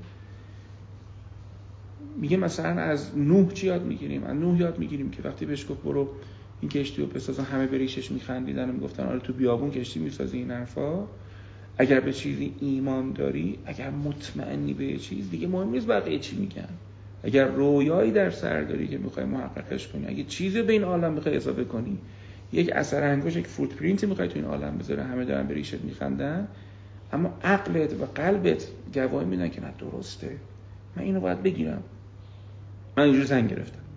میگه 2.16 2.36
مثلا 2.36 2.80
از 2.80 3.18
نوح 3.18 3.52
چی 3.52 3.66
یاد 3.66 3.84
می‌گیریم؟ 3.84 4.24
از 4.24 4.36
نوح 4.36 4.60
یاد 4.60 4.78
می‌گیریم 4.78 5.10
که 5.10 5.22
وقتی 5.22 5.46
بهش 5.46 5.66
گفت 5.70 5.82
برو 5.82 6.08
این 6.60 6.70
کشتی 6.70 7.02
رو 7.02 7.08
بسازن 7.08 7.44
همه 7.44 7.66
به 7.66 7.78
ریشش 7.78 8.10
میخندیدن 8.12 8.70
و 8.70 8.72
می‌گفتن 8.72 9.06
آره 9.06 9.18
تو 9.18 9.32
بیابون 9.32 9.70
کشتی 9.70 10.00
می‌سازی 10.00 10.38
این 10.38 10.50
حرفا؟ 10.50 11.04
اگر 11.78 12.00
به 12.00 12.12
چیزی 12.12 12.54
ایمان 12.60 13.12
داری 13.12 13.58
اگر 13.66 13.90
مطمئنی 13.90 14.72
به 14.72 14.96
چیز 14.96 15.30
دیگه 15.30 15.46
مهم 15.46 15.70
نیست 15.70 15.86
بقیه 15.86 16.18
چی 16.18 16.36
میگن. 16.36 16.68
اگر 17.22 17.44
رویایی 17.44 18.10
در 18.10 18.30
سر 18.30 18.62
داری 18.62 18.88
که 18.88 18.98
می‌خوای 18.98 19.26
محققش 19.26 19.88
کنی 19.88 20.06
اگه 20.06 20.24
چیزی 20.24 20.62
به 20.62 20.72
این 20.72 20.84
عالم 20.84 21.14
بخوای 21.14 21.36
اضافه 21.36 21.64
کنی 21.64 21.98
یک 22.52 22.72
اثر 22.72 23.02
انگوش 23.02 23.36
یک 23.36 23.46
فوت 23.46 23.74
پرینت 23.74 24.04
می‌خوای 24.04 24.28
تو 24.28 24.34
این 24.34 24.44
عالم 24.44 24.78
بذاره 24.78 25.04
همه 25.04 25.24
دارن 25.24 25.46
به 25.46 25.54
ریشت 25.54 25.80
میخندن. 25.80 26.48
اما 27.12 27.38
عقلت 27.44 27.92
و 28.00 28.04
قلبت 28.14 28.66
گواهی 28.94 29.26
میدن 29.26 29.48
که 29.48 29.60
نه 29.60 29.72
درسته. 29.78 30.36
من 30.96 31.02
اینو 31.02 31.20
باید 31.20 31.42
بگیرم. 31.42 31.82
من 32.96 33.04
اینجور 33.04 33.24
زنگ 33.24 33.50
گرفتم. 33.50 33.87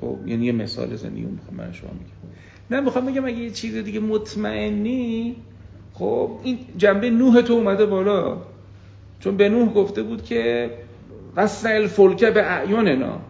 خب 0.00 0.18
یعنی 0.26 0.46
یه 0.46 0.52
مثال 0.52 0.96
زندگی 0.96 1.22
می‌خوام 1.22 1.56
برای 1.56 1.74
شما 1.74 1.90
میگم. 1.90 2.36
نه 2.70 2.80
می‌خوام 2.80 3.06
بگم 3.06 3.24
اگه 3.24 3.36
یه 3.36 3.50
چیز 3.50 3.76
دیگه 3.76 4.00
مطمئنی 4.00 5.36
خب 5.94 6.30
این 6.42 6.58
جنبه 6.76 7.10
نوح 7.10 7.42
تو 7.42 7.52
اومده 7.52 7.86
بالا. 7.86 8.38
چون 9.20 9.36
به 9.36 9.48
نوح 9.48 9.72
گفته 9.72 10.02
بود 10.02 10.24
که 10.24 10.70
وصل 11.36 11.68
الفلکه 11.68 12.30
به 12.30 12.52
اعیاننا 12.52 13.20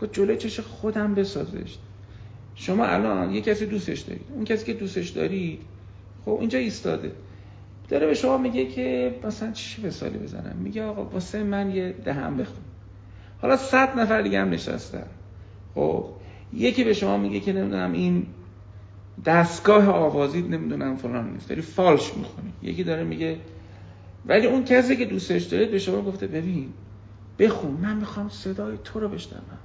که 0.00 0.06
جلوی 0.06 0.36
چش 0.36 0.60
خودم 0.60 1.14
بسازش. 1.14 1.76
شما 2.54 2.84
الان 2.84 3.34
یه 3.34 3.40
کسی 3.40 3.66
دوستش 3.66 4.00
دارید 4.00 4.26
اون 4.34 4.44
کسی 4.44 4.66
که 4.66 4.72
دوستش 4.72 5.08
دارید 5.08 5.60
خب 6.24 6.36
اینجا 6.40 6.58
ایستاده. 6.58 7.12
داره 7.88 8.06
به 8.06 8.14
شما 8.14 8.38
میگه 8.38 8.66
که 8.66 9.14
مثلا 9.24 9.52
چی 9.52 9.86
مثالی 9.86 10.18
بزنم. 10.18 10.56
میگه 10.56 10.84
آقا 10.84 11.04
واسه 11.04 11.42
من 11.42 11.70
یه 11.70 11.94
دهم 12.04 12.36
بخون. 12.36 12.64
حالا 13.42 13.56
صد 13.56 13.98
نفر 13.98 14.22
دیگه 14.22 14.40
هم 14.40 14.50
نشستن. 14.50 15.06
خب 15.76 16.04
یکی 16.52 16.84
به 16.84 16.92
شما 16.92 17.16
میگه 17.16 17.40
که 17.40 17.52
نمی‌دونم 17.52 17.92
این 17.92 18.26
دستگاه 19.24 19.88
آوازی 19.88 20.42
نمی‌دونم 20.42 20.96
فلان 20.96 21.32
نیست 21.32 21.48
داری 21.48 21.60
فالش 21.60 22.14
می‌خونی. 22.16 22.52
یکی 22.62 22.84
داره 22.84 23.04
میگه 23.04 23.36
ولی 24.26 24.46
اون 24.46 24.64
کسی 24.64 24.96
که 24.96 25.04
دوستش 25.04 25.42
دارید 25.42 25.70
به 25.70 25.78
شما 25.78 26.02
گفته 26.02 26.26
ببین 26.26 26.72
بخون 27.38 27.70
من 27.70 27.96
می‌خوام 27.96 28.28
صدای 28.28 28.78
تو 28.84 29.00
رو 29.00 29.08
بشنوم. 29.08 29.58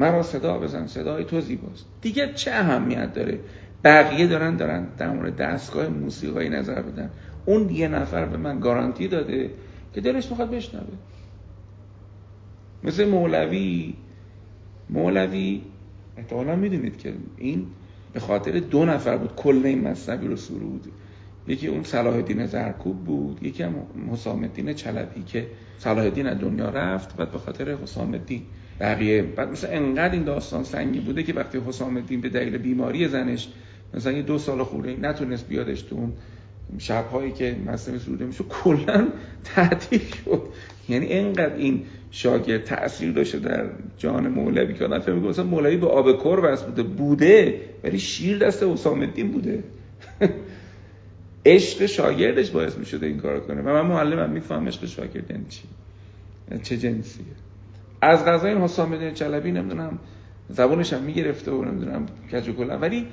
مرا 0.00 0.22
صدا 0.22 0.58
بزن 0.58 0.86
صدای 0.86 1.24
تو 1.24 1.40
زیباست. 1.40 1.86
دیگه 2.00 2.32
چه 2.34 2.50
اهمیت 2.50 3.14
داره؟ 3.14 3.40
بقیه 3.84 4.26
دارن 4.26 4.56
دارن 4.56 4.86
در 4.98 5.10
مورد 5.10 5.36
دستگاه 5.36 5.88
موسیقایی 5.88 6.48
نظر 6.48 6.82
بدن 6.82 7.10
اون 7.44 7.70
یه 7.70 7.88
نفر 7.88 8.24
به 8.24 8.36
من 8.36 8.60
گارانتی 8.60 9.08
داده 9.08 9.50
که 9.94 10.00
دلش 10.00 10.30
می‌خواد 10.30 10.50
بشنوه. 10.50 10.84
مثل 12.86 13.08
مولوی. 13.08 13.94
مولوی. 14.90 15.62
احتمالا 16.16 16.56
می‌دونید 16.56 16.98
که 16.98 17.14
این 17.36 17.66
به 18.12 18.20
خاطر 18.20 18.58
دو 18.58 18.84
نفر 18.84 19.16
بود. 19.16 19.34
کل 19.34 19.62
این 19.64 19.88
مصنبی 19.88 20.26
رو 20.26 20.36
سرود 20.36 20.86
یکی 21.48 21.66
اون 21.66 21.82
صلاح 21.82 22.14
الدین 22.14 22.46
زرکوب 22.46 23.04
بود 23.04 23.38
یکی 23.42 23.62
هم 23.62 23.74
حسام 24.12 24.42
الدین 24.42 24.72
چلبی 24.72 25.22
که 25.22 25.46
صلاح 25.78 26.04
الدین 26.04 26.26
از 26.26 26.38
دنیا 26.38 26.70
رفت 26.70 27.14
و 27.18 27.26
به 27.26 27.38
خاطر 27.38 27.74
حسام 27.74 28.12
الدین 28.12 28.42
بقیه. 28.80 29.22
بعد 29.22 29.50
مثلا 29.50 29.70
انقدر 29.70 30.12
این 30.12 30.24
داستان 30.24 30.64
سنگی 30.64 31.00
بوده 31.00 31.22
که 31.22 31.32
وقتی 31.32 31.58
حسام 31.66 31.96
الدین 31.96 32.20
به 32.20 32.28
دلیل 32.28 32.58
بیماری 32.58 33.08
زنش 33.08 33.48
مثلا 33.94 34.12
یه 34.12 34.22
دو 34.22 34.38
سال 34.38 34.62
خورده 34.62 34.96
نتونست 35.00 35.48
بیادش 35.48 35.82
تو 35.82 35.96
اون 35.96 36.12
شبهایی 36.78 37.32
که 37.32 37.56
مصنوی 37.66 37.98
سروده 37.98 38.24
میشه 38.24 38.44
کلا 38.44 39.08
تعطیل 39.44 40.00
شد. 40.00 40.42
یعنی 40.88 41.06
اینقدر 41.06 41.56
این 41.56 41.82
شاگرد 42.10 42.64
تاثیر 42.64 43.12
داشته 43.12 43.38
در 43.38 43.66
جان 43.98 44.28
مولوی 44.28 44.74
که 44.74 44.84
آدم 44.84 44.98
فکر 44.98 45.12
مثلا 45.12 45.44
مولوی 45.44 45.76
به 45.76 45.86
آب 45.86 46.22
کر 46.22 46.40
وصل 46.42 46.66
بوده 46.66 46.82
بوده 46.82 47.60
ولی 47.84 47.98
شیر 47.98 48.38
دست 48.38 48.62
حسام 48.62 49.00
الدین 49.00 49.30
بوده. 49.30 49.64
عشق 51.46 51.86
شاگردش 51.86 52.50
باعث 52.50 52.78
می‌شده 52.78 53.06
این 53.06 53.18
کارو 53.18 53.40
کنه. 53.40 53.62
و 53.62 53.64
من 53.64 53.86
معلمم 53.86 54.30
میفهم 54.30 54.68
عشق 54.68 54.86
شاگرد 54.86 55.30
یعنی 55.30 55.46
چی. 55.48 55.62
چه 56.62 56.76
جنسیه. 56.76 57.24
از 58.00 58.24
غذای 58.24 58.52
این 58.52 58.60
حسام 58.60 58.92
الدین 58.92 59.14
چلبی 59.14 59.52
نمی‌دونم 59.52 59.98
زبونش 60.48 60.92
هم 60.92 61.02
می‌گرفته 61.02 61.50
و 61.50 61.64
نمی‌دونم 61.64 62.06
کج 62.32 62.50
کلا. 62.50 62.78
ولی 62.78 63.06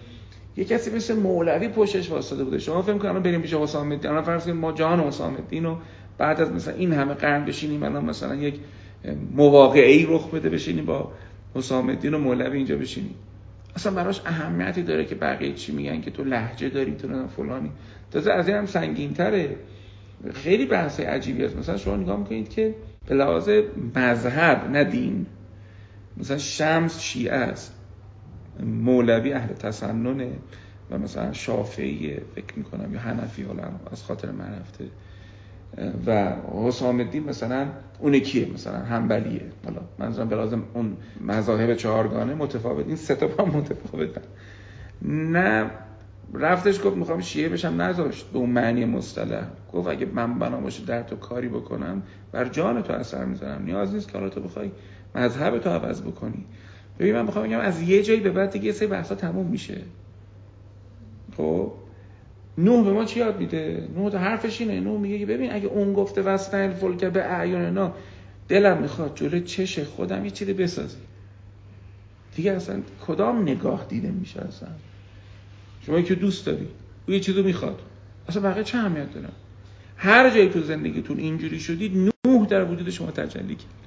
یه 0.58 0.66
کسی 0.66 0.96
مثل 0.96 1.16
مولوی 1.16 1.68
پشتش 1.68 2.12
واسطه 2.12 2.44
بوده. 2.44 2.60
شما 2.60 2.82
فکر 2.82 2.98
کنم 2.98 3.24
بریم 3.24 3.42
پیش 3.42 3.54
حسام 3.54 3.92
الدین 3.92 4.12
الان 4.12 4.24
فرض 4.24 4.44
کنید 4.44 4.56
ما 4.56 4.72
جان 4.72 5.00
حسام 5.00 5.36
الدین 5.36 5.64
رو 5.64 5.78
بعد 6.18 6.42
از 6.42 6.52
مثلا 6.52 6.74
این 6.74 6.94
همه 6.94 7.14
قرن 7.14 7.46
بشینیم 7.46 7.84
الان 7.84 8.06
مثلا 8.06 8.36
یک 8.36 8.56
مواقعه 9.36 9.92
ای 9.92 10.06
رخ 10.10 10.30
بده 10.30 10.50
بشینیم 10.50 10.86
با 10.86 11.12
حسام 11.56 11.90
الدین 11.90 12.14
و 12.14 12.18
مولوی 12.18 12.58
اینجا 12.58 12.76
بشینیم. 12.76 13.16
اصلا 13.76 13.92
براش 13.94 14.22
اهمیتی 14.26 14.84
داره 14.84 15.06
که 15.06 15.16
بقیه 15.16 15.54
چی 15.54 15.72
میگن 15.72 16.02
که 16.02 16.12
تو 16.12 16.24
لحجه 16.24 16.70
داری 16.70 16.96
تو 16.96 17.28
فلانی. 17.28 17.72
تازه 18.12 18.32
از 18.32 18.48
این 18.48 18.58
هم 18.58 18.66
سنگین 18.66 19.14
تره 19.14 19.56
خیلی 20.34 20.66
بحث 20.66 21.00
عجیبی 21.00 21.46
است. 21.46 21.58
مثلا 21.58 21.78
شما 21.78 21.96
نگاه 21.96 22.20
می‌کنید 22.20 22.50
که 22.50 22.76
به 23.08 23.16
لحاظ 23.16 23.50
مذهب 23.96 24.70
نه 24.72 24.84
دین 24.84 25.26
مثلا 26.18 26.38
شمس 26.38 27.00
شیعه 27.00 27.36
است. 27.36 27.76
مولوی 28.60 29.34
اهل 29.34 29.54
تسننه 29.54 30.32
و 30.92 30.98
مثلا 30.98 31.34
شافعی 31.34 32.18
فکر 32.36 32.58
می‌کنم 32.58 32.94
یا 32.94 33.00
حنفی 33.00 33.44
حالا 33.44 33.64
از 33.92 34.04
خاطر 34.04 34.32
من 34.32 34.60
رفته. 34.60 34.86
و 36.06 36.34
حسام 36.54 37.00
الدین 37.00 37.24
مثلا 37.24 37.68
اون 38.00 38.20
کیه 38.20 38.48
مثلا 38.54 38.78
همبلیه 38.78 39.42
حالا 39.66 39.82
منظورم 40.00 40.30
به 40.30 40.36
لازم 40.36 40.64
اون 40.74 40.98
مذاهب 41.22 41.74
چهارگانه 41.74 42.34
متفاوت 42.34 42.88
این 42.88 42.96
سه 42.96 43.16
تا 43.16 43.28
با 43.28 43.46
متفاوتن. 43.46 44.22
نه 45.02 45.72
رفتش 46.34 46.82
گفت 46.86 46.98
می‌خوام 46.98 47.22
شیعه 47.22 47.50
بشم 47.50 47.82
نذاشت 47.82 48.32
به 48.32 48.40
اون 48.40 48.50
معنی 48.50 48.86
مصطلح. 48.86 49.44
گفت 49.74 49.88
اگه 49.88 50.06
من 50.06 50.40
بنا 50.40 50.58
باشه 50.58 50.86
در 50.86 51.04
تو 51.04 51.16
کاری 51.16 51.48
بکنم 51.48 52.04
بر 52.32 52.46
جان 52.46 52.82
تو 52.82 52.94
اثر 52.94 53.26
می‌ذارم. 53.26 53.64
نیاز 53.66 53.94
نیست 53.94 54.12
که 54.12 54.18
حالا 54.18 54.30
تو 54.30 54.42
بخوای 54.42 54.72
مذهب 55.16 55.60
تو 55.60 55.70
عوض 55.70 56.02
بکنی. 56.02 56.46
ببین 57.00 57.16
من 57.16 57.26
می‌خوام 57.26 57.48
بگم 57.48 57.60
از 57.60 57.82
یه 57.82 58.04
جایی 58.04 58.20
به 58.20 58.32
بعد 58.32 58.52
دیگه 58.52 58.72
سه 58.72 58.88
بحثا 58.88 59.16
تموم 59.16 59.48
میشه. 59.48 59.82
خب؟ 61.38 61.72
نوح 62.58 62.86
به 62.86 62.92
ما 62.92 63.06
چی 63.06 63.20
یاد 63.20 63.40
میده؟ 63.40 63.88
نوح 63.96 64.16
حرفش 64.16 64.62
اینه. 64.62 64.80
نوح 64.80 65.00
میگه 65.00 65.26
ببین 65.26 65.54
اگه 65.54 65.68
اون 65.68 65.94
گفته 65.94 66.22
وسط 66.22 66.54
الفلک 66.54 67.06
به 67.06 67.34
اعیان 67.34 67.66
اینا 67.66 67.94
دلم 68.50 68.78
می‌خواد 68.82 69.12
جلوی 69.16 69.42
چش 69.42 69.80
خودم 69.80 70.26
یه 70.26 70.32
چیزی 70.32 70.54
بسازی 70.54 70.98
دیگه 72.36 72.52
اصلا 72.52 72.82
کدام 73.08 73.42
نگاه 73.42 73.86
دیده 73.90 74.12
میشه 74.12 74.42
اصلا؟ 74.42 74.70
شما 75.86 76.02
که 76.02 76.16
دوست 76.16 76.46
داری 76.46 76.68
او 77.08 77.14
یه 77.14 77.20
چیزو 77.20 77.44
می‌خواد. 77.44 77.80
اصلا 78.28 78.42
بقیه 78.42 78.64
چه 78.64 78.78
اهمیت 78.78 79.14
داره 79.14 79.30
هر 79.98 80.30
جایی 80.30 80.50
تو 80.50 80.62
زندگیتون 80.62 81.18
اینجوری 81.18 81.60
شدید 81.60 82.12
نوح 82.26 82.48
در 82.48 82.66
وجود 82.66 82.90
شما 82.90 83.12
تجلی 83.12 83.56
کرد. 83.56 83.83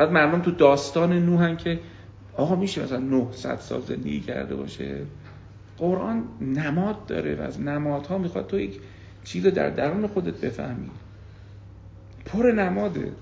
بعد 0.00 0.12
مردم 0.12 0.42
تو 0.42 0.50
داستان 0.50 1.12
نوحن 1.12 1.56
که 1.56 1.78
آقا 2.36 2.56
میشه 2.56 2.82
مثلا 2.82 2.98
900 2.98 3.58
سال 3.58 3.80
زندگی 3.80 4.20
کرده 4.20 4.54
باشه؟ 4.54 5.02
قرآن 5.78 6.24
نماد 6.40 7.06
داره 7.06 7.34
و 7.34 7.40
از 7.40 7.60
نمادها 7.60 8.18
می‌خواد 8.18 8.46
تو 8.46 8.60
یک 8.60 8.80
چیز 9.24 9.46
در 9.46 9.70
درون 9.70 10.06
خودت 10.06 10.40
بفهمی. 10.40 10.90
پر 12.26 12.52
نماده. 12.52 13.12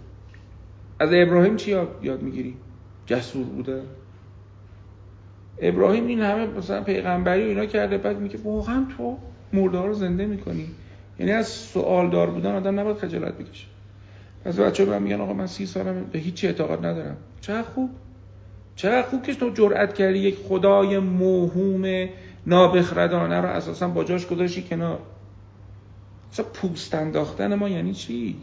از 0.98 1.10
ابراهیم 1.12 1.56
چی 1.56 1.70
یاد 2.02 2.22
می‌گیری؟ 2.22 2.54
جسور 3.06 3.44
بوده. 3.44 3.82
ابراهیم 5.58 6.06
این 6.06 6.20
همه 6.20 6.46
مثلا 6.46 6.82
پیغمبری 6.82 7.44
و 7.44 7.48
اینا 7.48 7.66
کرده 7.66 7.98
بعد 7.98 8.18
میگه 8.18 8.38
واقعا 8.44 8.86
تو 8.96 9.18
مرده 9.52 9.82
رو 9.82 9.94
زنده 9.94 10.26
می‌کنی. 10.26 10.66
یعنی 11.18 11.32
از 11.32 11.48
سوال 11.48 12.10
دار 12.10 12.30
بودن 12.30 12.54
آدم 12.54 12.80
نباید 12.80 12.96
خجالت 12.96 13.34
بکشه. 13.34 13.66
پس 14.44 14.58
بچه 14.58 14.84
من 14.84 15.02
میگن 15.02 15.20
آقا 15.20 15.32
من 15.32 15.46
سی 15.46 15.66
سالم 15.66 16.04
به 16.12 16.18
هیچ 16.18 16.44
اعتقاد 16.44 16.86
ندارم. 16.86 17.16
چه 17.40 17.62
خوب؟ 17.62 17.90
چه 18.76 19.02
خوب 19.02 19.22
که 19.22 19.34
تو 19.34 19.50
جرأت 19.50 19.94
کردی 19.94 20.18
یک 20.18 20.36
خدای 20.48 20.98
موهوم 20.98 22.08
نابخردانه 22.46 23.40
رو 23.40 23.48
اساسا 23.48 23.88
با 23.88 24.04
جاش 24.04 24.26
گذاشتی 24.26 24.62
کنار. 24.62 24.98
اصلا 26.32 26.46
پوست 26.54 26.94
انداختن 26.94 27.54
ما 27.54 27.68
یعنی 27.68 27.94
چی؟ 27.94 28.36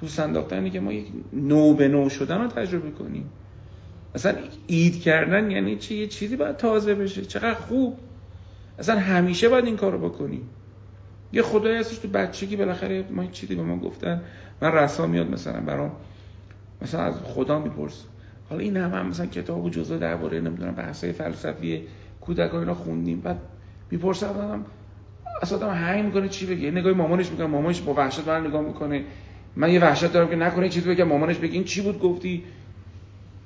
پوست 0.00 0.20
انداختن 0.20 0.70
که 0.70 0.80
ما 0.80 0.92
یک 0.92 1.06
نو 1.32 1.74
به 1.74 1.88
نو 1.88 2.08
شدن 2.08 2.40
رو 2.40 2.48
تجربه 2.48 2.90
کنیم. 2.90 3.30
اصلا 4.14 4.34
اید 4.66 5.00
کردن 5.00 5.50
یعنی 5.50 5.76
چی؟ 5.76 5.94
یه 5.94 6.06
چیزی 6.06 6.36
باید 6.36 6.56
تازه 6.56 6.94
بشه. 6.94 7.24
چقدر 7.24 7.54
خوب؟ 7.54 7.98
اصلا 8.78 8.98
همیشه 8.98 9.48
باید 9.48 9.64
این 9.64 9.76
کارو 9.76 10.08
بکنیم. 10.08 10.48
یه 11.32 11.42
خدای 11.42 11.76
هستش 11.76 11.98
تو 11.98 12.08
بچگی 12.08 12.56
بالاخره 12.56 13.04
ما 13.10 13.26
چیزی 13.26 13.54
به 13.54 13.62
ما 13.62 13.76
گفتن 13.76 14.22
من 14.62 14.72
رسا 14.72 15.06
میاد 15.06 15.30
مثلا 15.30 15.60
برام 15.60 15.92
مثلا 16.82 17.02
از 17.02 17.14
خدا 17.24 17.58
میپرس 17.58 18.04
حالا 18.50 18.62
این 18.62 18.76
هم, 18.76 18.94
هم 18.94 19.06
مثلا 19.06 19.26
کتاب 19.26 19.64
و 19.64 19.70
جزء 19.70 19.98
درباره 19.98 20.40
نمی‌دونم 20.40 20.74
بحثای 20.74 21.12
فلسفی 21.12 21.82
کودکان 22.20 22.60
اینا 22.60 22.74
خوندیم. 22.74 23.20
بعد 23.20 23.38
می‌پرسه 23.90 24.26
آدم 24.26 24.64
اصلا 25.42 25.58
آدم 25.58 25.70
هنگ 25.70 26.04
می‌کنه 26.04 26.28
چی 26.28 26.46
بگه؟ 26.46 26.70
نگاه 26.70 26.92
مامانش 26.92 27.30
می‌کنه 27.30 27.46
مامانش 27.46 27.80
با 27.80 27.94
وحشت 27.94 28.28
من 28.28 28.46
نگاه 28.46 28.60
می‌کنه. 28.60 29.04
من 29.56 29.72
یه 29.72 29.80
وحشت 29.80 30.12
دارم 30.12 30.28
که 30.28 30.36
نکنه 30.36 30.68
چیزی 30.68 30.88
بگه 30.88 31.04
مامانش 31.04 31.36
بگه. 31.36 31.52
این 31.52 31.64
چی 31.64 31.82
بود 31.82 32.00
گفتی؟ 32.00 32.44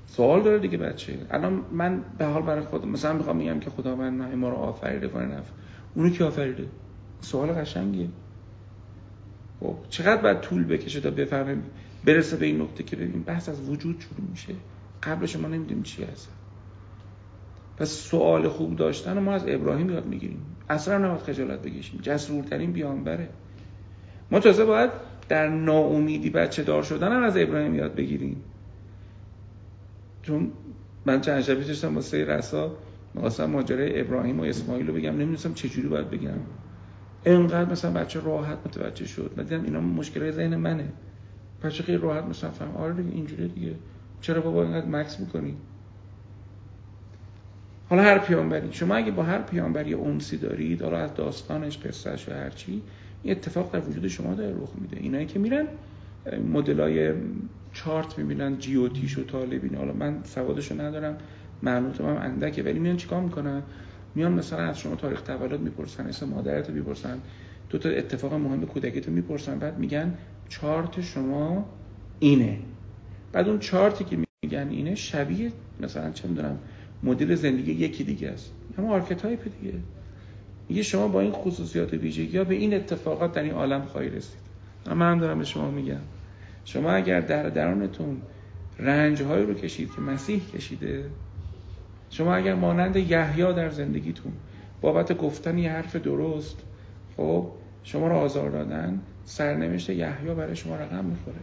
سوال 0.07 0.43
داره 0.43 0.59
دیگه 0.59 0.79
بچه. 0.79 1.19
الان 1.31 1.65
من 1.73 2.01
به 2.19 2.25
حال 2.25 2.43
برای 2.43 2.65
خودم 2.65 2.89
مثلا 2.89 3.13
می‌خوام 3.13 3.37
میگم 3.37 3.61
که 3.61 3.71
خدا 3.71 3.97
من 3.97 4.35
ما 4.35 4.49
رو 4.49 4.57
آفریده 4.57 5.09
کنه 5.09 5.25
نف 5.25 5.51
اونو 5.95 6.11
کی 6.11 6.25
آفریده؟ 6.25 6.65
سوال 7.21 7.49
قشنگیه. 7.49 8.09
خب 9.61 9.77
چقدر 9.89 10.23
باید 10.23 10.41
طول 10.41 10.65
بکشه 10.65 11.01
تا 11.01 11.11
بفهمیم 11.11 11.63
برسه 12.05 12.37
به 12.37 12.47
این 12.47 12.61
نقطه 12.61 12.85
که 12.85 12.97
ببین 12.97 13.23
بحث 13.23 13.49
از 13.49 13.69
وجود 13.69 14.01
شروع 14.01 14.31
میشه. 14.31 14.55
قبلش 15.03 15.37
ما 15.37 15.49
نمی‌دونیم 15.49 15.83
چی 15.83 16.05
هست. 16.05 16.29
پس 17.77 17.89
سوال 17.91 18.49
خوب 18.49 18.77
داشتن 18.77 19.19
ما 19.19 19.33
از 19.33 19.45
ابراهیم 19.49 19.91
یاد 19.91 20.07
می‌گیریم. 20.07 20.57
اصلا 20.69 20.99
نباید 20.99 21.21
خجالت 21.21 21.63
بکشیم. 21.63 22.01
جسورترین 22.03 22.73
بیانبره. 22.73 23.29
ما 24.31 24.41
تازه 24.41 24.65
باید 24.65 24.91
در 25.29 25.49
ناامیدی 25.49 26.31
بچه 26.31 26.63
دار 26.63 26.83
شدن 26.83 27.13
هم 27.13 27.23
از 27.23 27.37
ابراهیم 27.37 27.75
یاد 27.75 27.95
بگیریم. 27.95 28.43
چون 30.23 30.53
من 31.07 31.21
چند 31.21 31.41
شبی 31.41 31.65
داشتم 31.65 31.95
واسه 31.95 32.25
رسا 32.25 32.77
می‌خواستم 33.15 33.51
ماجرای 33.51 34.01
ابراهیم 34.01 34.41
و 34.41 34.43
اسماعیل 34.43 34.87
رو 34.87 34.95
بگم. 34.95 35.13
نمی‌دونستم 35.13 35.55
چجوری 35.55 35.89
باید 35.89 36.11
بگم. 36.11 36.39
اینقدر 37.27 37.73
مثلا 37.73 37.91
بچه 37.91 38.21
راحت 38.21 38.59
متوجه 38.67 39.07
شد. 39.07 39.31
من 39.37 39.45
دیدم 39.45 39.65
اینا 39.65 39.81
مشکل 39.81 40.31
ذهن 40.31 40.57
منه. 40.57 40.89
بچه 41.63 41.83
خیلی 41.83 41.99
راحت 41.99 42.25
مثلا 42.25 42.51
فهم 42.51 42.77
آره 42.77 42.95
دیگه 42.95 43.15
اینجوری 43.15 43.49
دیگه. 43.49 43.75
چرا 44.21 44.41
بابا 44.41 44.63
اینقدر 44.63 44.87
مکس 44.87 45.21
می‌کنی؟ 45.21 45.55
حالا 47.89 48.03
هر 48.03 48.19
پیامبری. 48.19 48.69
شما 48.73 48.95
اگه 48.95 49.11
با 49.11 49.23
هر 49.23 49.43
پیامبری 49.43 49.93
اونسی 49.93 50.37
دارید 50.37 50.83
حالا 50.83 50.99
از 50.99 51.15
داستانش 51.15 51.79
قصهش 51.79 52.29
و 52.29 52.33
هرچی 52.33 52.83
این 53.23 53.33
اتفاق 53.33 53.73
در 53.73 53.81
وجود 53.81 54.09
شما 54.09 54.35
داره 54.35 54.55
رخ 54.63 54.71
میده. 54.81 54.97
اینایی 55.01 55.27
که 55.27 55.39
میرن 55.39 55.67
مدلای 56.53 57.13
چارت 57.73 58.19
می‌بینن 58.19 58.59
جیوتیش 58.59 59.19
و 59.19 59.25
طالبین 59.25 59.75
حالا 59.75 59.93
من 59.93 60.21
سوادشو 60.25 60.81
ندارم. 60.81 61.19
معلوماتم 61.63 62.05
هم 62.05 62.17
اندکه. 62.17 62.63
ولی 62.63 62.79
میان 62.79 62.97
چیکار 62.97 63.21
می‌کنن؟ 63.21 63.63
میان 64.17 64.33
مثلا 64.33 64.59
از 64.59 64.79
شما 64.79 64.97
تاریخ 64.97 65.23
تولد 65.23 65.61
می‌پرسن 65.61 66.07
اسم 66.07 66.29
مادرتو 66.29 66.73
می‌پرسن 66.73 67.19
دو 67.71 67.79
تا 67.79 67.89
اتفاق 67.89 68.35
مهم 68.35 68.67
کودکیتو 68.67 69.11
می‌پرسن 69.11 69.59
بعد 69.59 69.79
میگن 69.79 70.15
چارت 70.49 71.01
شما 71.01 71.67
اینه. 72.21 72.59
بعد 73.33 73.49
اون 73.49 73.59
چارتی 73.59 74.05
که 74.05 74.19
میگن 74.43 74.69
اینه 74.69 74.95
شبیه 74.95 75.53
مثلا 75.81 76.11
چه 76.11 76.29
می‌دونم 76.29 76.59
مدل 77.03 77.35
زندگی 77.35 77.73
یکی 77.73 78.05
دیگه 78.05 78.29
است. 78.29 78.53
اما 78.79 78.95
archetype 78.95 79.45
دیگه. 79.61 79.75
میگه 80.69 80.83
شما 80.83 81.09
با 81.09 81.21
این 81.21 81.33
خصوصیات 81.33 81.93
ویژگی 81.93 82.39
ها 82.39 82.45
به 82.45 82.55
این 82.55 82.75
اتفاقات 82.75 83.33
در 83.33 83.43
این 83.43 83.53
عالم 83.53 83.83
خواهی 83.83 84.09
رسید. 84.09 84.41
اما 84.87 84.95
من 84.95 85.19
دارم 85.19 85.39
به 85.39 85.45
شما 85.45 85.71
میگم. 85.71 86.01
شما 86.65 86.93
اگر 86.93 87.21
در 87.21 87.49
درونتون 87.49 88.23
رنجی 88.79 89.23
رو 89.23 89.55
کشید 89.55 89.95
که 89.95 90.01
مسیح 90.01 90.41
کشیده 90.55 91.05
شما 92.11 92.35
اگر 92.35 92.55
مانند 92.55 92.97
یحیی 92.97 93.53
در 93.53 93.71
زندگیتون 93.71 94.33
بابت 94.81 95.19
گفتن 95.19 95.59
یه 95.59 95.73
حرف 95.73 95.97
درست 95.97 96.57
خب 97.17 97.47
شما 97.83 98.09
رو 98.09 98.15
آزار 98.15 98.51
دادن 98.51 99.01
سرنوشت 99.25 99.91
یحیی 99.91 100.35
برای 100.35 100.57
شما 100.57 100.77
رقم 100.77 101.05
می‌خوره. 101.05 101.37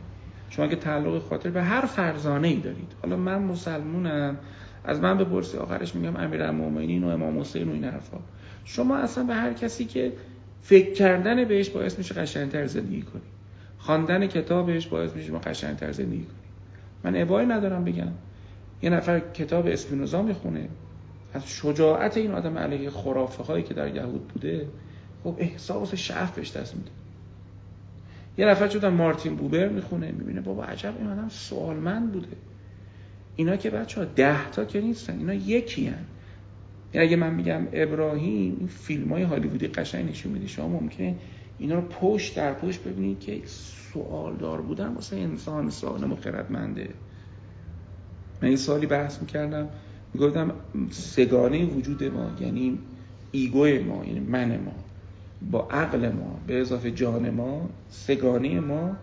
شما 0.50 0.68
که 0.68 0.76
تعلق 0.76 1.22
خاطر 1.22 1.50
به 1.50 1.64
هر 1.64 1.86
فرزانه 1.86 2.48
ای 2.48 2.60
دارید. 2.60 2.92
حالا 3.02 3.18
من 3.18 3.42
مسلمونم. 3.42 4.38
از 4.86 5.00
من 5.00 5.18
بپرسی 5.18 5.58
آخرش 5.58 5.96
میگم 5.96 6.16
امیرالمومنین 6.16 7.04
و 7.04 7.08
امام 7.08 7.40
حسین 7.40 7.70
و 7.70 7.72
این 7.72 7.84
حرفا. 7.84 8.18
شما 8.66 8.98
اصلا 8.98 9.24
به 9.24 9.34
هر 9.34 9.54
کسی 9.54 9.86
که 9.86 10.14
فکر 10.62 10.94
کردن 10.94 11.46
بهش 11.46 11.70
باعث 11.70 11.98
میشه 11.98 12.16
قشنگتر 12.16 12.68
زندگی 12.68 13.02
کنی. 13.02 13.22
خواندن 13.78 14.28
کتابش 14.28 14.88
باعث 14.88 15.16
میشه 15.16 15.32
ما 15.32 15.40
قشنگتر 15.40 15.92
زندگی 15.92 16.24
کنیم 16.24 16.44
من 17.04 17.22
ابایی 17.22 17.48
ندارم 17.48 17.84
بگم. 17.84 18.12
یه 18.84 18.90
نفر 18.90 19.20
کتاب 19.20 19.68
اسپینوزا 19.68 20.22
می‌خونه. 20.22 20.70
از 21.34 21.48
شجاعت 21.48 22.18
این 22.18 22.32
آدم 22.32 22.58
علیه 22.58 22.90
خرافه 22.90 23.44
هایی 23.44 23.64
که 23.64 23.74
در 23.74 23.96
یهود 23.96 24.28
بوده 24.28 24.68
خب 25.24 25.36
احساس 25.38 25.94
شعف 25.94 26.36
بهش 26.36 26.58
دست 26.58 26.76
میده. 26.76 26.92
یه 28.38 28.46
نفر 28.46 28.70
شدن 28.70 28.90
مارتین 28.90 29.36
بوبر 29.36 29.70
می‌خونه. 29.70 30.12
می‌بینه 30.12 30.42
بابا 30.42 30.64
عجب 30.64 30.94
این 31.00 31.08
آدم 31.08 31.30
سوالمند 31.30 32.12
بوده. 32.12 32.28
اینا 33.36 33.56
که 33.56 33.70
بچه 33.70 34.02
ها 34.02 34.08
ده 34.16 34.50
تا 34.52 34.66
که 34.66 34.82
نیستن 34.82 35.18
اینا 35.18 35.34
یکی 35.34 35.86
هن. 35.86 36.06
یعنی 36.94 37.08
اگه 37.08 37.16
من 37.16 37.34
میگم 37.34 37.68
ابراهیم 37.74 38.56
این 38.60 38.68
فیلم 38.68 39.14
های 39.14 39.24
هالیوودی 39.24 39.68
قشنگ 39.68 40.10
نشون 40.10 40.32
میده. 40.32 40.48
شما 40.48 40.68
ممکنه 40.68 41.16
اینا 41.58 41.76
رو 41.76 41.82
پشت 41.82 42.36
در 42.36 42.54
پشت 42.54 42.84
ببینید 42.84 43.20
که 43.20 43.42
سوال 43.46 44.36
دار 44.36 44.62
بودن 44.62 44.88
واسه 44.88 45.16
انسان 45.16 45.70
سالم 45.70 46.14
و 46.14 46.16
خردمنده. 46.16 46.90
من 48.44 48.50
این 48.50 48.58
سالی 48.58 48.86
بحث 48.86 49.22
می‌کردم. 49.22 49.70
می‌گفتم 50.14 50.52
سگانه 50.92 51.66
وجود 51.66 52.04
ما 52.04 52.32
یعنی 52.40 52.80
ایگو 53.32 53.66
ما 53.66 54.06
یعنی 54.06 54.20
من 54.20 54.58
ما 54.58 54.72
با 55.52 55.68
عقل 55.72 56.10
ما 56.10 56.40
به 56.48 56.62
اضافه 56.62 56.92
جان 56.92 57.30
ما 57.30 57.70
سگانه 57.90 58.60
ما 58.60 58.96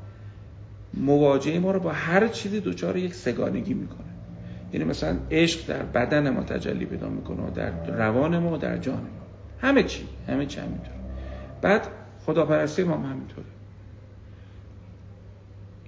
مواجهه 0.95 1.59
ما 1.59 1.73
رو 1.73 1.81
با 1.81 1.93
هر 1.93 2.29
چیزی 2.29 2.61
دوچار 2.61 2.97
یک 2.97 3.15
سگانگی 3.15 3.75
می‌کنه. 3.75 3.99
یعنی 4.73 4.85
مثلا 4.85 5.17
عشق 5.31 5.67
در 5.67 5.83
بدن 5.83 6.31
ما 6.31 6.43
تجلی 6.43 6.85
پیدا 6.85 7.09
می‌کنه 7.09 7.51
در 7.51 7.87
روان 7.87 8.39
ما 8.39 8.53
و 8.53 8.57
در 8.57 8.79
جان 8.79 9.01
ما. 9.01 9.09
همه 9.61 9.83
چی 9.83 10.07
همه 10.29 10.47
چی 10.47 10.61
همینطور. 10.61 10.95
بعد 11.63 11.87
خداپرستی 12.27 12.85
ما 12.85 12.95
هم 12.95 13.11
همینطوره. 13.11 13.47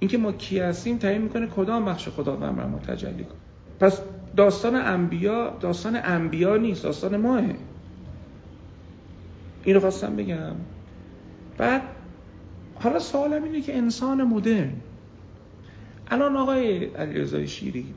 اینکه 0.01 0.19
ما 0.19 0.33
کی 0.33 0.59
هستیم 0.59 0.99
تعیین 0.99 1.23
می‌کنه 1.23 1.47
کدام 1.47 1.85
بخش 1.85 2.09
خداوند 2.09 2.57
بر 2.57 2.67
ما 2.67 2.79
تجلی 2.79 3.25
کنه 3.25 3.42
پس 3.83 4.01
داستان 4.37 4.77
انبیا 4.77 5.57
داستان 5.61 5.97
انبیا 5.97 6.57
نیست 6.57 6.83
داستان 6.83 7.17
ماه. 7.17 7.43
این 9.65 9.75
رو 9.75 9.81
خواستم 9.81 10.17
بگم. 10.17 10.55
بعد 11.59 11.83
حالا 12.75 12.99
سوالم 12.99 13.45
اینه 13.45 13.61
که 13.61 13.77
انسان 13.77 14.23
مدرن. 14.23 14.73
الان 16.11 16.37
آقای 16.37 16.85
علیرضا 16.85 17.47
شیری 17.47 17.95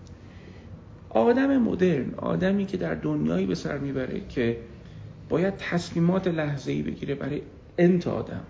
آدم 1.10 1.58
مدرن 1.58 2.14
آدمی 2.18 2.66
که 2.66 2.78
در 2.78 2.96
دنیایی 2.96 3.46
به 3.46 3.56
سر 3.56 3.78
می‌بره 3.78 4.22
که 4.30 4.58
باید 5.30 5.54
تصمیمات 5.58 6.28
لحظه 6.28 6.72
ای 6.72 6.82
بگیره 6.82 7.16
برای 7.16 7.42
انت 7.78 8.08
آدم. 8.08 8.44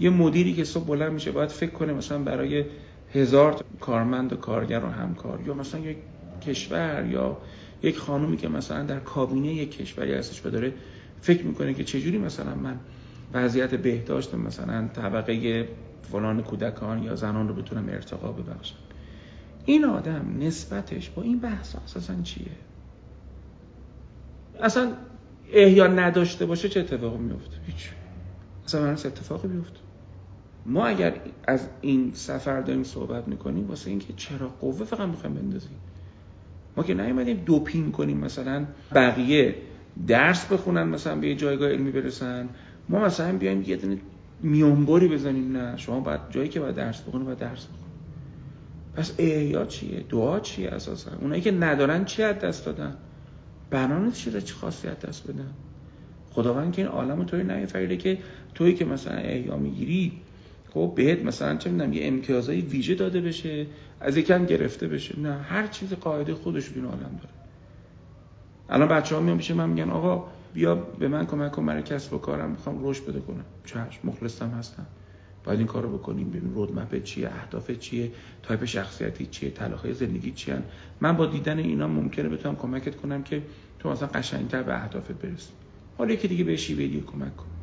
یه 0.00 0.10
مدیری 0.10 0.54
که 0.54 0.64
صبح 0.64 0.84
بلند 0.84 1.12
میشه 1.12 1.32
باید 1.32 1.50
فکر 1.50 1.70
کنه 1.70 1.92
مثلا 1.92 2.18
برای 2.18 2.64
هزار 3.14 3.64
کارمند 3.80 4.32
و 4.32 4.36
کارگر 4.36 4.84
و 4.84 4.88
همکار 4.88 5.40
یا 5.46 5.54
مثلا 5.54 5.80
یک 5.80 5.96
کشور 6.44 7.06
یا 7.10 7.36
یک 7.82 7.98
خانومی 7.98 8.36
که 8.36 8.48
مثلا 8.48 8.82
در 8.82 9.00
کابینه 9.00 9.54
یک 9.54 9.76
کشوری 9.78 10.14
هستش 10.14 10.46
و 10.46 10.50
داره 10.50 10.72
فکر 11.20 11.42
می‌کنه 11.42 11.74
که 11.74 11.84
چجوری 11.84 12.18
مثلا 12.18 12.54
من 12.54 12.80
وضعیت 13.32 13.74
بهداشت 13.74 14.34
مثلا 14.34 14.88
طبقه 14.88 15.68
فلان 16.12 16.42
کودکان 16.42 17.02
یا 17.02 17.16
زنان 17.16 17.48
رو 17.48 17.54
بتونم 17.54 17.88
ارتقا 17.88 18.32
ببخشم. 18.32 18.76
این 19.64 19.84
آدم 19.84 20.36
نسبتش 20.40 21.10
با 21.10 21.22
این 21.22 21.38
بحث 21.38 21.76
اساسا 21.84 22.22
چیه؟ 22.22 22.46
اصلا 24.60 24.92
احیا 25.52 25.86
نداشته 25.86 26.46
باشه 26.46 26.68
چه 26.68 26.80
اتفاقی 26.80 27.18
میفته 27.18 27.56
هیچ. 27.66 27.90
اصلا 28.64 28.90
اتفاقی 28.90 29.48
بیفته 29.48 29.80
ما 30.66 30.86
اگر 30.86 31.20
از 31.44 31.68
این 31.80 32.10
سفر 32.14 32.60
داریم 32.60 32.82
صحبت 32.82 33.28
می‌کنیم 33.28 33.68
واسه 33.68 33.90
اینکه 33.90 34.12
چرا 34.12 34.48
قوه 34.48 34.84
فقط 34.84 35.08
می‌خوایم 35.08 35.36
بندازیم؟ 35.36 35.78
ما 36.76 36.82
که 36.82 36.94
نیومدیم 36.94 37.36
دوپین 37.36 37.92
کنیم 37.92 38.18
مثلا 38.18 38.64
بقیه 38.94 39.54
درس 40.06 40.52
بخونن 40.52 40.82
مثلا 40.82 41.16
به 41.16 41.28
یه 41.28 41.34
جایگاه 41.34 41.68
علمی 41.68 41.90
برسن. 41.90 42.48
ما 42.88 42.98
مثلا 42.98 43.38
بیایم 43.38 43.62
یه 43.62 43.76
دونه 43.76 43.98
میانباری 44.42 45.08
بزنیم 45.08 45.56
نه. 45.56 45.76
شما 45.76 46.00
باید 46.00 46.20
جایی 46.30 46.48
که 46.48 46.60
باید 46.60 46.74
درس 46.74 47.02
بخونی 47.02 47.24
باید 47.24 47.38
درس 47.38 47.66
بخونی. 47.66 47.84
پس 48.96 49.14
احیا 49.18 49.64
چیه؟ 49.64 50.04
دعا 50.10 50.40
چیه 50.40 50.70
اساسا؟ 50.70 51.10
اونایی 51.20 51.42
که 51.42 51.50
ندارن 51.50 52.04
چی 52.04 52.22
از 52.22 52.38
دست 52.38 52.66
دادن؟ 52.66 52.96
بنان 53.70 54.12
چی 54.12 54.40
چه 54.40 54.54
خاصیت 54.54 55.06
دست 55.06 55.30
بدن؟ 55.30 55.50
خداوند 56.30 56.72
که 56.72 56.82
این 56.82 56.90
عالم 56.90 57.24
توی 57.24 57.44
نیفریده 57.44 57.96
که 57.96 58.18
توی 58.54 58.74
که 58.74 58.84
مثلا 58.84 59.16
احیا 59.16 59.56
می‌گیری 59.56 60.12
خب 60.74 60.92
بهت 60.96 61.24
مثلا 61.24 61.56
چه 61.56 61.70
می‌دونم 61.70 61.92
یه 61.92 62.06
امتیازهای 62.06 62.60
ویژه 62.60 62.94
داده 62.94 63.20
بشه 63.20 63.66
از 64.00 64.16
یکم 64.16 64.46
گرفته 64.46 64.88
بشه. 64.88 65.20
نه 65.20 65.34
هر 65.34 65.66
چیز 65.66 65.92
قاعده 65.92 66.34
خودش 66.34 66.72
این 66.74 66.84
عالم 66.84 67.00
داره. 67.00 67.34
الان 68.68 68.88
بچه 68.88 69.14
ها 69.14 69.20
میان 69.20 69.36
میشه 69.36 69.54
من 69.54 69.68
میگن 69.68 69.90
آقا 69.90 70.24
بیا 70.54 70.74
به 70.74 71.08
من 71.08 71.26
کمک 71.26 71.52
کن 71.52 71.66
برای 71.66 71.82
کسب 71.82 72.12
و 72.12 72.18
کارم 72.18 72.50
می‌خوام 72.50 72.86
رشد 72.88 73.06
بده 73.06 73.20
کنم. 73.20 73.44
چشم 73.64 74.00
مخلصم 74.04 74.48
هستم. 74.48 74.86
باید 75.44 75.58
این 75.58 75.68
کارو 75.68 75.98
بکنیم 75.98 76.30
ببین 76.30 76.54
رودمپ 76.54 77.02
چیه 77.02 77.28
اهداف 77.28 77.70
چیه 77.70 78.12
تایپ 78.42 78.64
شخصیتی 78.64 79.26
چیه 79.26 79.50
تلاخای 79.50 79.94
زندگی 79.94 80.30
چیه 80.30 80.62
من 81.00 81.16
با 81.16 81.26
دیدن 81.26 81.58
اینا 81.58 81.88
ممکنه 81.88 82.28
بتونم 82.28 82.56
کمکت 82.56 82.96
کنم 82.96 83.22
که 83.22 83.42
تو 83.78 83.90
مثلا 83.90 84.08
قشنگتر 84.08 84.62
به 84.62 84.82
اهدافت 84.82 85.12
برسی. 85.12 85.52
حالا 85.98 86.14
یکی 86.14 86.28
دیگه 86.28 86.44
به 86.44 86.56
شیوه 86.56 86.86
دیگه 86.86 87.00
کمک 87.00 87.36
کن. 87.36 87.53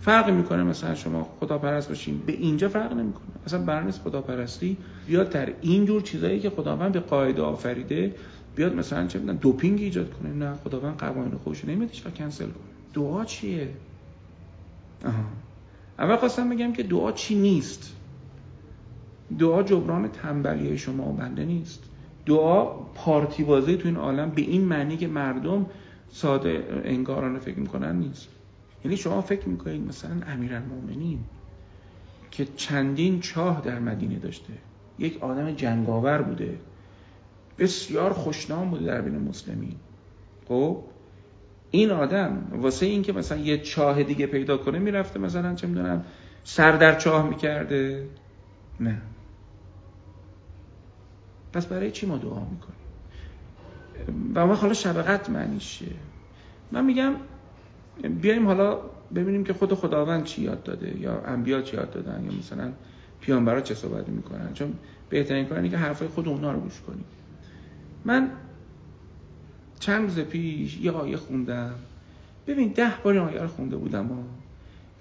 فرق 0.00 0.30
می‌کنه 0.30 0.62
مثلا 0.62 0.94
شما 0.94 1.28
خداپرست 1.40 1.88
باشین. 1.88 2.18
به 2.26 2.32
اینجا 2.32 2.68
فرق 2.68 2.92
نمی‌کنه. 2.92 3.26
اصلا 3.46 3.64
برنامه 3.64 3.92
خداپرستی. 3.92 4.76
بیاد 5.06 5.30
در 5.30 5.52
این 5.60 5.86
جور 5.86 6.02
چیزایی 6.02 6.40
که 6.40 6.50
خداوند 6.50 6.92
به 6.92 7.00
قاعده 7.00 7.42
آفریده 7.42 8.14
بیاد 8.56 8.74
مثلا 8.74 9.06
چه 9.06 9.18
می‌دونم 9.18 9.38
دوپینگ 9.38 9.80
ایجاد 9.80 10.12
کنه. 10.12 10.32
نه 10.32 10.54
خداوند 10.64 10.96
قوانین 10.96 11.38
خودش 11.44 11.64
نمیاد 11.64 11.90
و 12.06 12.10
کنسل 12.10 12.44
کنه؟ 12.44 12.54
دعا 12.94 13.24
چیه؟ 13.24 13.68
آها. 15.04 15.24
اول 15.98 16.16
خواستم 16.16 16.50
بگم 16.50 16.72
که 16.72 16.82
دعا 16.82 17.12
چی 17.12 17.34
نیست؟ 17.34 17.96
دعا 19.38 19.62
جبران 19.62 20.08
تنبلی 20.08 20.78
شما 20.78 21.08
و 21.08 21.12
بنده 21.12 21.44
نیست. 21.44 21.82
دعا 22.26 22.64
پارتی 22.94 23.44
بازی 23.44 23.76
تو 23.76 23.88
این 23.88 23.96
عالم 23.96 24.30
به 24.30 24.42
این 24.42 24.64
معنی 24.64 24.96
که 24.96 25.08
مردم 25.08 25.66
ساده 26.10 26.82
انگارانه 26.84 27.38
فکر 27.38 27.58
می‌کنن 27.58 27.96
نیست. 27.96 28.28
یعنی 28.84 28.96
شما 28.96 29.20
فکر 29.20 29.48
می‌کنید 29.48 29.88
مثلا 29.88 30.20
امیرالمومنین 30.26 31.24
که 32.30 32.44
چندین 32.56 33.20
چاه 33.20 33.60
در 33.60 33.78
مدینه 33.78 34.18
داشته 34.18 34.52
یک 34.98 35.22
آدم 35.22 35.52
جنگاور 35.52 36.22
بوده 36.22 36.60
بسیار 37.58 38.12
خوشنام 38.12 38.70
بوده 38.70 38.84
در 38.84 39.00
بین 39.00 39.18
مسلمین. 39.18 39.76
خب 40.48 40.84
این 41.70 41.90
آدم 41.90 42.46
واسه 42.52 42.86
این 42.86 43.02
که 43.02 43.12
مثلا 43.12 43.38
یه 43.38 43.58
چاه 43.58 44.02
دیگه 44.02 44.26
پیدا 44.26 44.56
کنه 44.56 44.78
می‌رفته 44.78 45.20
مثلا 45.20 45.54
چه 45.54 45.66
می‌دونم 45.66 46.04
سر 46.44 46.76
در 46.76 46.94
چاه 46.94 47.28
می‌کرده؟ 47.28 48.08
نه. 48.80 49.02
پس 51.52 51.66
برای 51.66 51.90
چی 51.90 52.06
ما 52.06 52.16
دعا 52.16 52.40
می‌کنیم؟ 52.40 52.80
و 54.34 54.46
ما 54.46 54.54
حالا 54.54 54.74
شبقت 54.74 55.30
معنیش 55.30 55.82
من 56.72 56.84
میگم 56.84 57.12
بیایم 58.08 58.46
حالا 58.46 58.78
ببینیم 59.14 59.44
که 59.44 59.52
خود 59.52 59.74
خداوند 59.74 60.24
چی 60.24 60.42
یاد 60.42 60.62
داده 60.62 61.00
یا 61.00 61.20
انبیا 61.20 61.62
چی 61.62 61.76
یاد 61.76 61.90
دادن 61.90 62.24
یا 62.24 62.38
مثلا 62.38 62.72
پیانبرا 63.20 63.60
چه 63.60 63.74
صحبت 63.74 64.08
می‌کنن. 64.08 64.52
چون 64.54 64.72
بهترین 65.08 65.44
کار 65.44 65.58
اینه 65.58 65.70
که 65.70 65.76
حرفای 65.76 66.08
خود 66.08 66.28
اونا 66.28 66.52
رو 66.52 66.60
گوش 66.60 66.80
کنیم. 66.80 67.04
من 68.04 68.30
چند 69.80 70.02
روز 70.02 70.18
پیش 70.18 70.78
یه 70.78 70.90
آیه 70.90 71.16
خوندم. 71.16 71.74
ببین 72.46 72.68
ده 72.68 72.92
بار 73.04 73.12
این 73.12 73.22
آیه 73.22 73.40
رو 73.40 73.48
خونده 73.48 73.76
بودم 73.76 74.10
و 74.12 74.14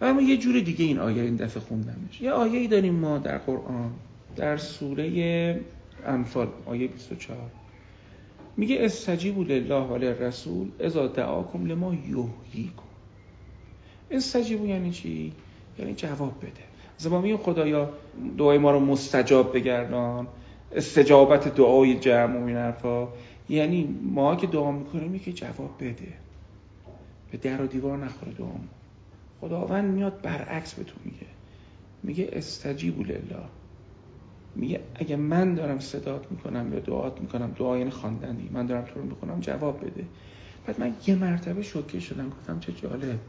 اما 0.01 0.21
یه 0.21 0.37
جور 0.37 0.59
دیگه 0.59 0.85
این 0.85 0.99
آیه 0.99 1.21
این 1.21 1.35
دفعه 1.35 1.63
خوندمش. 1.63 2.21
یه 2.21 2.31
آیه 2.31 2.59
ای 2.59 2.67
داریم 2.67 2.95
ما 2.95 3.17
در 3.17 3.37
قرآن 3.37 3.91
در 4.35 4.57
سوره 4.57 5.61
انفال 6.05 6.47
آیه 6.65 6.87
24 6.87 7.37
میگه 8.57 8.77
استجیبوا 8.79 9.43
لله 9.43 9.75
و 9.75 9.97
للرسول 9.97 10.67
اذا 10.79 11.07
دعاکم 11.07 11.65
لما 11.65 11.93
یحییکم. 11.93 12.88
استجیبو 14.11 14.65
یعنی 14.65 14.91
چی؟ 14.91 15.33
یعنی 15.79 15.93
جواب 15.93 16.37
بده. 16.37 16.69
میگیم 17.21 17.37
خدایا 17.37 17.89
دعای 18.37 18.57
ما 18.57 18.71
رو 18.71 18.79
مستجاب 18.79 19.53
بگردان 19.53 20.27
استجابت 20.75 21.55
دعای 21.55 21.99
جمع 21.99 22.39
و 22.39 22.45
این 22.45 22.57
حرفا. 22.57 23.07
یعنی 23.49 23.99
ما 24.03 24.35
که 24.35 24.47
دعا 24.47 24.71
می‌کنیم 24.71 25.19
که 25.19 25.33
جواب 25.33 25.75
بده. 25.79 26.13
به 27.31 27.37
در 27.37 27.61
و 27.61 27.67
دیوار 27.67 27.97
نخوره 27.97 28.31
دعا 28.31 28.47
خداوند 29.41 29.93
میاد 29.93 30.21
برعکس 30.21 30.73
به 30.73 30.83
تو 30.83 30.95
میگه. 31.05 31.27
میگه 32.03 32.29
استجیبو 32.33 33.03
لله. 33.03 33.19
میگه 34.55 34.79
اگه 34.95 35.15
من 35.15 35.55
دارم 35.55 35.79
صدات 35.79 36.31
می‌کنم 36.31 36.73
یا 36.73 36.79
دعات 36.79 37.21
می‌کنم 37.21 37.51
دعای 37.59 37.79
یعنی 37.79 37.91
خواندنی. 37.91 38.49
من 38.53 38.65
دارم 38.65 38.85
تو 38.85 38.99
رو 38.99 39.05
می‌کنم 39.05 39.39
جواب 39.39 39.85
بده. 39.85 40.05
بعد 40.67 40.79
من 40.79 40.93
یه 41.07 41.15
مرتبه 41.15 41.61
شوکه 41.61 41.99
شدم 41.99 42.29
گفتم 42.29 42.59
چه 42.59 42.71
جالب. 42.71 43.19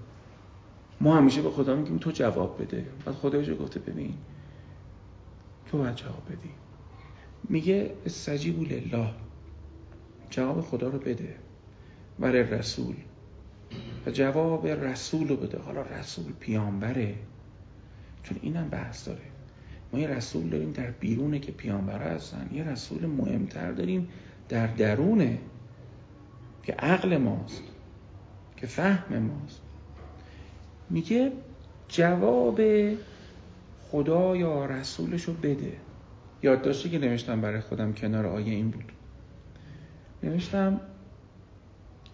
ما 1.01 1.17
همیشه 1.17 1.43
به 1.43 1.51
خدا 1.51 1.77
میگیم 1.77 1.99
تو 1.99 2.11
جواب 2.11 2.63
بده. 2.63 2.87
بعد 3.05 3.15
خدا 3.15 3.43
جو 3.43 3.57
گفته 3.57 3.81
ببین 3.81 4.15
تو 5.67 5.79
باید 5.79 5.95
جواب 5.95 6.23
بدی. 6.27 6.51
میگه 7.49 7.95
استجیبو 8.07 8.65
لله. 8.65 9.11
جواب 10.31 10.61
خدا 10.61 10.89
رو 10.89 10.99
بده. 10.99 11.37
برای 12.19 12.43
رسول. 12.43 12.95
و 14.07 14.11
جواب 14.11 14.67
رسول 14.67 15.29
رو 15.29 15.37
بده. 15.37 15.59
حالا 15.59 15.83
رسول 15.83 16.33
پیامبره. 16.41 17.15
چون 18.23 18.39
اینم 18.43 18.69
بحث 18.69 19.09
داره. 19.09 19.23
ما 19.93 19.99
یه 19.99 20.07
رسول 20.07 20.49
داریم 20.49 20.73
در 20.73 20.91
بیرونه 20.91 21.39
که 21.39 21.53
پیامبره 21.53 22.05
هستن. 22.05 22.51
یه 22.53 22.65
رسول 22.65 23.07
مهمتر 23.07 23.73
داریم 23.73 24.09
در 24.49 24.67
درونه 24.67 25.39
که 26.63 26.73
عقل 26.73 27.17
ماست 27.17 27.63
که 28.57 28.67
فهم 28.67 29.19
ماست. 29.19 29.63
میگه 30.91 31.33
جواب 31.89 32.61
خدا 33.91 34.37
یا 34.37 34.67
رسولش 34.67 35.25
رو 35.25 35.33
بده. 35.33 35.73
یادداشتی 36.43 36.91
که 36.91 36.99
نوشتم 36.99 37.41
برای 37.41 37.61
خودم 37.61 37.93
کنار 37.93 38.27
آیه 38.27 38.55
این 38.55 38.71
بود. 38.71 38.85
نوشتم 40.23 40.81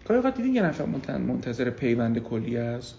گاهی 0.05 0.17
اوقات 0.17 0.37
دیدین 0.37 0.55
یه 0.55 0.61
نفر 0.61 0.85
منتظر 1.17 1.69
پیوند 1.69 2.19
کلیه 2.19 2.57
است؟ 2.57 2.97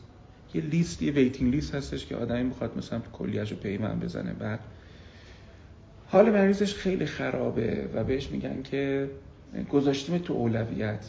یه 0.55 0.62
لیست 0.62 1.03
یه 1.03 1.12
waiting 1.12 1.55
list 1.55 1.75
هستش 1.74 2.07
که 2.07 2.16
آدمی 2.16 2.43
می‌خواد 2.43 2.79
مثلا 2.79 3.01
کلیه‌ش 3.12 3.51
رو 3.51 3.57
پیوند 3.57 4.01
بزنه. 4.05 4.33
بعد 4.33 4.61
حال 6.07 6.31
مریضش 6.31 6.74
خیلی 6.74 7.07
خرابه 7.07 7.89
و 7.95 8.05
بهش 8.05 8.31
میگن 8.31 8.62
که 8.62 9.11
گذاشتیم 9.70 10.18
تو 10.18 10.33
اولویت. 10.33 11.07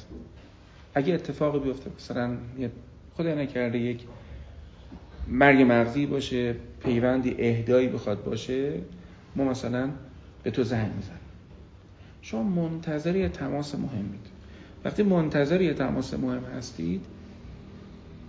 اگه 0.93 1.13
اتفاقی 1.13 1.59
بیفته 1.59 1.91
مثلا 1.97 2.37
خدا 3.17 3.35
نکرده 3.35 3.77
یک 3.77 4.03
مرگ 5.29 5.61
مغزی 5.61 6.05
باشه 6.05 6.55
پیوندی 6.83 7.35
اهدایی 7.39 7.87
بخواد 7.87 8.23
باشه 8.23 8.73
ما 9.35 9.43
مثلا 9.43 9.89
به 10.43 10.51
تو 10.51 10.63
زنگ 10.63 10.91
می‌زنیم. 10.95 11.19
شما 12.21 12.43
منتظر 12.43 13.15
یه 13.15 13.29
تماس 13.29 13.75
مهمید 13.75 14.27
وقتی 14.85 15.03
منتظر 15.03 15.61
یه 15.61 15.73
تماس 15.73 16.13
مهم 16.13 16.43
هستید 16.43 17.05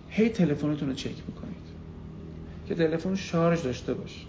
هی 0.09 0.29
تلفنتون 0.29 0.89
رو 0.89 0.95
چک 0.95 1.15
می‌کنید 1.29 1.71
که 2.67 2.75
تلفن 2.75 3.15
شارژ 3.15 3.63
داشته 3.63 3.95
باشه. 3.95 4.27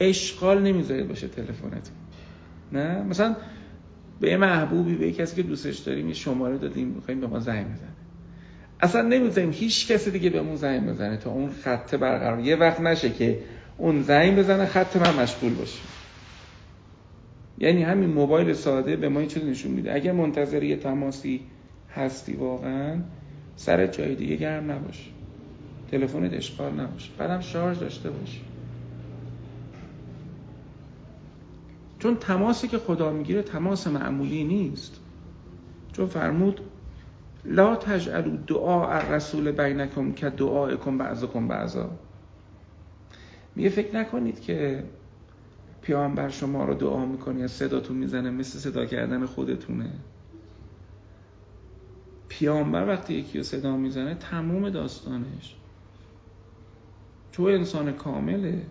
اشغال 0.00 0.62
نمی‌ذارید 0.62 1.08
باشه 1.08 1.28
تلفنتون. 1.28 1.96
نه؟ 2.72 3.02
مثلا 3.02 3.36
به 4.20 4.36
محبوبی 4.36 4.94
به 4.94 5.12
کسی 5.12 5.36
که 5.36 5.42
دوستش 5.42 5.78
داریم 5.78 6.08
یه 6.08 6.14
شماره 6.14 6.58
دادیم 6.58 6.88
می‌خوایم 6.88 7.20
به 7.20 7.26
ما 7.26 7.40
زنگ 7.40 7.66
بزنه 7.66 7.95
اصلا 8.80 9.02
نمی‌ذاریم 9.02 9.50
هیچ 9.50 9.92
کسی 9.92 10.10
دیگه 10.10 10.30
به 10.30 10.38
اون 10.38 10.56
زنگ 10.56 10.86
بزنه 10.86 11.16
تا 11.16 11.30
اون 11.30 11.50
خط 11.50 11.94
برقرار. 11.94 12.40
یه 12.40 12.56
وقت 12.56 12.80
نشه 12.80 13.10
که 13.10 13.38
اون 13.78 14.02
زنگ 14.02 14.38
بزنه 14.38 14.66
خط 14.66 14.96
من 14.96 15.22
مشغول 15.22 15.54
باشه. 15.54 15.78
یعنی 17.58 17.82
همین 17.82 18.10
موبایل 18.10 18.52
ساده 18.52 18.96
به 18.96 19.08
ما 19.08 19.22
یه 19.22 19.44
نشون 19.44 19.72
میده. 19.72 19.94
اگر 19.94 20.12
منتظر 20.12 20.62
یه 20.62 20.76
تماسی 20.76 21.40
هستی 21.94 22.32
واقعا 22.32 23.00
سر 23.56 23.86
جای 23.86 24.14
دیگه 24.14 24.36
گرم 24.36 24.70
نباش 24.70 25.10
تلفنت 25.90 26.34
اشغال 26.34 26.72
نباشه. 26.72 27.10
بعدم 27.18 27.40
شارژ 27.40 27.78
داشته 27.78 28.10
باش 28.10 28.40
چون 31.98 32.16
تماسی 32.16 32.68
که 32.68 32.78
خدا 32.78 33.12
می‌گیره 33.12 33.42
تماس 33.42 33.86
معمولی 33.86 34.44
نیست. 34.44 35.00
چون 35.92 36.06
فرمود 36.06 36.60
لا 37.46 37.76
تجعلوا 37.76 38.36
دعا 38.36 38.92
الرسول 38.92 39.52
بینکم 39.52 40.12
که 40.12 40.30
دعاکم 40.30 40.98
بعضکم 40.98 41.48
بعضا. 41.48 41.90
میگه 43.56 43.68
فکر 43.68 43.96
نکنید 43.96 44.40
که 44.40 44.84
پیامبر 45.82 46.28
شما 46.28 46.64
رو 46.64 46.74
دعا 46.74 47.06
می‌کنی 47.06 47.42
از 47.42 47.50
صداتون 47.50 47.96
می‌زنه 47.96 48.30
مثل 48.30 48.58
صدا 48.58 48.86
کردن 48.86 49.26
خودتونه. 49.26 49.90
پیامبر 52.28 52.88
وقتی 52.88 53.14
یکی 53.14 53.38
رو 53.38 53.44
صدا 53.44 53.76
می‌زنه 53.76 54.14
تموم 54.14 54.70
داستانش. 54.70 55.56
تو 57.32 57.42
انسان 57.42 57.92
کامله. 57.92 58.62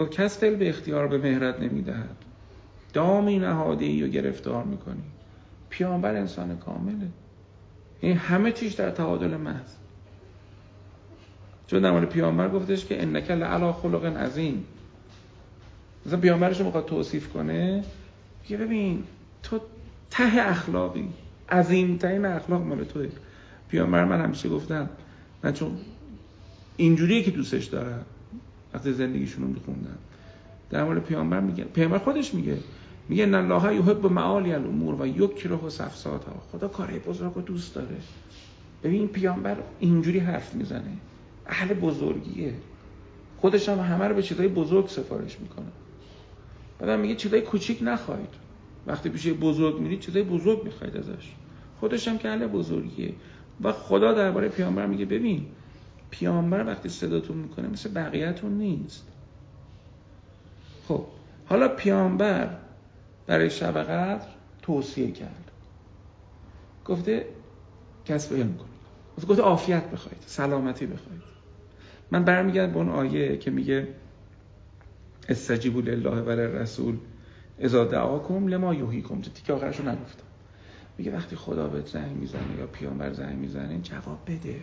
و 0.00 0.04
کس 0.04 0.40
دل 0.40 0.56
به 0.56 0.68
اختیار 0.68 1.06
به 1.06 1.18
مهرت 1.18 1.60
نمی‌دهد. 1.60 2.16
دامی 2.92 3.38
نهاده 3.38 3.84
ای 3.84 4.02
رو 4.02 4.08
گرفتار 4.08 4.64
می‌کنی. 4.64 5.02
پیامبر 5.70 6.14
انسان 6.14 6.58
کامله. 6.58 7.08
این 8.00 8.16
همه 8.16 8.52
چیز 8.52 8.76
در 8.76 8.90
تعادل 8.90 9.36
محض 9.36 9.70
چون 11.66 11.82
در 11.82 11.90
مورد 11.90 12.08
پیامبر 12.08 12.48
گفتش 12.48 12.86
که 12.86 13.02
انک 13.02 13.30
لعلا 13.30 13.72
خلق 13.72 14.04
عظیم. 14.04 14.64
مثلا 16.06 16.20
پیامبرش 16.20 16.58
رو 16.58 16.66
می‌خواد 16.66 16.86
توصیف 16.86 17.28
کنه 17.28 17.84
میگه 18.42 18.56
ببین 18.56 19.04
تو 19.42 19.60
ته 20.10 20.48
اخلاقی 20.48 21.08
عظیمترین 21.50 22.24
اخلاق 22.24 22.62
مال 22.62 22.84
توه. 22.84 23.08
پیامبر 23.68 24.04
من 24.04 24.20
همیشه 24.20 24.48
گفتم 24.48 24.90
من 25.44 25.52
چون 25.52 25.76
اینجوریه 26.76 27.22
که 27.22 27.30
دوستش 27.30 27.64
دارم 27.64 28.04
وقتی 28.74 28.92
زندگیشون 28.92 29.42
رو 29.42 29.48
میخوندم. 29.48 29.98
در 30.70 30.84
مورد 30.84 31.02
پیامبر 31.02 31.40
میگه 31.40 31.64
پیامبر 31.64 31.98
خودش 31.98 32.34
میگه 32.34 32.58
میگه 33.10 33.22
ان 33.22 33.34
الله 33.34 33.74
یحب 33.74 34.06
معالی 34.06 34.52
الامور 34.52 35.02
و 35.02 35.06
یکره 35.06 35.68
صفصاتها 35.68 36.42
خدا 36.52 36.68
کارهای 36.68 36.98
بزرگ 36.98 37.32
رو 37.34 37.42
دوست 37.42 37.74
داره. 37.74 37.96
ببین 38.82 39.08
پیامبر 39.08 39.56
اینجوری 39.80 40.18
حرف 40.18 40.54
می‌زنه. 40.54 40.92
اهل 41.46 41.74
بزرگیه. 41.74 42.54
خودش 43.40 43.68
هم 43.68 43.78
همه 43.78 44.04
رو 44.04 44.14
به 44.14 44.22
چیزای 44.22 44.48
بزرگ 44.48 44.88
سفارش 44.88 45.40
می‌کنه. 45.40 45.66
بعدم 46.78 47.00
میگه 47.00 47.14
چیزای 47.14 47.40
کوچیک 47.40 47.78
نخواهید. 47.82 48.34
وقتی 48.86 49.08
پیش 49.08 49.28
بزرگ 49.28 49.80
میرید 49.80 50.00
چیزای 50.00 50.22
بزرگ 50.22 50.64
می‌خواید 50.64 50.96
ازش. 50.96 51.32
خودش 51.80 52.08
هم 52.08 52.18
که 52.18 52.28
اهل 52.28 52.46
بزرگیه. 52.46 53.14
و 53.60 53.72
خدا 53.72 54.12
درباره 54.12 54.48
پیامبر 54.48 54.86
میگه 54.86 55.04
ببین 55.04 55.46
پیامبر 56.10 56.66
وقتی 56.66 56.88
صداتون 56.88 57.36
می‌کنه 57.36 57.68
مثل 57.68 57.90
بقیهتون 57.94 58.52
نیست. 58.52 59.06
خب 60.88 61.04
حالا 61.46 61.68
پیامبر 61.68 62.59
برای 63.30 63.50
شب 63.50 63.78
قدر 63.82 64.26
توصیه 64.62 65.10
کرد. 65.10 65.50
گفته 66.84 67.26
کسب 68.04 68.34
علم 68.34 68.54
کنید 68.54 69.28
گفته 69.30 69.42
عافیت 69.42 69.90
بخواید 69.90 70.22
سلامتی 70.26 70.86
بخواید. 70.86 71.22
من 72.10 72.24
برمیگردم 72.24 72.72
به 72.72 72.78
اون 72.78 72.88
آیه 72.88 73.36
که 73.38 73.50
میگه 73.50 73.88
استجیبوا 75.28 75.80
لله 75.80 76.10
و 76.10 76.30
رسول 76.30 76.98
اذا 77.58 77.84
دعاکم 77.84 78.48
لما 78.48 78.74
یحییکم. 78.74 79.20
تیکه 79.20 79.52
آخرشو 79.52 79.82
نگفتم. 79.82 80.24
میگه 80.98 81.16
وقتی 81.16 81.36
خدا 81.36 81.68
به 81.68 81.80
زنگ 81.80 82.16
می‌زنه 82.16 82.58
یا 82.58 82.66
پیامبر 82.66 83.12
زنگ 83.12 83.36
می‌زنه 83.38 83.80
جواب 83.80 84.18
بده. 84.26 84.62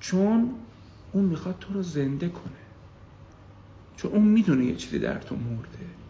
چون 0.00 0.54
اون 1.12 1.24
می‌خواد 1.24 1.56
تو 1.60 1.74
رو 1.74 1.82
زنده 1.82 2.28
کنه. 2.28 2.52
چون 3.96 4.12
اون 4.12 4.22
می‌دونه 4.22 4.64
یه 4.64 4.74
چیزی 4.74 4.98
در 4.98 5.18
تو 5.18 5.36
مرده. 5.36 6.00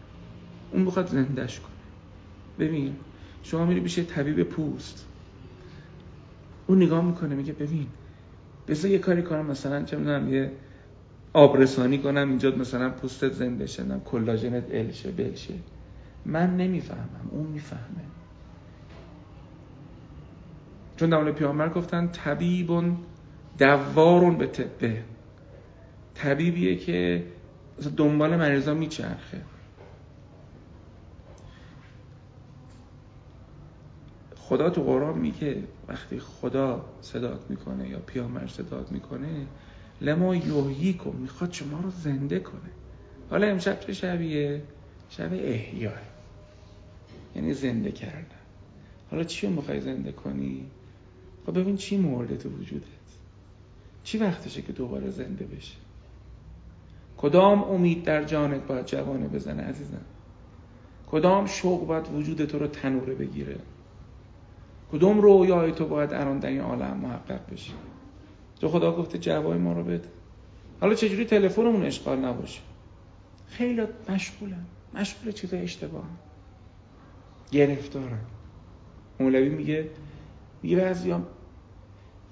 اون 0.71 0.81
می‌خواد 0.81 1.07
زندهش 1.07 1.59
کنه. 1.59 1.71
ببین 2.59 2.95
شما 3.43 3.65
میری 3.65 3.79
بیشه 3.79 4.03
طبیب 4.03 4.43
پوست. 4.43 5.07
اون 6.67 6.83
نگاه 6.83 7.05
می‌کنه 7.05 7.35
میگه 7.35 7.53
ببین 7.53 7.87
بذار 8.67 8.91
یه 8.91 8.99
کاری 8.99 9.23
کنم 9.23 9.45
مثلا 9.45 9.83
چه 9.83 9.97
می‌دونم 9.97 10.33
یه 10.33 10.51
آبرسانی 11.33 11.97
کنم 11.97 12.29
اینجا 12.29 12.51
مثلا 12.51 12.89
پوستت 12.89 13.33
زنده 13.33 13.65
شه 13.65 13.83
کلاژنت 14.05 14.63
الشه 14.71 15.11
بلشه 15.11 15.53
من 16.25 16.57
نمی‌فهمم 16.57 17.29
اون 17.31 17.47
می‌فهمه. 17.47 18.03
چون 20.97 21.09
در 21.09 21.31
پیامبر 21.31 21.69
گفتن 21.69 22.07
طبیبون 22.07 22.97
دوارون 23.57 24.37
به 24.37 24.47
طبه 24.47 25.03
طبیبیه 26.15 26.75
که 26.75 27.23
دنبال 27.97 28.35
مریضا 28.35 28.73
میچرخه. 28.73 29.41
خدا 34.51 34.69
تو 34.69 34.83
قرآن 34.83 35.17
میگه 35.17 35.63
وقتی 35.87 36.19
خدا 36.19 36.85
صدات 37.01 37.39
می‌کنه 37.49 37.89
یا 37.89 37.99
پیامبر 37.99 38.47
صدات 38.47 38.91
می‌کنه 38.91 39.45
لما 40.01 40.35
یوهی 40.35 40.93
کن 40.93 41.15
می‌خواد 41.19 41.51
شما 41.51 41.79
رو 41.79 41.91
زنده 41.91 42.39
کنه. 42.39 42.69
حالا 43.29 43.47
امشب 43.47 43.79
چه 43.79 43.93
شبیه؟ 43.93 44.61
شب 45.09 45.33
احیای. 45.33 45.93
یعنی 47.35 47.53
زنده 47.53 47.91
کردن. 47.91 48.41
حالا 49.11 49.23
چی 49.23 49.47
رو 49.47 49.53
می‌خوای 49.53 49.81
زنده 49.81 50.11
کنی؟ 50.11 50.65
خب 51.45 51.59
ببین 51.59 51.77
چی 51.77 51.97
مورد 51.97 52.37
تو 52.37 52.49
وجودت. 52.49 52.85
چی 54.03 54.17
وقتشه 54.17 54.61
که 54.61 54.73
دوباره 54.73 55.09
زنده 55.09 55.45
بشه 55.45 55.77
کدام 57.17 57.63
امید 57.63 58.03
در 58.03 58.23
جانت 58.23 58.67
باید 58.67 58.85
جوانه 58.85 59.27
بزنه 59.27 59.63
عزیزم؟ 59.63 60.05
کدام 61.11 61.45
شوق 61.45 61.87
باید 61.87 62.13
وجود 62.13 62.45
تو 62.45 62.59
رو 62.59 62.67
تنوره 62.67 63.13
بگیره؟ 63.15 63.55
کدوم 64.91 65.21
رویای 65.21 65.71
تو 65.71 65.85
باید 65.85 66.13
الان 66.13 66.39
در 66.39 66.49
این 66.49 66.61
عالم 66.61 66.97
محقق 66.97 67.53
بشه 67.53 67.71
تو 68.59 68.67
خدا 68.67 68.95
گفته 68.95 69.17
جوای 69.17 69.57
ما 69.57 69.73
رو 69.73 69.83
بده. 69.83 70.09
حالا 70.81 70.93
چجوری 70.93 71.25
تلفنمون 71.25 71.85
اشغال 71.85 72.19
نباشه؟ 72.19 72.61
خیلی 73.47 73.81
مشغولن. 74.09 74.65
مشغول 74.93 75.31
چیزای 75.31 75.61
اشتباه 75.61 76.03
گرفتارن. 77.51 78.19
مولوی 79.19 79.49
میگه 79.49 79.89
میگه 80.63 80.77
بعضی 80.77 81.15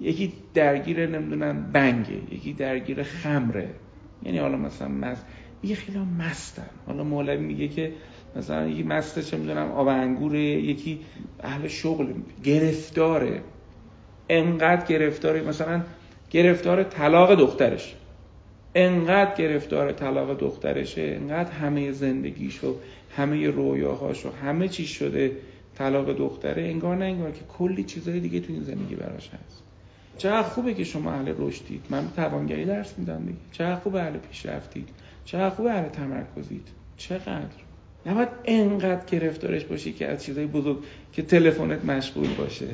یکی 0.00 0.32
درگیر 0.54 1.06
نمی‌دونم 1.06 1.72
بنگه 1.72 2.34
یکی 2.34 2.52
درگیر 2.52 3.02
خمره. 3.02 3.74
یعنی 4.22 4.38
حالا 4.38 4.56
مثلا 4.56 4.88
مست 4.88 5.26
میگه 5.62 5.74
خیلی 5.74 5.98
مستن. 5.98 6.70
حالا 6.86 7.04
مولوی 7.04 7.46
میگه 7.46 7.68
که 7.68 7.92
مثلا 8.36 8.66
یکی 8.66 8.82
مسته 8.82 9.22
چه 9.22 9.36
می‌دونم 9.36 9.72
آب 9.72 9.88
انگوره 9.88 10.40
یکی 10.40 11.00
اهل 11.40 11.68
شغل 11.68 12.12
گرفتاره. 12.44 13.40
انقدر 14.28 14.86
گرفتاره 14.86 15.42
مثلا 15.42 15.82
گرفتار 16.30 16.82
طلاق 16.82 17.34
دخترش. 17.34 17.94
انقدر 18.74 19.34
گرفتار 19.34 19.92
طلاق 19.92 20.38
دخترشه 20.38 21.02
انقدر 21.02 21.50
همه 21.50 21.92
زندگیش 21.92 22.64
و 22.64 22.74
همه 23.16 23.46
رویاهاش 23.46 24.26
و 24.26 24.30
همه 24.30 24.68
چیز 24.68 24.86
شده 24.86 25.32
طلاق 25.74 26.12
دختره. 26.12 26.62
انگار 26.62 26.96
نه 26.96 27.04
انگار 27.04 27.30
که 27.30 27.40
کلی 27.58 27.84
چیزای 27.84 28.20
دیگه 28.20 28.40
تو 28.40 28.52
این 28.52 28.62
زندگی 28.62 28.94
براش 28.94 29.28
هست. 29.28 29.62
چقدر 30.18 30.42
خوبه 30.42 30.74
که 30.74 30.84
شما 30.84 31.12
اهل 31.12 31.34
رشدید. 31.38 31.84
من 31.90 32.08
توانگری 32.16 32.64
درس 32.64 32.98
میدم 32.98 33.18
دیگه. 33.18 33.38
چقدر 33.52 33.80
خوبه 33.80 34.02
اهل 34.02 34.16
پیشرفتید. 34.18 34.88
چقدر 35.24 35.54
خوبه 35.54 35.70
اهل 35.70 35.88
تمرکزید. 35.88 36.68
چقدر؟ 36.96 37.69
نباید 38.06 38.28
انقدر 38.44 39.06
گرفتارش 39.06 39.64
باشی 39.64 39.92
که 39.92 40.08
از 40.08 40.24
چیزای 40.24 40.46
بزرگ 40.46 40.78
که 41.12 41.22
تلفنت 41.22 41.84
مشغول 41.84 42.28
باشه. 42.38 42.68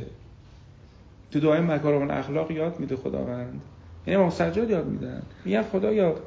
تو 1.31 1.41
دعای 1.41 1.61
مکارم 1.61 2.11
اخلاق 2.11 2.51
یاد 2.51 2.81
میده 2.81 2.97
خداوند. 2.97 3.61
یعنی 4.07 4.17
امام 4.17 4.31
سجاد 4.31 4.71
یاد 4.71 4.87
میدن 4.87 5.23
میگن 5.45 5.63
خدا 5.63 5.93
یاد 5.93 6.23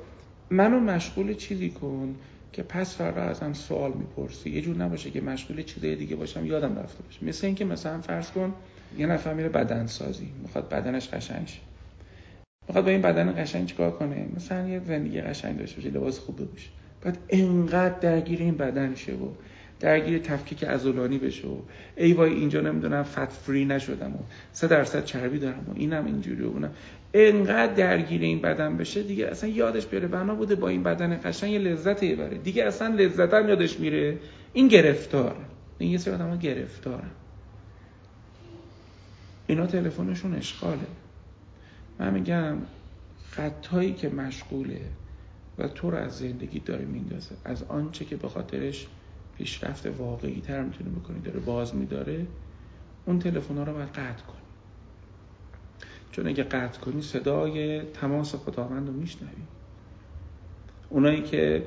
منو 0.49 0.79
مشغول 0.79 1.33
چیزی 1.33 1.69
کن 1.69 2.15
که 2.53 2.63
پس 2.63 2.95
فردا 2.97 3.21
ازم 3.21 3.53
سوال 3.53 3.91
می‌پرسی. 3.91 4.49
یه 4.49 4.61
جور 4.61 4.77
نباشه 4.77 5.11
که 5.11 5.21
مشغول 5.21 5.61
چیزای 5.61 5.95
دیگه 5.95 6.15
باشم 6.15 6.45
یادم 6.45 6.79
رفته 6.79 7.03
باشه. 7.03 7.25
مثل 7.25 7.47
اینکه 7.47 7.65
مثلا 7.65 8.01
فرض 8.01 8.31
کن 8.31 8.53
یه 8.97 9.05
نفر 9.05 9.33
میره 9.33 9.49
بدن 9.49 9.85
سازی 9.85 10.29
می‌خواد 10.41 10.69
بدنش 10.69 11.09
قشنگ 11.09 11.47
شه. 11.47 11.59
می‌خواد 12.67 12.85
با 12.85 12.91
این 12.91 13.01
بدن 13.01 13.43
قشنگ 13.43 13.65
چیکار 13.65 13.91
کنه؟ 13.91 14.25
مثلا 14.35 14.67
یه 14.67 14.81
زندگی 14.87 15.21
قشنگ 15.21 15.59
داشته 15.59 15.75
باشه 15.75 15.89
لباس 15.89 16.19
خوب 16.19 16.41
بپوشه. 16.41 16.69
بعد 17.01 17.17
انقدر 17.29 17.99
درگیر 17.99 18.39
این 18.39 18.57
بدن 18.57 18.95
شه 18.95 19.13
و 19.13 19.29
درگیر 19.79 20.19
تفکیک 20.19 20.63
عضلانی 20.63 21.17
بشه 21.17 21.47
و 21.47 21.57
ای 21.95 22.13
وای 22.13 22.33
اینجا 22.33 22.61
نمی‌دونم 22.61 23.03
فت 23.03 23.31
فری 23.31 23.65
نشدم 23.65 24.15
و 24.15 24.19
سه 24.51 24.67
درصد 24.67 25.05
چربی 25.05 25.39
دارم 25.39 25.65
و 25.67 25.71
اینم 25.75 26.05
اینجوری 26.05 26.43
و 26.43 26.47
اونم. 26.47 26.71
انقدر 27.13 27.73
درگیر 27.73 28.21
این 28.21 28.41
بدن 28.41 28.77
بشه 28.77 29.03
دیگه 29.03 29.27
اصلا 29.27 29.49
یادش 29.49 29.85
بیاره 29.85 30.07
بنا 30.07 30.35
بوده 30.35 30.55
با 30.55 30.67
این 30.67 30.83
بدن 30.83 31.19
قشنگ 31.23 31.51
یه 31.51 31.59
لذت 31.59 32.03
بره. 32.03 32.37
دیگه 32.37 32.63
اصلا 32.63 32.87
لذت 32.87 33.33
هم 33.33 33.49
یادش 33.49 33.79
میره. 33.79 34.17
این 34.53 34.67
گرفتار. 34.67 35.35
این 35.77 35.91
یه 35.91 35.97
سری 35.97 36.13
آدم 36.13 36.37
گرفتارن 36.37 37.09
اینا 39.47 39.67
تلفنشون 39.67 40.35
اشغاله. 40.35 40.79
من 41.99 42.13
میگم 42.13 42.57
خطایی 43.31 43.93
که 43.93 44.09
مشغوله 44.09 44.81
و 45.59 45.67
تو 45.67 45.91
رو 45.91 45.97
از 45.97 46.17
زندگی 46.17 46.59
داره 46.59 46.85
میندازه. 46.85 47.35
از 47.45 47.63
آنچه 47.63 48.05
که 48.05 48.15
به 48.15 48.29
خاطرش 48.29 48.87
پیشرفت 49.37 49.85
واقعی 49.85 50.41
تر 50.41 50.63
می‌تونه 50.63 50.89
بکنی 50.89 51.19
داره 51.19 51.39
باز 51.39 51.75
میداره 51.75 52.27
اون 53.05 53.19
تلفن 53.19 53.57
ها 53.57 53.63
رو 53.63 53.73
باید 53.73 53.89
قطع 53.89 54.23
کن 54.25 54.37
چون 56.11 56.27
اگه 56.27 56.43
قطع 56.43 56.79
کنی 56.79 57.01
صدای 57.01 57.81
تماس 57.81 58.35
خداوند 58.35 58.87
رو 58.87 58.93
میشنوی. 58.93 59.43
اونایی 60.89 61.21
که 61.21 61.65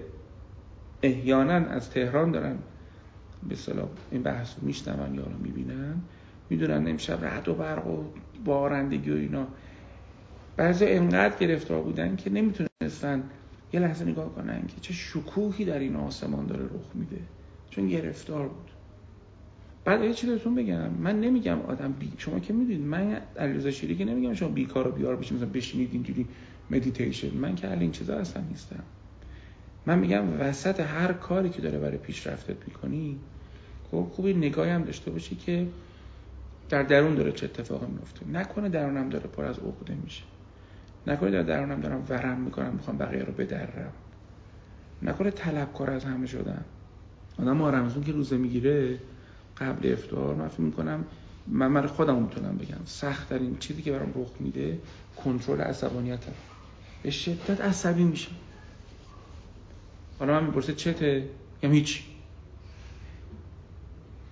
احیانا 1.03 1.53
از 1.53 1.91
تهران 1.91 2.31
دارن 2.31 2.59
به 3.49 3.55
صلاح 3.55 3.89
این 4.11 4.23
بحث 4.23 4.59
رو 4.59 4.67
میشنون 4.67 5.15
یا 5.15 5.23
رو 5.23 5.39
می‌بینن 5.39 6.03
می‌دونن 6.51 6.89
امشب 6.89 7.25
رعد 7.25 7.49
و 7.49 7.55
برق 7.55 7.87
و 7.87 8.05
بارندگی 8.45 9.11
و 9.11 9.15
اینا. 9.15 9.47
بعضی 10.57 10.87
انقدر 10.87 11.39
گرفتار 11.39 11.83
بودن 11.83 12.17
که 12.17 12.31
نمی‌تونستن 12.31 13.31
یه 13.73 13.81
لحظه 13.81 14.05
نگاه 14.05 14.35
کنن 14.35 14.67
که 14.67 14.81
چه 14.81 14.93
شکوهی 14.93 15.65
در 15.65 15.79
این 15.79 15.97
آسمان 15.97 16.47
داره 16.47 16.65
رخ 16.65 16.91
میده. 16.95 17.21
چون 17.71 17.89
گرفتار 17.89 18.49
بود. 18.49 18.71
بعد 19.85 20.05
یه 20.05 20.13
چیزی 20.13 20.33
بهتون 20.33 20.55
بگم. 20.55 20.91
من 20.91 21.21
نمیگم 21.21 21.61
آدم 21.61 21.93
بی 21.93 22.13
شما 22.19 22.39
که 22.39 22.53
می‌دونید 22.53 22.81
من 22.81 23.21
علیرضا 23.39 23.71
شیری 23.71 23.97
که 23.97 24.05
نمیگم 24.05 24.35
شما 24.35 24.49
بیکار 24.49 24.89
و 24.89 24.91
بیار 24.91 25.17
بشید 25.17 25.37
مثلا 25.37 25.49
بشینید 25.49 25.89
اینجوری 25.93 26.27
مدیتیشن 26.71 27.37
من 27.37 27.55
که 27.55 27.73
این 27.73 27.93
چیزا 27.93 28.17
اصلا 28.17 28.43
نیستم. 28.43 28.85
من 29.87 29.99
میگم 29.99 30.41
وسط 30.41 30.81
هر 30.81 31.13
کاری 31.13 31.51
که 31.51 31.63
داره 31.63 31.79
برای 31.79 31.99
پیشرفتت 31.99 32.57
می‌کنی 32.67 33.19
خب 33.91 34.09
خوبی 34.13 34.35
نگاهی 34.35 34.71
هم 34.71 34.85
داشته 34.85 35.11
باشی 35.11 35.37
که 35.37 35.67
در 36.69 36.83
درون 36.83 37.15
داره 37.15 37.33
چه 37.33 37.47
اتفاقی 37.47 37.87
میفته 37.87 38.27
نکنه 38.33 38.69
درونم 38.69 39.09
داره 39.09 39.27
پر 39.27 39.45
از 39.45 39.59
عقده 39.59 39.95
میشه. 40.05 40.23
نکنه 41.07 41.31
در 41.31 41.43
درونم 41.43 41.81
دارم 41.81 42.05
ورم 42.09 42.41
می‌کنم 42.41 42.73
می‌خوام 42.73 42.99
بقیه 42.99 43.23
رو 43.23 43.33
بدرم. 43.33 43.93
نکنه 45.03 45.31
طلبکار 45.31 45.91
از 45.91 46.05
همه 46.05 46.27
شدم 46.27 46.65
آدم 47.39 47.53
ما 47.53 47.71
رمزون 47.71 48.05
که 48.05 48.13
روزه 48.13 48.37
می‌گیره 48.37 48.99
قبل 49.59 49.93
افطار 49.93 50.35
من 50.35 50.49
فکر 50.49 50.61
می‌کنم 50.61 51.05
من 51.47 51.67
من 51.67 51.87
خودم 51.87 52.23
می‌تونم 52.23 52.57
بگم. 52.57 52.85
سخت 52.85 53.29
ترین 53.29 53.59
چیزی 53.59 53.83
که 53.83 53.93
برام 53.93 54.13
رخ 54.17 54.31
میده 54.41 54.79
کنترل 55.17 55.61
عصبانیت 55.61 56.21
به 57.03 57.11
شدت 57.11 57.61
عصبی 57.61 58.05
میشه 58.05 58.29
حالا 60.19 60.41
من 60.41 60.47
می‌پرسه 60.47 60.75
چته؟ 60.75 61.29
یا 61.63 61.71
هیچ. 61.71 62.03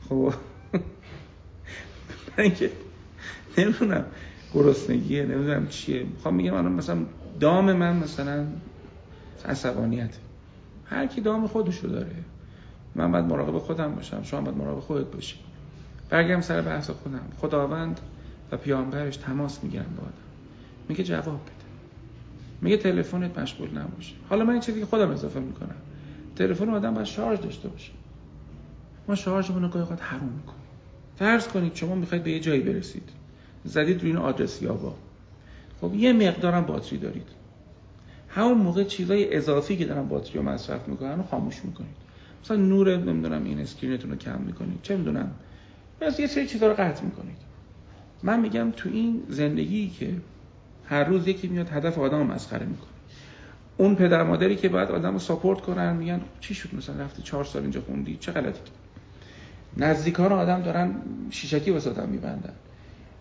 خب 0.08 0.34
من 2.38 2.50
که 2.54 2.70
نمی‌دونم. 3.58 4.04
گرسنگیه 4.54 5.26
نمی‌دونم 5.26 5.68
چیه. 5.68 6.04
می‌خوام 6.04 6.34
میگم 6.34 6.54
الان 6.54 6.72
مثلا 6.72 6.98
دام 7.40 7.72
من 7.72 7.96
مثلا 7.96 8.46
عصبانیت. 9.44 10.16
هر 10.84 11.06
کی 11.06 11.20
دام 11.20 11.46
خودشو 11.46 11.88
داره. 11.88 12.16
من 12.94 13.12
باید 13.12 13.24
مراقب 13.24 13.58
خودم 13.58 13.94
باشم. 13.94 14.22
شما 14.22 14.40
باید 14.40 14.56
مراقب 14.56 14.80
خودت 14.80 15.06
باشی. 15.06 15.36
برگم 16.10 16.40
سر 16.40 16.60
بحث 16.60 16.90
خودم. 16.90 17.20
خداوند 17.40 18.00
و 18.52 18.56
پیامبرش 18.56 19.16
تماس 19.16 19.64
می‌گیرن 19.64 19.84
با 19.96 20.02
آدم. 20.02 20.12
میگه 20.88 21.04
جواب 21.04 21.24
بده. 21.26 21.54
میگه 22.62 22.76
تلفنت 22.76 23.38
مشغول 23.38 23.78
نباشه. 23.78 24.14
حالا 24.28 24.44
من 24.44 24.50
این 24.50 24.60
چیزی 24.60 24.80
که 24.80 24.86
خودم 24.86 25.10
اضافه 25.10 25.40
می‌کنم. 25.40 25.74
تلفن 26.36 26.68
آدم 26.68 26.94
باید 26.94 27.06
شارژ 27.06 27.40
داشته 27.40 27.68
باشه. 27.68 27.92
ما 29.08 29.14
شارژمون 29.14 29.62
رو 29.62 29.68
گاهی 29.68 29.86
حروم 30.00 30.32
می‌کنیم. 30.36 30.60
فرض 31.16 31.48
کنید 31.48 31.74
شما 31.74 31.94
می‌خواید 31.94 32.24
به 32.24 32.30
یه 32.30 32.40
جایی 32.40 32.60
برسید. 32.60 33.08
زدید 33.64 34.00
روی 34.00 34.10
این 34.10 34.20
آدرس 34.20 34.62
یابا 34.62 34.94
خب 35.80 35.94
یه 35.94 36.12
مقدارم 36.12 36.66
باتری 36.66 36.98
دارید. 36.98 37.26
همون 38.28 38.58
موقع 38.58 38.84
چیزای 38.84 39.36
اضافی 39.36 39.76
که 39.76 39.84
دارن 39.84 40.08
باتری 40.08 40.38
رو 40.38 40.42
مصرف 40.42 40.88
می‌کنن 40.88 41.16
رو 41.16 41.22
خاموش 41.22 41.64
می‌کنید. 41.64 41.96
مثلا 42.44 42.56
نور 42.56 42.96
نمی‌دونم 42.96 43.44
این 43.44 43.60
screen 43.60 43.94
تون 43.94 44.10
رو 44.10 44.16
کم 44.16 44.40
می‌کنید. 44.40 44.78
چه 44.82 44.96
می‌دونم. 44.96 45.30
از 46.00 46.20
یه 46.20 46.26
سری 46.26 46.46
چیزا 46.46 46.66
رو 46.66 46.74
قطع 46.74 47.04
می‌کنید. 47.04 47.36
من 48.22 48.40
میگم 48.40 48.70
تو 48.76 48.88
این 48.88 49.22
زندگی 49.28 49.90
که 49.90 50.16
هر 50.84 51.04
روز 51.04 51.28
یکی 51.28 51.48
میاد 51.48 51.68
هدف 51.68 51.98
آدم 51.98 52.26
مسخره 52.26 52.66
می‌کنه. 52.66 52.90
اون 53.76 53.94
پدر 53.94 54.22
مادری 54.22 54.56
که 54.56 54.68
بعد 54.68 54.90
آدم 54.90 55.12
رو 55.12 55.18
support 55.18 55.60
کنن 55.60 55.96
میگن 55.96 56.20
چی 56.40 56.54
شد 56.54 56.74
مثلا 56.74 57.04
رفتی 57.04 57.22
چهار 57.22 57.44
سال 57.44 57.62
اینجا 57.62 57.80
خوندی؟ 57.80 58.16
چه 58.20 58.32
غلطی 58.32 58.60
نزدیکان 59.76 60.32
آدم 60.32 60.62
دارن 60.62 60.94
شیشکی 61.30 61.70
واسه 61.70 61.90
آدم 61.90 62.08
میبندن. 62.08 62.52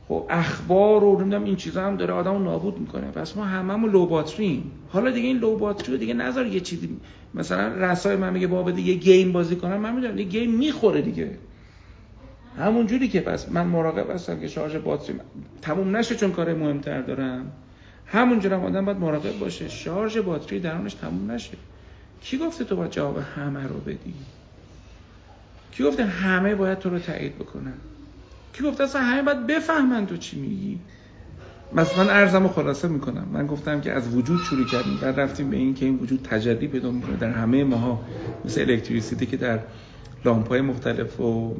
خب 0.09 0.25
اخبار 0.29 1.03
و 1.03 1.19
نمی‌دونم 1.19 1.43
این 1.43 1.55
چیزا 1.55 1.85
هم 1.85 1.95
داره 1.95 2.13
آدمو 2.13 2.39
نابود 2.39 2.79
می‌کنه. 2.79 3.11
پس 3.11 3.37
ما 3.37 3.45
هممون 3.45 3.91
low 3.91 4.05
battery 4.05 4.63
م 4.63 4.71
حالا 4.89 5.11
دیگه 5.11 5.27
این 5.27 5.37
low 5.37 5.57
battery 5.57 5.97
دیگه 5.97 6.13
نذار 6.13 6.47
یه 6.47 6.59
چیزی 6.59 6.97
مثلا 7.33 7.67
رسای 7.67 8.15
من 8.15 8.33
میگه 8.33 8.47
بابا 8.47 8.71
دیگه 8.71 8.93
game 8.93 9.31
بازی 9.31 9.55
کنم. 9.55 9.77
من 9.77 9.95
می‌دونم 9.95 10.17
یه 10.17 10.23
game 10.23 10.51
می‌خوره 10.51 11.01
دیگه. 11.01 11.37
همون 12.57 12.87
جوری 12.87 13.07
که 13.07 13.21
پس 13.21 13.51
من 13.51 13.67
مراقب 13.67 14.11
هستم 14.11 14.39
که 14.39 14.47
شارژ 14.47 14.75
باتری 14.75 15.15
تموم 15.61 15.95
نشه 15.95 16.15
چون 16.15 16.31
کار 16.31 16.53
مهمتر 16.53 17.01
دارم. 17.01 17.51
همونجوری 18.05 18.55
هم 18.55 18.63
آدم 18.65 18.85
باید 18.85 18.97
مراقب 18.97 19.39
باشه. 19.39 19.69
شارژ 19.69 20.17
باتری 20.17 20.59
درونش 20.59 20.93
تموم 20.93 21.31
نشه. 21.31 21.57
کی 22.21 22.37
گفته 22.37 22.63
تو 22.63 22.75
باید 22.75 22.91
جواب 22.91 23.17
همه 23.17 23.63
رو 23.63 23.79
بدی؟ 23.79 24.13
کی 25.71 25.83
گفته 25.83 26.05
همه 26.05 26.55
باید 26.55 26.79
تو 26.79 26.89
رو 26.89 26.99
تایید 26.99 27.35
بکنن؟ 27.35 27.73
کی 28.53 28.63
گفته 28.63 28.83
اصلا 28.83 29.01
همه 29.01 29.21
باید 29.21 29.47
بفهمن 29.47 30.05
تو 30.05 30.17
چی 30.17 30.39
میگی. 30.39 30.79
مثلا 31.73 32.11
عرضم 32.11 32.43
رو 32.43 32.49
خلاصه 32.49 32.87
می‌کنم. 32.87 33.27
من 33.33 33.47
گفتم 33.47 33.81
که 33.81 33.91
از 33.91 34.15
وجود 34.15 34.39
شروع 34.41 34.65
کردیم. 34.65 34.97
بعد 35.01 35.19
رفتیم 35.19 35.49
به 35.49 35.57
این 35.57 35.73
که 35.73 35.85
این 35.85 35.95
وجود 35.95 36.27
تجلی 36.29 36.67
پیدا 36.67 36.91
می‌کنه. 36.91 37.15
در 37.17 37.31
همه 37.31 37.63
ماها 37.63 38.01
مثل 38.45 38.61
الکتریسیته 38.61 39.25
که 39.25 39.37
در 39.37 39.59
لامپای 40.25 40.61
مختلف 40.61 41.19
و 41.19 41.55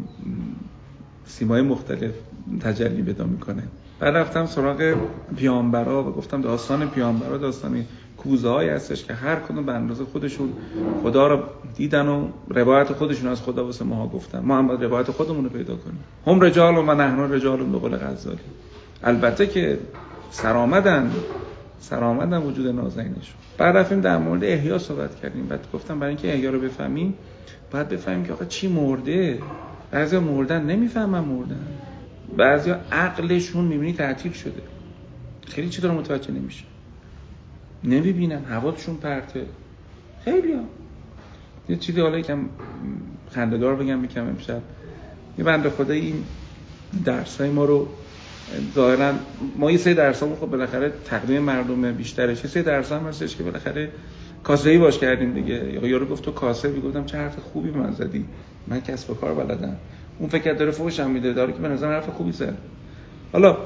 سیمای 1.25 1.61
مختلف 1.61 2.11
تجلی 2.59 3.03
پیدا 3.03 3.25
می‌کنه. 3.25 3.63
بعد 3.99 4.17
رفتم 4.17 4.45
سراغ 4.45 4.95
پیامبرا 5.37 6.03
و 6.03 6.11
گفتم 6.11 6.41
داستان 6.41 6.89
پیامبرا 6.89 7.37
داستانی 7.37 7.85
کوزه 8.23 8.49
های 8.49 8.69
هستش 8.69 9.05
که 9.05 9.13
هر 9.13 9.35
کدوم 9.35 9.65
به 9.65 9.73
اندازه 9.73 10.03
خودشون 10.05 10.53
خدا 11.03 11.27
رو 11.27 11.39
دیدن 11.75 12.07
و 12.07 12.27
روایت 12.47 12.93
خودشون 12.93 13.29
از 13.29 13.41
خدا 13.41 13.65
واسه 13.65 13.85
ماها 13.85 14.07
گفتن. 14.07 14.39
ما 14.39 14.57
هم 14.57 14.67
باید 14.67 14.83
روایت 14.83 15.11
خودمون 15.11 15.43
رو 15.43 15.49
پیدا 15.49 15.75
کنیم. 15.75 15.99
هم 16.27 16.41
رجال 16.41 16.77
و 16.77 16.93
نحن 16.95 17.31
رجال 17.31 17.63
به 17.63 17.77
قول 17.77 17.97
غزالی. 17.97 18.37
البته 19.03 19.47
که 19.47 19.79
سرآمدن 20.31 21.11
سرآمدن 21.79 22.37
وجود 22.37 22.67
نازنینشون. 22.67 23.35
بعد 23.57 23.77
رفتیم 23.77 24.01
در 24.01 24.17
مورد 24.17 24.43
احیا 24.43 24.77
صحبت 24.77 25.15
کردیم. 25.21 25.45
بعد 25.45 25.67
گفتم 25.73 25.99
برای 25.99 26.13
اینکه 26.13 26.33
احیا 26.33 26.49
رو 26.49 26.59
بفهمیم 26.59 27.13
باید 27.71 27.89
بفهمیم 27.89 28.25
که 28.25 28.33
آقا 28.33 28.45
چی 28.45 28.67
مرده؟ 28.67 29.39
بعضی 29.91 30.17
مردن 30.17 30.63
نمی‌فهمن 30.63 31.19
مردن. 31.19 31.67
بعضی 32.37 32.71
عقلشون 32.91 33.65
می‌بینی 33.65 33.93
تعطیل 33.93 34.31
شده. 34.31 34.61
خیلی 35.47 35.69
چی 35.69 35.81
داره 35.81 35.95
متوجه 35.95 36.31
نمیشه 36.31 36.63
نمی‌بینن 37.83 38.45
هواشون 38.45 38.95
پرته. 38.95 39.45
خیلی 40.25 40.53
ها. 40.53 40.63
یه 41.69 41.75
چیزی 41.75 42.01
حالا 42.01 42.17
یکم 42.17 42.39
خنددار 43.31 43.75
بگم 43.75 43.99
میکم 43.99 44.27
امشب. 44.27 44.61
یه 45.37 45.43
بنده 45.43 45.69
خدا 45.69 45.93
این 45.93 46.23
درس 47.05 47.41
های 47.41 47.49
ما 47.49 47.65
رو 47.65 47.87
ظاهرا 48.75 49.13
ما 49.57 49.71
یه 49.71 49.77
سری 49.77 49.93
درس 49.93 50.23
خب 50.23 50.45
بالاخره 50.45 50.93
تقدیم 51.05 51.41
مردم 51.41 51.91
بیشترش 51.91 52.43
یه 52.43 52.49
سری 52.49 52.63
درس 52.63 52.91
هم 52.91 53.07
هستش 53.07 53.35
که 53.35 53.43
بالاخره 53.43 53.89
کاسه 54.43 54.69
ای 54.69 54.77
باش 54.77 54.99
کردیم 54.99 55.33
دیگه. 55.33 55.73
یا 55.73 55.87
یارو 55.87 56.05
گفت 56.05 56.23
تو 56.23 56.31
کاسه؟ 56.31 56.79
گفتم 56.79 57.05
چه 57.05 57.17
حرف 57.17 57.39
خوبی 57.39 57.71
من 57.71 57.91
زدی. 57.91 58.25
من 58.67 58.81
کسب 58.81 59.09
و 59.09 59.13
کار 59.13 59.33
بلدم. 59.33 59.75
اون 60.19 60.29
فکر 60.29 60.53
داره 60.53 60.71
فوشم 60.71 61.09
میده. 61.11 61.33
داره 61.33 61.53
که 61.53 61.59
به 61.59 61.67
نظر 61.67 61.93
حرف 61.93 62.09
خوبی 62.09 62.31
زد. 62.31 62.57
حالا 63.33 63.57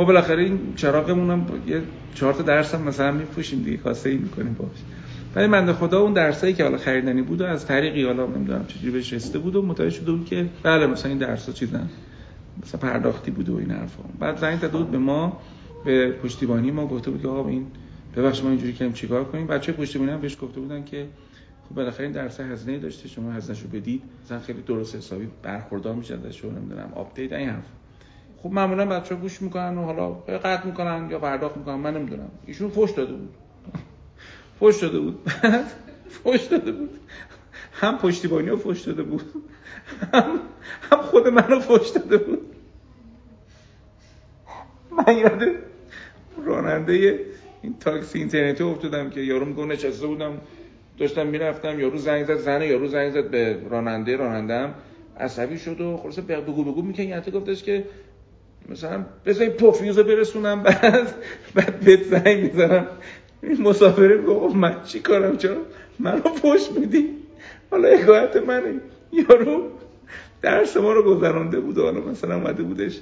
ما 0.00 0.06
بالاخره 0.06 0.42
این 0.42 0.58
چراغمون 0.76 1.30
هم 1.30 1.46
یه 1.66 1.82
چهار 2.14 2.32
تا 2.32 2.42
درس 2.42 2.74
هم 2.74 2.82
مثلا 2.82 3.12
میپوشیم 3.12 3.62
دیگه 3.62 3.76
کاسه 3.76 4.10
ای 4.10 4.16
می‌کنیم 4.16 4.56
باش 4.58 4.68
ولی 5.34 5.46
من 5.46 5.72
خدا 5.72 6.00
اون 6.00 6.12
درسایی 6.12 6.54
که 6.54 6.64
حالا 6.64 6.78
خریدنی 6.78 7.22
بود 7.22 7.40
و 7.40 7.44
از 7.44 7.66
طریقی 7.66 8.04
حالا 8.04 8.26
نمی‌دونم 8.26 8.66
چجوری 8.66 8.90
بهش 8.90 9.12
رسیده 9.12 9.38
بود 9.38 9.56
و 9.56 9.62
متوجه 9.62 9.90
شده 9.90 10.12
بود 10.12 10.26
که 10.26 10.46
بله 10.62 10.86
مثلا 10.86 11.08
این 11.08 11.18
درسا 11.18 11.52
چیزن 11.52 11.88
مثلا 12.62 12.80
پرداختی 12.80 13.30
بوده 13.30 13.52
و 13.52 13.56
این 13.56 13.70
حرفا. 13.70 14.02
بعد 14.18 14.36
زنگ 14.36 14.58
زده 14.58 14.68
بود 14.68 14.90
به 14.90 14.98
ما 14.98 15.40
به 15.84 16.12
پشتیبانی 16.12 16.70
ما 16.70 16.86
گفته 16.86 17.10
بود 17.10 17.22
که 17.22 17.28
آقا 17.28 17.48
این 17.48 17.66
ببخشید 18.16 18.44
ما 18.44 18.50
اینجوری 18.50 18.72
کنیم 18.72 18.92
چیکار 18.92 19.24
کنیم؟ 19.24 19.46
بچه 19.46 19.72
پشتیبانی 19.72 20.10
هم 20.10 20.20
بهش 20.20 20.36
گفته 20.42 20.60
بودن 20.60 20.84
که 20.84 21.06
خب 21.68 21.74
بالاخره 21.74 22.02
این 22.02 22.12
درس 22.12 22.40
هزینه 22.40 22.78
داشته 22.78 23.08
شما 23.08 23.32
هزینه‌شو 23.32 23.68
بدید. 23.68 24.02
مثلا 24.24 24.38
خیلی 24.38 24.62
درست 24.62 24.96
حسابی 24.96 25.28
برخوردار 25.42 25.94
میشه 25.94 26.14
ازش 26.14 26.44
نمی‌دونم 26.44 26.92
update 26.94 27.32
این 27.32 27.48
حرف 27.48 27.79
خب 28.42 28.50
معمولا 28.50 28.86
بچه 28.86 29.14
گوش 29.14 29.42
می‌کنن 29.42 29.78
و 29.78 29.84
حالا 29.84 30.10
قطع 30.10 30.66
می‌کنن 30.66 31.08
یا 31.10 31.18
پرداخت 31.18 31.56
می‌کنن 31.56 31.74
من 31.74 31.96
نمی‌دونم. 31.96 32.30
ایشون 32.46 32.70
فوش 32.70 32.90
داده 32.90 33.12
بود. 33.12 33.34
فوش 34.58 34.82
داده 34.82 35.00
بود. 35.00 35.30
فوش 36.08 36.40
داده 36.40 36.72
بود. 36.72 36.90
هم 37.72 37.98
پشتیبانی 37.98 38.48
رو 38.48 38.56
فوش 38.56 38.80
داده 38.80 39.02
بود. 39.02 39.22
هم, 40.14 40.40
هم 40.90 41.02
خود 41.02 41.28
منو 41.28 41.60
فوش 41.60 41.88
داده 41.88 42.16
بود. 42.16 42.54
من 44.90 45.16
یاد 45.16 45.42
راننده 46.44 47.18
این 47.62 47.78
تاکسی 47.80 48.18
اینترنتی 48.18 48.62
افتادم 48.62 49.10
که 49.10 49.20
یارو 49.20 49.44
میگه 49.44 49.64
نشسته 49.64 50.06
بودم. 50.06 50.40
داشتم 50.98 51.26
می‌رفتم 51.26 51.80
یارو 51.80 51.98
زنگ 51.98 52.24
زد 52.24 52.36
زنه 52.36 52.66
یارو 52.66 52.86
زنگ 52.86 53.10
زد 53.10 53.30
به 53.30 53.58
راننده 53.70 54.16
رانندم 54.16 54.74
عصبی 55.20 55.58
شد 55.58 55.80
و 55.80 55.96
خلاص 55.96 56.18
بگو 56.18 56.64
بگو 56.64 56.82
می‌کنه 56.82 57.06
یعنی 57.06 57.30
گفتش 57.30 57.62
که 57.62 57.84
مثلا 58.68 59.04
بذاری 59.26 59.50
پوفیوز 59.50 59.98
برسونم 59.98 60.62
بعد 60.62 61.14
بعد 61.54 61.80
بهت 61.80 62.02
زنگ 62.02 62.42
می‌زنم. 62.42 62.86
این 63.42 63.62
مسافره 63.62 64.22
گفت 64.22 64.56
من 64.56 64.82
چی 64.84 65.00
کارم 65.00 65.36
چرا؟ 65.36 65.56
منو 65.98 66.20
پشت 66.20 66.72
میدی؟ 66.78 67.08
حالا 67.70 67.88
حکایت 67.88 68.36
منه. 68.36 68.74
یارو 69.12 69.70
درس 70.42 70.76
ما 70.76 70.92
رو 70.92 71.02
گذرانده 71.02 71.60
بود 71.60 71.78
حالا 71.78 72.00
مثلا 72.00 72.34
اومده 72.34 72.62
بودش. 72.62 73.00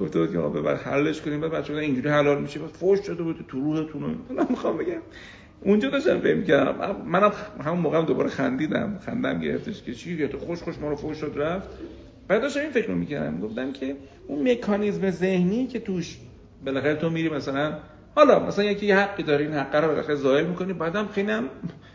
گفته 0.00 0.18
بود 0.18 0.32
که 0.32 0.38
ما 0.38 0.48
ببر 0.48 0.74
حلش 0.74 1.20
کنیم 1.20 1.40
بعد 1.40 1.50
بچه‌ها 1.50 1.78
اینجوری 1.78 2.08
حلال 2.08 2.42
میشه 2.42 2.58
بعد 2.58 2.70
فوش 2.70 3.00
شده 3.00 3.22
بود 3.22 3.44
تو 3.48 3.60
روحتون 3.60 4.18
حالا 4.28 4.46
می‌خوام 4.50 4.76
بگم 4.76 5.00
اونجا 5.60 5.90
داشتم 5.90 6.20
فهم 6.20 6.44
کردم. 6.44 6.96
منم 7.06 7.32
همون 7.64 7.78
موقع 7.78 8.02
دوباره 8.02 8.28
خندیدم. 8.28 8.98
خندم 9.06 9.40
گرفتش 9.40 9.82
که 9.82 9.94
چی؟ 9.94 10.28
تو 10.28 10.38
خوش 10.38 10.62
خوش 10.62 10.78
ما 10.78 10.88
رو 10.88 10.96
فوش 10.96 11.16
شد 11.16 11.32
رفت. 11.36 11.68
بعد 12.28 12.42
داشتم 12.42 12.60
این 12.60 12.70
فکر 12.70 12.86
رو 12.88 12.94
می‌کردم. 12.94 13.40
گفتم 13.40 13.72
که 13.72 13.96
اون 14.26 14.50
مکانیزم 14.50 15.10
ذهنی 15.10 15.66
که 15.66 15.80
توش 15.80 16.18
بالاخره 16.64 16.94
تو 16.94 17.10
میری 17.10 17.28
مثلا 17.28 17.78
حالا 18.14 18.46
مثلا 18.46 18.64
یکی 18.64 18.86
یه 18.86 18.96
حقی 18.96 19.22
داری 19.22 19.44
این 19.44 19.54
حق 19.54 19.74
رو 19.76 19.88
بالاخره 19.88 20.14
زائل 20.14 20.46
می‌کنی 20.46 20.72
بعدم 20.72 21.06
خیلی 21.06 21.30
هم 21.30 21.48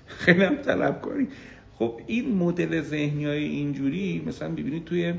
خیلی 0.06 0.44
هم 0.44 0.56
طلب 0.56 1.02
کنی. 1.02 1.28
خب 1.74 2.00
این 2.08 2.38
مدل 2.38 2.82
ذهنی 2.82 3.26
های 3.26 3.44
اینجوری 3.44 4.24
مثلا 4.28 4.50
ببینید 4.50 4.86
توی 4.86 5.14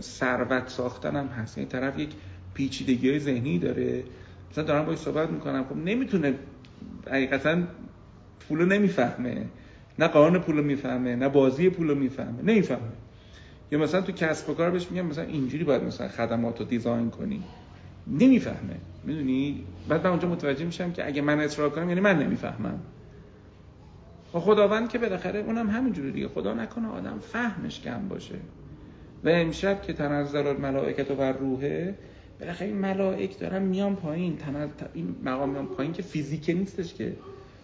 ثروت 0.00 0.68
ساختن 0.68 1.16
هم 1.16 1.26
هست. 1.26 1.58
این 1.58 1.66
یعنی 1.72 1.80
طرف 1.80 1.98
یک 1.98 2.10
پیچیدگی 2.54 3.10
های 3.10 3.18
ذهنی 3.18 3.58
داره. 3.58 4.02
مثلا 4.50 4.64
دارم 4.64 4.84
باید 4.84 4.98
صحبت 4.98 5.30
می‌کنم. 5.30 5.64
خب 5.64 5.76
نمی‌تونه 5.76 6.34
حقیقتا 7.10 7.58
پولو 8.48 8.66
نمی‌فهمه. 8.66 9.46
نه 9.98 10.08
قانون 10.08 10.40
پولو 10.40 10.62
می‌فهمه 10.62 11.16
نه 11.16 11.28
بازی 11.28 11.70
پولو 11.70 11.94
می‌فهمه. 11.94 12.42
نمی‌فهمه. 12.42 12.80
یا 13.72 13.78
مثلا 13.78 14.00
تو 14.00 14.12
کسب 14.12 14.50
و 14.50 14.54
کار 14.54 14.70
بهش 14.70 14.90
میگم 14.90 15.06
مثلا 15.06 15.24
اینجوری 15.24 15.64
باید 15.64 15.82
مثلا 15.82 16.08
خدمات 16.08 16.60
رو 16.60 16.66
دیزاین 16.66 17.10
کنی. 17.10 17.42
نمی‌فهمه. 18.06 18.76
می‌دونی؟ 19.04 19.64
بعد 19.88 20.04
من 20.04 20.10
اونجا 20.10 20.28
متوجه 20.28 20.64
میشم 20.64 20.92
که 20.92 21.06
اگه 21.06 21.22
من 21.22 21.40
اصرار 21.40 21.70
کنم 21.70 21.88
یعنی 21.88 22.00
من 22.00 22.18
نمی‌فهمم. 22.18 22.78
و 24.34 24.38
خداوند 24.38 24.88
که 24.88 24.98
بالاخره 24.98 25.40
اونم 25.40 25.70
همینجوری 25.70 26.12
دیگه. 26.12 26.28
خدا 26.28 26.54
نکنه 26.54 26.88
آدم 26.88 27.18
فهمش 27.18 27.80
کم 27.80 28.08
باشه. 28.08 28.34
و 29.24 29.28
امشب 29.28 29.82
که 29.82 29.92
تنزل 29.92 30.46
الملائکت 30.46 31.10
و 31.10 31.22
روحه 31.22 31.94
بالاخره 32.40 32.66
این 32.66 32.76
ملائک 32.76 33.38
دارن 33.38 33.62
میان 33.62 33.96
پایین. 33.96 34.38
این 34.94 35.14
مقام 35.24 35.50
میان 35.50 35.66
پایین 35.66 35.92
که 35.92 36.02
فیزیک 36.02 36.50
نیستش 36.50 36.94
که. 36.94 37.16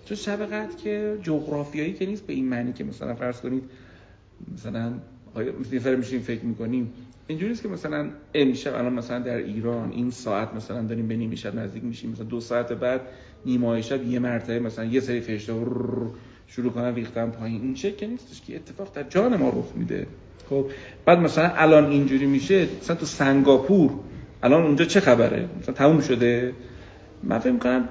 چون 0.04 0.16
شب 0.16 0.46
قدر 0.46 0.76
که 0.76 1.18
جغرافیایی 1.22 1.92
که 1.92 2.06
نیست 2.06 2.26
به 2.26 2.32
این 2.32 2.48
معنی 2.48 2.72
که 2.72 2.84
مثلا 2.84 3.14
فرض 3.14 3.40
کنید 3.40 3.64
مثلا 4.54 4.92
مثلا 5.74 5.96
میشیم 5.96 6.20
فکر 6.20 6.44
می‌کنیم؟ 6.44 6.92
اینجوری 7.26 7.50
نیست 7.50 7.62
که 7.62 7.68
مثلا 7.68 8.10
امشب 8.34 8.74
الان 8.74 8.92
مثلا 8.92 9.18
در 9.18 9.36
ایران 9.36 9.92
این 9.92 10.10
ساعت 10.10 10.54
مثلا 10.54 10.82
داریم 10.82 11.08
به 11.08 11.16
نیمه 11.16 11.36
شب 11.36 11.54
نزدیک 11.54 11.84
میشیم 11.84 12.10
مثلا 12.10 12.24
دو 12.24 12.40
ساعت 12.40 12.72
بعد 12.72 13.00
نیمه 13.46 13.82
شب 13.82 14.06
یه 14.06 14.18
مرتبه 14.18 14.58
مثلا 14.58 14.84
یه 14.84 15.00
سری 15.00 15.20
فرشته 15.20 15.52
شروع 16.46 16.72
کنن 16.72 16.94
ریختن 16.94 17.30
پایین. 17.30 17.62
این 17.62 17.74
که 17.74 18.06
نیستش 18.06 18.42
که 18.46 18.56
اتفاق 18.56 18.94
در 18.94 19.02
جان 19.02 19.36
ما 19.36 19.48
رخ 19.48 19.76
میده. 19.76 20.06
خب 20.50 20.66
بعد 21.04 21.18
مثلا 21.18 21.52
الان 21.56 21.90
اینجوری 21.90 22.26
میشه 22.26 22.68
مثلا 22.80 22.96
تو 22.96 23.06
سنگاپور 23.06 23.90
الان 24.42 24.62
اونجا 24.62 24.84
چه 24.84 25.00
خبره؟ 25.00 25.48
مثلا 25.60 25.74
تموم 25.74 26.00
شده؟ 26.00 26.52
من 27.22 27.38
فکر 27.38 27.52
می‌کنم 27.52 27.88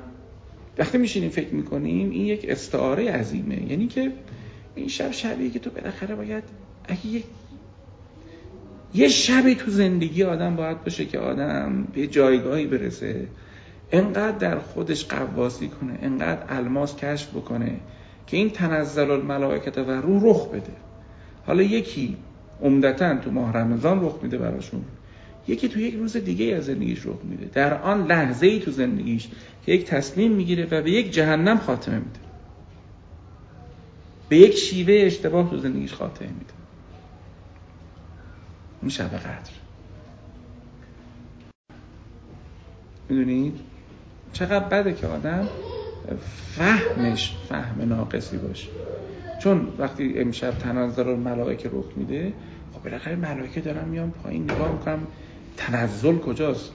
وقتی 0.78 0.98
میشینیم 0.98 1.30
فکر 1.30 1.54
می‌کنیم 1.54 2.10
این 2.10 2.26
یک 2.26 2.46
استعاره 2.50 3.12
عظیمه. 3.12 3.72
یعنی 3.72 3.88
که 3.88 4.12
این 4.76 4.88
شب 4.88 5.12
شبیه 5.12 5.50
که 5.50 5.60
تو 5.60 5.70
بالاخره 5.70 6.16
باید 6.16 6.44
اگه 6.88 7.24
یه 8.94 9.08
شبی 9.08 9.56
تو 9.56 9.72
زندگی 9.72 10.24
آدم 10.24 10.56
باید 10.56 10.84
باشه 10.84 11.06
که 11.06 11.20
آدم 11.20 11.88
به 11.94 12.08
جایگاهی 12.08 12.66
برسه. 12.66 13.28
انقدر 13.92 14.38
در 14.38 14.60
خودش 14.60 15.06
قواسی 15.06 15.68
کنه 15.68 16.00
انقدر 16.02 16.44
الماس 16.50 16.96
کشف 16.96 17.30
بکنه 17.30 17.80
که 18.28 18.38
این 18.38 18.50
تنزل 18.50 19.12
الملائکت 19.12 19.78
و 19.78 19.92
رو 19.92 20.30
رخ 20.30 20.48
بده. 20.48 20.74
حالا 21.46 21.64
یکی 21.64 22.18
عمدتا 22.62 23.16
تو 23.16 23.32
ماه 23.32 23.54
رمضان 23.54 24.06
رخ 24.06 24.16
میده 24.24 24.38
براشون. 24.38 24.82
یکی 25.48 25.68
تو 25.68 25.80
یک 25.80 25.96
روز 25.96 26.18
دیگه 26.18 26.56
از 26.56 26.66
زندگیش 26.66 27.06
رخ 27.06 27.16
میده. 27.24 27.50
در 27.54 27.82
آن 27.82 28.08
لحظه 28.08 28.48
ای 28.48 28.60
تو 28.60 28.72
زندگیش 28.72 29.28
که 29.66 29.72
یک 29.72 29.86
تصمیم 29.86 30.32
می‌گیره 30.32 30.68
و 30.72 30.82
به 30.82 30.92
یک 30.92 31.12
جهنم 31.12 31.58
خاتمه 31.58 31.96
میده. 31.96 32.20
به 34.30 34.38
یک 34.38 34.56
شیوه 34.56 34.94
اشتباه 35.06 35.50
تو 35.50 35.58
زندگیش 35.58 35.94
خاتمه 35.94 36.28
میده. 36.28 36.54
این 38.86 38.90
شب 38.90 39.18
قدر. 39.18 39.52
می‌دونید 43.10 43.60
چقدر 44.34 44.66
بده 44.66 44.94
که 44.94 45.08
آدم 45.08 45.48
فهمش 46.56 47.36
فهم 47.50 47.82
ناقصی 47.82 48.38
باشه. 48.38 48.68
چون 49.42 49.68
وقتی 49.78 50.20
امشب 50.20 50.52
تنزل 50.52 51.16
ملائکه 51.16 51.70
رخ 51.70 51.86
میده 51.96 52.34
خب 52.74 52.84
بالاخره 52.84 53.16
ملائکه 53.16 53.62
دارن 53.62 53.88
میان 53.88 54.12
پایین 54.12 54.44
نگاه 54.44 54.72
می‌کنم 54.72 55.08
تنزل 55.58 56.18
کجاست؟ 56.18 56.72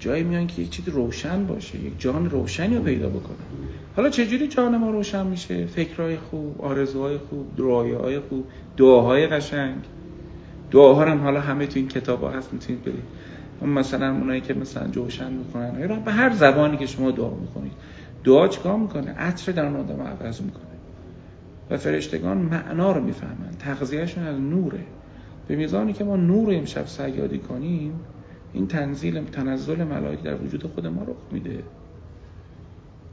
جایی 0.00 0.22
میان 0.22 0.46
که 0.46 0.62
یک 0.62 0.70
چیز 0.70 0.88
روشن 0.88 1.46
باشه 1.46 1.78
یک 1.78 2.00
جان 2.00 2.30
روشنی 2.30 2.76
رو 2.76 2.82
پیدا 2.82 3.08
بکنه 3.08 3.36
حالا 3.96 4.10
چجوری 4.10 4.48
جان 4.48 4.76
ما 4.76 4.90
روشن 4.90 5.26
میشه؟ 5.26 5.66
فکرهای 5.66 6.16
خوب 6.16 6.62
آرزوهای 6.62 7.18
خوب 7.18 7.56
دعاهای 7.56 8.20
خوب 8.20 8.46
دعاهای 8.76 9.26
قشنگ؟ 9.26 9.84
دعاها 10.76 11.16
حالا 11.16 11.40
همه 11.40 11.66
تو 11.66 11.78
این 11.78 11.88
کتاب 11.88 12.20
ها 12.20 12.30
هست 12.30 12.52
می‌تونید 12.52 12.82
برید. 12.82 13.02
اون 13.60 13.70
مثلا 13.70 14.12
اونایی 14.12 14.40
که 14.40 14.54
مثلا 14.54 14.88
جوشن 14.88 15.32
می‌کنن 15.32 15.80
یا 15.80 15.86
به 15.86 16.12
هر 16.12 16.34
زبانی 16.34 16.76
که 16.76 16.86
شما 16.86 17.10
دعا 17.10 17.34
می‌کنید. 17.34 17.72
دعا 18.24 18.48
چیکار 18.48 18.76
می‌کنه؟ 18.76 19.10
عطر 19.10 19.52
در 19.52 19.66
اون 19.66 19.76
آدم 19.76 20.02
عوض 20.02 20.40
می‌کنه. 20.40 20.62
و 21.70 21.76
فرشتگان 21.76 22.38
معنا 22.38 22.92
رو 22.92 23.04
می‌فهمن. 23.04 23.50
تغذیهشون 23.58 24.26
از 24.26 24.40
نوره. 24.40 24.80
به 25.48 25.56
میزانی 25.56 25.92
که 25.92 26.04
ما 26.04 26.16
نور 26.16 26.54
امشب 26.54 26.86
سیادی 26.86 27.38
کنیم 27.38 27.92
این 28.52 28.66
تنزیل 28.66 29.24
تنزل 29.24 29.84
ملائکه 29.84 30.22
در 30.22 30.34
وجود 30.34 30.62
خود 30.74 30.86
ما 30.86 31.02
رخ 31.02 31.16
میده. 31.32 31.62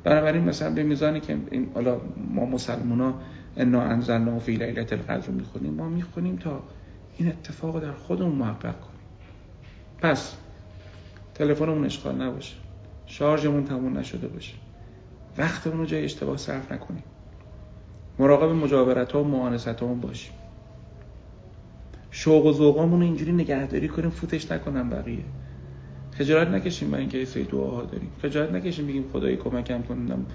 بنابراین 0.04 0.44
مثلا 0.44 0.70
به 0.70 0.84
میزانی 0.84 1.20
که 1.20 1.38
این 1.52 1.68
حالا 1.74 1.98
ما 2.36 2.46
مسلمونا 2.46 3.14
انا 3.58 3.82
انزلنا 3.82 4.40
فی 4.40 4.52
لیلة 4.52 4.88
القدر 4.92 5.30
می‌خونیم. 5.30 5.74
ما 5.74 5.90
می‌خونیم 5.90 6.36
تا 6.36 6.64
این 7.18 7.28
اتفاق 7.28 7.80
در 7.80 7.92
خودمون 7.92 8.36
محقق 8.36 8.80
کنیم. 8.80 9.00
پس 9.98 10.36
تلفنمون 11.36 11.86
اشغال 11.86 12.22
نباشه. 12.22 12.56
شارژمون 13.06 13.66
تموم 13.66 13.98
نشده 13.98 14.28
باشه. 14.28 14.54
وقتمون 15.38 15.78
رو 15.78 15.86
جای 15.86 16.04
اشتباه 16.04 16.38
صرف 16.38 16.72
نکنیم. 16.72 17.04
مراقب 18.20 18.50
مجاورت 18.50 19.12
ها 19.12 19.24
و 19.24 19.28
معانست 19.28 19.68
ها 19.68 19.88
باشیم. 19.88 20.34
شوق 22.12 22.46
و 22.46 22.54
ذوقامون 22.54 23.00
رو 23.00 23.06
اینجوری 23.06 23.32
نگهداری 23.32 23.88
کنیم 23.88 24.10
فوتش 24.10 24.52
نکنم 24.52 24.90
بقیه. 24.90 25.24
خجالت 26.12 26.48
نکشیم 26.48 26.92
با 26.92 26.98
اینکه 26.98 27.26
سری 27.26 27.44
دعاها 27.44 27.84
داریم. 27.84 28.10
خجالت 28.22 28.52
نکشیم 28.52 28.88
بگیم 28.88 29.06
خدای 29.14 29.38
کمکم 29.38 29.82
کنم 29.82 30.26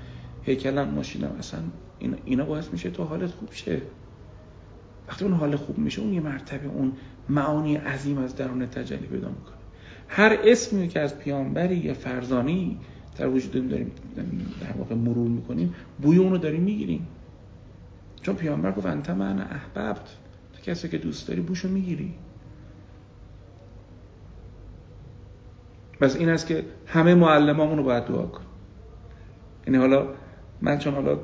هیکلم 0.43 0.89
ماشینم 0.89 1.37
اصلا 1.39 1.61
اینا 2.25 2.45
باعث 2.45 2.73
میشه 2.73 2.91
تو 2.91 3.05
حالت 3.05 3.31
خوب 3.31 3.53
شه. 3.53 3.83
وقتی 5.09 5.25
اون 5.25 5.35
حال 5.35 5.57
خوب 5.57 5.79
میشه 5.79 6.03
اون 6.03 6.13
یه 6.13 6.21
مرتبه 6.21 6.69
اون 6.69 6.93
معانی 7.29 7.77
عظیم 7.77 8.19
از 8.19 8.37
درون 8.37 8.67
تجلی 8.67 9.07
پیدا 9.07 9.29
می‌کنه. 9.29 9.55
هر 10.09 10.39
اسمی 10.45 10.89
که 10.89 11.01
از 11.01 11.19
پیامبری 11.19 11.77
یا 11.77 11.95
فرزانی 11.95 12.79
در 13.17 13.29
وجود 13.29 13.69
داریم 13.69 13.93
در 14.61 14.73
واقع 14.79 14.95
مرور 14.95 15.29
می‌کنیم 15.29 15.75
بوی 16.03 16.19
اونو 16.19 16.39
داریم 16.39 16.63
می‌گیریم. 16.63 17.07
چون 18.23 18.35
پیامبر 18.35 18.73
گفت 18.73 18.87
انت 18.87 19.11
من 19.11 19.41
احببت. 19.41 20.17
تو 20.53 20.63
کسی 20.63 20.89
که 20.89 20.99
دوست 20.99 21.29
داری 21.29 21.41
بوشو 21.41 21.69
می‌گیری. 21.69 22.15
بس 26.01 26.17
این 26.17 26.29
است 26.29 26.47
که 26.47 26.65
همه 26.87 27.15
معلمامون 27.15 27.79
رو 27.79 27.85
باید 27.85 28.05
دعا 28.05 28.27
کن 28.27 28.43
یعنی 29.67 29.79
حالا 29.79 30.07
من 30.61 30.79
چون 30.79 30.95
حالا 30.95 31.19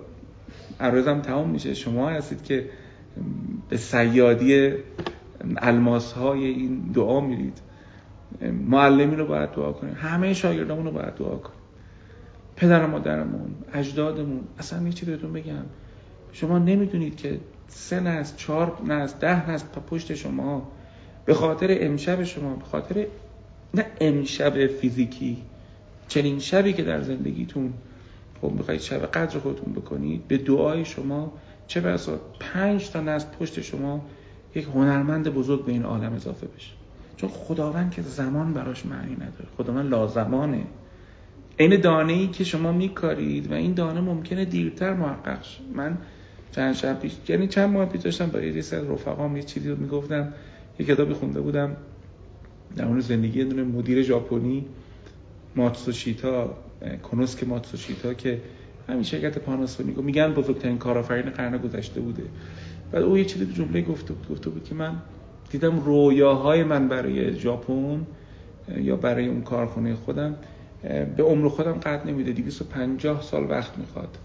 عرضم 0.80 1.20
تمام 1.20 1.50
میشه 1.50 1.74
شما 1.74 2.08
هستید 2.08 2.42
که 2.42 2.70
به 3.68 3.76
سیادی 3.76 4.72
الماس 5.56 6.12
های 6.12 6.44
این 6.44 6.78
دعا 6.94 7.20
میرید 7.20 7.60
معلمی 8.68 9.16
رو 9.16 9.26
باید 9.26 9.50
دعا 9.50 9.72
کنیم. 9.72 9.94
همه 9.94 10.34
شاگردامون 10.34 10.84
رو 10.84 10.92
باید 10.92 11.14
دعا 11.14 11.36
کنیم. 11.36 11.58
پدر 12.56 12.86
مادرمون 12.86 13.54
اجدادمون 13.72 14.40
اصلا 14.58 14.82
یه 14.82 14.92
چی 14.92 15.06
بهتون 15.06 15.32
بگم. 15.32 15.64
شما 16.32 16.58
نمی‌دونید 16.58 17.16
که 17.16 17.40
سه 17.68 18.00
نسل 18.00 18.36
چهار 18.36 18.82
نسل 18.86 19.18
ده 19.18 19.50
نسل 19.50 19.66
پشت 19.90 20.14
شما 20.14 20.70
به 21.24 21.34
خاطر 21.34 21.76
امشب 21.80 22.22
شما 22.22 22.56
به 22.56 22.64
خاطر 22.64 23.06
نه 23.74 23.86
امشب 24.00 24.66
فیزیکی 24.66 25.42
چنین 26.08 26.38
شبی 26.38 26.72
که 26.72 26.82
در 26.82 27.02
زندگیتون 27.02 27.72
خب 28.40 28.50
می‌خواید 28.50 28.80
شب 28.80 29.06
قدر 29.06 29.38
خودتون 29.38 29.72
بکنید 29.72 30.28
به 30.28 30.38
دعای 30.38 30.84
شما 30.84 31.32
چه 31.66 31.80
بسا 31.80 32.20
پنج 32.40 32.90
تا 32.90 33.00
نسل 33.00 33.26
پشت 33.40 33.60
شما 33.60 34.04
یک 34.54 34.64
هنرمند 34.64 35.28
بزرگ 35.28 35.64
به 35.64 35.72
این 35.72 35.82
عالم 35.82 36.12
اضافه 36.12 36.46
بشه. 36.46 36.72
چون 37.16 37.30
خداوند 37.30 37.90
که 37.90 38.02
زمان 38.02 38.54
براش 38.54 38.86
معنی 38.86 39.14
نداره. 39.14 39.46
خداوند 39.56 39.90
لازمانه. 39.90 40.66
این 41.56 41.80
دانه 41.80 42.12
ای 42.12 42.28
که 42.28 42.44
شما 42.44 42.72
میکارید 42.72 43.50
و 43.50 43.54
این 43.54 43.74
دانه 43.74 44.00
ممکنه 44.00 44.44
دیرتر 44.44 44.94
محقق 44.94 45.42
شه. 45.42 45.60
من 45.74 45.98
چند 46.52 46.74
شب 46.74 47.00
پیش 47.00 47.12
یعنی 47.28 47.48
چند 47.48 47.72
ماه 47.72 47.86
پیش 47.86 48.02
داشتم 48.02 48.26
با 48.26 48.40
یه 48.40 48.58
از 48.58 48.72
رفقام 48.74 49.36
یه 49.36 49.42
چیزی 49.42 49.70
رو 49.70 49.76
می‌گفتم. 49.76 50.32
یه 50.78 50.86
کتابی 50.86 51.14
خونده 51.14 51.40
بودم. 51.40 51.76
در 52.76 52.84
اون 52.84 53.00
زندگی 53.00 53.44
دونه 53.44 53.62
مدیر 53.62 54.02
ژاپنی 54.02 54.66
ماتسوشیتا 55.56 56.56
کنوسک 57.02 57.44
ماتسوشیتا 57.44 58.14
که 58.14 58.40
همین 58.88 59.02
شرکت 59.02 59.38
پاناسونیکو 59.38 60.02
میگن 60.02 60.32
بزرگترین 60.32 60.78
کارآفرین 60.78 61.30
قرن 61.30 61.58
گذشته 61.58 62.00
بوده. 62.00 62.22
بعد 62.92 63.02
او 63.02 63.18
یه 63.18 63.24
چیزی 63.24 63.46
جمله 63.46 63.82
گفته 63.82 64.14
بود 64.14 64.28
گفته 64.28 64.50
بود 64.50 64.64
که 64.64 64.74
من 64.74 64.96
دیدم 65.50 65.80
رویاهای 65.80 66.64
من 66.64 66.88
برای 66.88 67.34
ژاپن 67.34 68.06
یا 68.76 68.96
برای 68.96 69.26
اون 69.26 69.42
کارخونه 69.42 69.94
خودم 69.94 70.34
به 71.16 71.22
عمر 71.22 71.48
خودم 71.48 71.72
قد 71.72 72.06
نمیده. 72.06 72.32
250 72.32 73.22
سال 73.22 73.50
وقت 73.50 73.78
می‌خواد. 73.78 74.18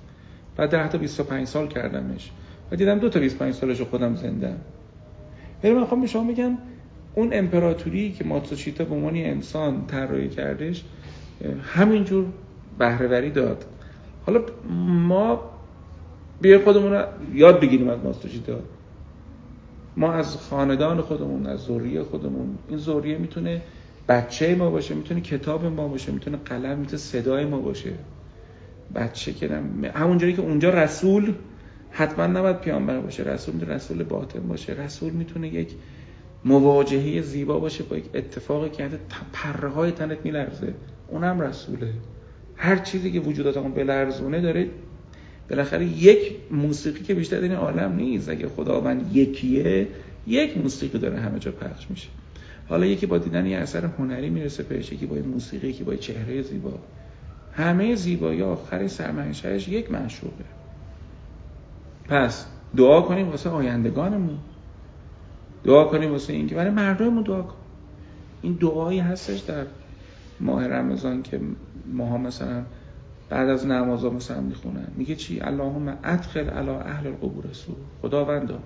بعد 0.57 0.69
10 0.69 0.87
تا 0.87 0.97
25 0.97 1.47
سال 1.47 1.67
کردمش. 1.67 2.31
و 2.71 2.75
دیدم 2.75 2.99
دو 2.99 3.09
تا 3.09 3.19
25 3.19 3.53
سالشو 3.53 3.85
خودم 3.85 4.15
زنده 4.15 4.55
ولی 5.63 5.73
من 5.73 5.85
خواهم 5.85 6.01
به 6.01 6.07
شما 6.07 6.23
میگم 6.23 6.57
اون 7.15 7.29
امپراتوری 7.33 8.11
که 8.11 8.23
ماتسوشیتا 8.23 8.83
به 8.83 8.95
عنوان 8.95 9.15
انسان 9.15 9.85
طراحی 9.87 10.29
کردش 10.29 10.83
همینجور 11.63 12.25
بهرهوری 12.79 13.31
داد. 13.31 13.65
حالا 14.29 14.41
ما 15.07 15.41
بیا 16.41 16.63
خودمون 16.63 17.03
یاد 17.33 17.59
بگیریم 17.59 17.89
از 17.89 17.99
ماتسوشیتا 18.03 18.59
ما 19.97 20.13
از 20.13 20.37
خاندان 20.37 21.01
خودمون 21.01 21.45
از 21.45 21.59
ذریه 21.59 22.03
خودمون. 22.03 22.57
این 22.67 22.77
ذریه 22.77 23.17
می‌تونه 23.17 23.61
بچه 24.07 24.55
ما 24.55 24.69
باشه 24.69 24.95
می‌تونه 24.95 25.21
کتاب 25.21 25.65
ما 25.65 25.87
باشه 25.87 26.11
می‌تونه 26.11 26.37
قلم 26.37 26.77
می‌تونه 26.77 26.97
صدای 26.97 27.45
ما 27.45 27.59
باشه. 27.59 27.93
بچه 28.95 29.33
که 29.33 29.61
همونجوری 29.93 30.33
که 30.33 30.41
اونجا 30.41 30.69
رسول 30.69 31.33
حتما 31.91 32.27
نباید 32.27 32.59
پیامبر 32.59 32.99
باشه. 32.99 33.23
رسول 33.23 33.53
می‌تونه 33.55 33.73
رسول 33.73 34.03
باطن 34.03 34.39
باشه. 34.39 34.73
رسول 34.73 35.13
می‌تونه 35.13 35.47
یک 35.47 35.73
مواجهه 36.45 37.21
زیبا 37.21 37.59
باشه 37.59 37.83
با 37.83 37.97
یک 37.97 38.05
اتفاقی 38.13 38.69
که 38.69 38.89
پره 39.33 39.69
های 39.69 39.91
تنت 39.91 40.17
میلرزه. 40.23 40.73
اونم 41.07 41.41
رسوله. 41.41 41.93
هر 42.59 42.77
چیزی 42.77 43.11
که 43.11 43.19
وجوداتمون 43.19 43.71
بلرزونه 43.71 44.41
داره 44.41 44.69
بالاخره 45.49 45.85
یک 45.85 46.35
موسیقی 46.51 47.03
که 47.03 47.13
بیشتر 47.13 47.41
این 47.41 47.51
عالم 47.51 47.95
نیست. 47.95 48.29
اگه 48.29 48.47
خداوند 48.47 49.15
یکیه 49.15 49.87
یک 50.27 50.57
موسیقی 50.57 50.99
داره 50.99 51.19
همه 51.19 51.39
جا 51.39 51.51
پخش 51.51 51.89
میشه. 51.89 52.07
حالا 52.69 52.85
یکی 52.85 53.05
با 53.05 53.17
دیدن 53.17 53.45
یه 53.45 53.57
اثر 53.57 53.85
هنری 53.85 54.29
می‌رسه 54.29 54.63
پیش 54.63 54.91
یکی 54.91 55.05
با 55.05 55.15
موسیقی 55.15 55.67
یکی 55.67 55.83
با 55.83 55.95
چهره 55.95 56.41
زیبا. 56.41 56.73
همه 57.53 57.95
زیبایی 57.95 58.41
آخر 58.41 58.87
سرمنشهش 58.87 59.67
یک 59.67 59.91
معشوقه. 59.91 60.45
پس 62.07 62.45
دعا 62.77 63.01
کنیم 63.01 63.29
واسه 63.29 63.49
آیندگانمون. 63.49 64.37
دعا 65.63 65.83
کنیم 65.83 66.11
واسه 66.11 66.33
اینکه 66.33 66.55
برای 66.55 66.71
مردممون 66.71 67.23
دعا 67.23 67.41
کن. 67.41 67.55
این 68.41 68.53
دعایی 68.53 68.99
هستش 68.99 69.39
در 69.39 69.65
ماه 70.39 70.67
رمضان 70.67 71.23
که 71.23 71.39
ماها 71.93 72.17
مثلا 72.17 72.63
بعد 73.29 73.49
از 73.49 73.65
نمازا 73.65 74.09
مثلا 74.09 74.41
می‌خونن. 74.41 74.87
میگه 74.95 75.15
چی؟ 75.15 75.39
اللهم 75.39 75.97
ادخل 76.03 76.49
علی 76.49 76.69
اهل 76.69 77.07
القبور 77.07 77.53
سو 77.53 77.75
خداوندا 78.01 78.59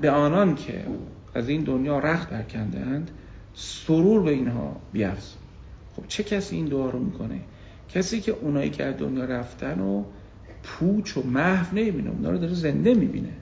به 0.00 0.10
آنان 0.10 0.54
که 0.54 0.84
از 1.34 1.48
این 1.48 1.64
دنیا 1.64 1.98
رخت 1.98 2.30
برکندند 2.30 3.10
سرور 3.54 4.22
به 4.22 4.30
اینها 4.30 4.76
بیافز 4.92 5.32
خب 5.96 6.02
چه 6.08 6.22
کسی 6.22 6.56
این 6.56 6.64
دعا 6.64 6.90
رو 6.90 6.98
می‌کنه؟ 6.98 7.40
کسی 7.88 8.20
که 8.20 8.32
اونایی 8.32 8.70
که 8.70 8.84
از 8.84 8.96
دنیا 8.96 9.24
رفتن 9.24 9.80
و 9.80 10.04
پوچ 10.62 11.16
و 11.16 11.22
محو 11.26 11.76
نمی‌بینه 11.76 12.10
اونا 12.10 12.30
رو 12.30 12.38
داره 12.38 12.54
زنده 12.54 12.94
می‌بینه. 12.94 13.32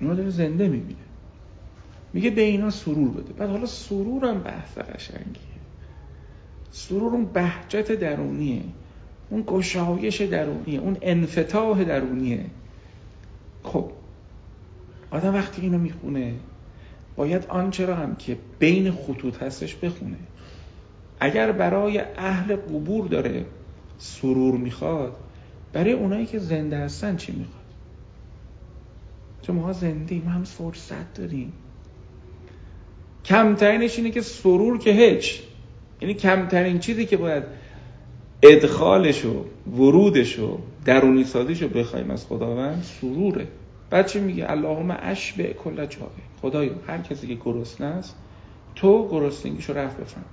اونا 0.00 0.14
داره 0.14 0.30
زنده 0.30 0.68
می‌بینه. 0.68 0.98
میگه 2.12 2.30
به 2.30 2.40
اینا 2.40 2.70
سرور 2.70 3.08
بده. 3.08 3.32
بعد 3.32 3.50
حالا 3.50 3.66
سرورم 3.66 4.40
بحث 4.40 4.78
قشنگیه. 4.78 5.55
سرور 6.76 7.12
اون 7.12 7.24
بهجت 7.24 7.92
درونیه 7.92 8.62
اون 9.30 9.44
گشایش 9.46 10.20
درونیه 10.20 10.80
اون 10.80 10.96
انفتاح 11.02 11.84
درونیه. 11.84 12.44
خب 13.62 13.90
آدم 15.10 15.34
وقتی 15.34 15.62
اینو 15.62 15.78
می‌خونه 15.78 16.34
باید 17.16 17.46
آنچه 17.48 17.86
را 17.86 17.94
هم 17.94 18.16
که 18.16 18.36
بین 18.58 18.90
خطوط 18.90 19.42
هستش 19.42 19.76
بخونه. 19.76 20.16
اگر 21.20 21.52
برای 21.52 21.98
اهل 22.16 22.56
قبور 22.56 23.08
داره 23.08 23.46
سرور 23.98 24.56
می‌خواد 24.56 25.16
برای 25.72 25.92
اونایی 25.92 26.26
که 26.26 26.38
زنده 26.38 26.76
هستن 26.76 27.16
چی 27.16 27.32
می‌خواد؟ 27.32 27.64
چون 29.42 29.56
ما 29.56 29.72
زنده 29.72 30.22
ما 30.24 30.30
هم 30.30 30.44
فرصت 30.44 31.14
داریم. 31.14 31.52
کمترینش 33.24 33.98
اینه 33.98 34.10
که 34.10 34.20
سرور 34.20 34.78
که 34.78 34.90
هیچ. 34.90 35.45
یعنی 36.00 36.14
کمترین 36.14 36.78
چیزی 36.78 37.06
که 37.06 37.16
باید 37.16 37.42
ادخالش 38.42 39.24
و 39.24 39.44
ورودش 39.70 40.38
و 40.38 40.58
درونی 40.84 41.24
سازیش 41.24 41.62
رو 41.62 41.68
بخوایم 41.68 42.10
از 42.10 42.26
خداوند 42.26 42.82
سروره. 42.82 43.46
بعد 43.90 44.06
چی 44.06 44.20
میگه؟ 44.20 44.50
اللهم 44.50 44.96
اشبع 45.00 45.52
کل 45.52 45.86
جای 45.86 46.08
خدایا 46.42 46.72
هر 46.86 46.98
کسی 46.98 47.26
که 47.26 47.34
گرسنه 47.44 47.86
است 47.86 48.16
تو 48.74 49.08
گرسنگیشو 49.08 49.72
رفت 49.72 49.96
بفهم 49.96 50.24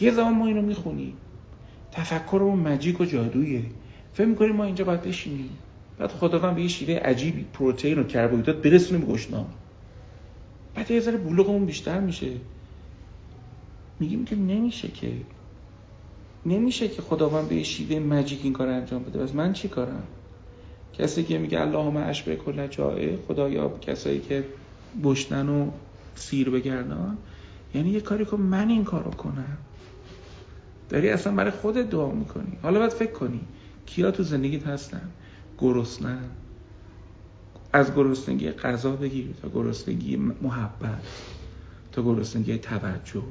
یه 0.00 0.10
زمان 0.10 0.34
ما 0.34 0.46
اینو 0.46 0.62
می‌خونیم 0.62 1.16
تفکرمون 1.92 2.58
مجیک 2.58 3.00
و 3.00 3.04
جادویه. 3.04 3.62
فکر 4.14 4.26
می‌کنیم 4.26 4.56
ما 4.56 4.64
اینجا 4.64 4.84
باید 4.84 5.02
بشینیم. 5.02 5.50
بعد 5.98 6.10
خداوند 6.10 6.54
به 6.54 6.62
یه 6.62 6.68
شیوه 6.68 6.94
عجیبی 6.94 7.44
پروتئین 7.52 7.98
و 7.98 8.04
کربوهیدرات 8.04 8.56
برسونه 8.56 9.04
به 9.04 9.12
گشنام 9.12 9.46
بعد 10.74 10.90
یه 10.90 11.00
ذره 11.00 11.16
بلوغمون 11.16 11.66
بیشتر 11.66 12.00
میشه. 12.00 12.26
میگیم 14.02 14.24
که 14.24 14.36
نمیشه 14.36 14.88
که 14.88 15.12
نمیشه 16.46 16.88
که 16.88 17.02
خداوند 17.02 17.48
به 17.48 17.62
شیوه 17.62 17.98
مجیک 17.98 18.40
این 18.44 18.52
کار 18.52 18.68
انجام 18.68 19.02
بده. 19.02 19.18
بس 19.18 19.34
من 19.34 19.52
چی 19.52 19.68
کارم؟ 19.68 20.02
کسی 20.98 21.22
که 21.22 21.38
میگه 21.38 21.60
اللهم 21.60 21.96
اشبه 21.96 22.36
کل 22.36 22.66
جائه 22.66 23.18
خدایا 23.28 23.68
کسایی 23.68 24.20
که 24.20 24.44
بشنن 25.04 25.48
و 25.48 25.70
سیر 26.14 26.50
بگردان 26.50 27.18
یعنی 27.74 27.90
یه 27.90 28.00
کاری 28.00 28.24
که 28.24 28.36
من 28.36 28.68
این 28.68 28.84
کارو 28.84 29.10
کنم. 29.10 29.58
داری 30.88 31.08
اصلا 31.08 31.34
برای 31.34 31.50
خودت 31.50 31.90
دعا 31.90 32.10
می‌کنی. 32.10 32.58
حالا 32.62 32.78
باید 32.78 32.92
فکر 32.92 33.12
کنی 33.12 33.40
کیا 33.86 34.10
تو 34.10 34.22
زندگیت 34.22 34.66
هستن؟ 34.66 35.10
گرسنن 35.58 36.24
از 37.72 37.94
گرسنگی 37.94 38.50
غذا 38.50 38.90
بگیر 38.90 39.26
تا 39.42 39.48
گرسنگی 39.48 40.16
محبت 40.16 41.02
تا 41.92 42.02
گرسنگی 42.02 42.58
توجه. 42.58 43.22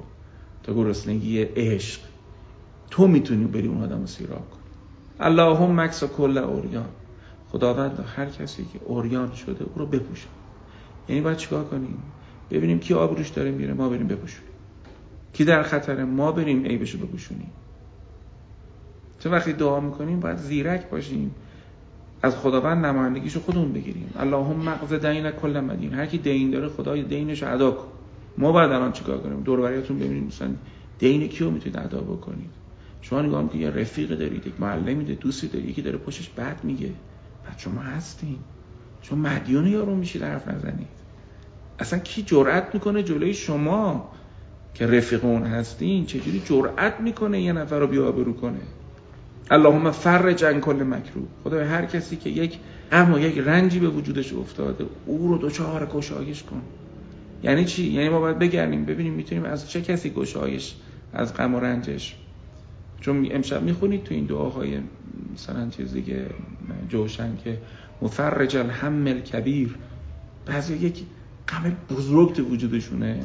تا 0.64 0.74
گرسنگی 0.74 1.44
عشق. 1.44 2.02
تو 2.90 3.08
می‌تونی 3.08 3.46
بری 3.46 3.68
اون 3.68 3.84
آدم 3.84 4.00
رو 4.00 4.08
سیراب 4.08 4.50
کن 4.50 4.58
اللهم 5.20 5.82
مکس 5.82 6.04
کل 6.04 6.38
اوریان. 6.38 6.90
خداوند 7.52 8.06
هر 8.16 8.26
کسی 8.26 8.66
که 8.74 8.80
اوریان 8.86 9.36
شده 9.36 9.64
او 9.64 9.72
رو 9.76 9.86
بپوشه. 9.86 10.28
یعنی 11.10 11.22
باید 11.22 11.38
چیکار 11.38 11.64
کنیم؟ 11.64 11.98
ببینیم 12.52 12.80
کی 12.80 12.94
آبروش 12.94 13.30
داره 13.30 13.52
میره 13.52 13.74
ما 13.74 13.90
بریم 13.90 14.08
بپوشونیم. 14.08 14.52
کی 15.34 15.46
در 15.46 15.64
خطر 15.64 16.04
ما 16.04 16.32
بریم 16.32 16.66
عیبشو 16.66 16.98
بپوشونیم. 16.98 17.52
تو 19.20 19.30
وقتی 19.30 19.54
دعا 19.54 19.80
می‌کنیم 19.80 20.20
باید 20.20 20.38
زیرک 20.38 20.90
باشیم. 20.90 21.36
از 22.24 22.36
خداوند 22.36 22.86
نمایندگیشو 22.86 23.40
خودمون 23.40 23.74
بگیریم. 23.74 24.14
اللهم 24.20 24.56
مغز 24.56 24.94
دین 24.94 25.32
کل 25.32 25.60
مدین. 25.60 25.94
هر 25.94 26.06
کی 26.06 26.18
دین 26.18 26.52
داره 26.52 26.70
خدای 26.70 27.04
دینش 27.04 27.44
ادا 27.44 27.72
کن. 27.72 27.88
ما 28.38 28.52
بعد 28.52 28.72
الان 28.72 28.92
چیکار 28.92 29.18
کنیم؟ 29.18 29.42
دور 29.42 29.62
بریاتون 29.62 30.00
ببینید 30.00 30.24
مثلا 30.24 30.50
دین 31.00 31.28
کیو 31.28 31.52
می‌تونید 31.52 31.78
ادا 31.78 32.02
بکنید؟ 32.02 32.50
شما 33.02 33.22
نگاه 33.22 33.50
که 33.50 33.58
یه 33.58 33.70
رفیق 33.70 34.10
دارید 34.16 34.48
یک 34.48 34.54
معلمی 34.60 35.04
دارید 35.04 35.20
دوستی 35.20 35.48
دارید 35.48 35.70
یکی 35.70 35.82
داره 35.82 35.98
پشتش 35.98 36.30
بد 36.30 36.64
میگه. 36.64 36.90
بعد 37.46 37.60
شما 37.60 37.82
هستین. 37.82 38.38
شما 39.02 39.30
مدیون 39.30 39.68
یارو 39.68 39.96
میشید 39.96 40.24
حرف 40.24 40.48
نزنید. 40.48 40.88
اصلا 41.80 42.00
کی 42.00 42.24
جرأت 42.24 42.74
می‌کنه 42.74 43.04
جلوی 43.04 43.34
شما 43.34 44.10
که 44.74 44.88
رفیق 44.88 45.26
اون 45.26 45.44
هستین؟ 45.44 46.06
چجوری 46.06 46.42
جرأت 46.46 47.00
می‌کنه 47.00 47.42
یه 47.42 47.54
نفر 47.54 47.80
رو 47.80 47.88
بیابرو 47.88 48.34
کنه؟ 48.34 48.62
اللهم 49.52 49.92
فرج 49.92 50.44
عن 50.44 50.60
کل 50.60 50.84
مکروه. 50.84 51.28
خدا 51.44 51.66
هر 51.66 51.86
کسی 51.86 52.16
که 52.16 52.30
یک 52.30 52.58
اما 52.92 53.20
یک 53.20 53.38
رنجی 53.38 53.80
به 53.80 53.88
وجودش 53.88 54.34
افتاده 54.34 54.86
او 55.06 55.28
رو 55.28 55.38
دوچار 55.38 55.86
گشایش 55.86 56.44
کن. 56.44 56.62
یعنی 57.44 57.66
چی؟ 57.66 57.92
یعنی 57.92 58.10
ما 58.10 58.20
باید 58.20 58.40
بگردیم 58.40 58.86
ببینیم 58.86 59.14
می‌تونیم 59.14 59.44
از 59.44 59.70
چه 59.70 59.82
کسی 59.82 60.10
گشایش 60.10 60.76
از 61.14 61.34
غم 61.34 61.56
و 61.56 61.60
رنجش. 61.60 62.16
چون 63.02 63.28
امشب 63.32 63.64
می‌خونید 63.64 64.04
تو 64.04 64.14
این 64.14 64.26
دعاهای 64.26 64.80
مثلا 65.34 65.70
چیز 65.70 65.94
دیگه 65.94 66.26
جوشن 66.90 67.38
که 67.44 67.58
مفرج 68.02 68.58
الهم 68.58 69.08
الکبیر. 69.08 69.76
بعضی 70.46 70.74
یک 70.74 71.04
غم 71.48 71.76
بزرگ 71.90 72.34
تو 72.34 72.44
وجودشونه. 72.44 73.20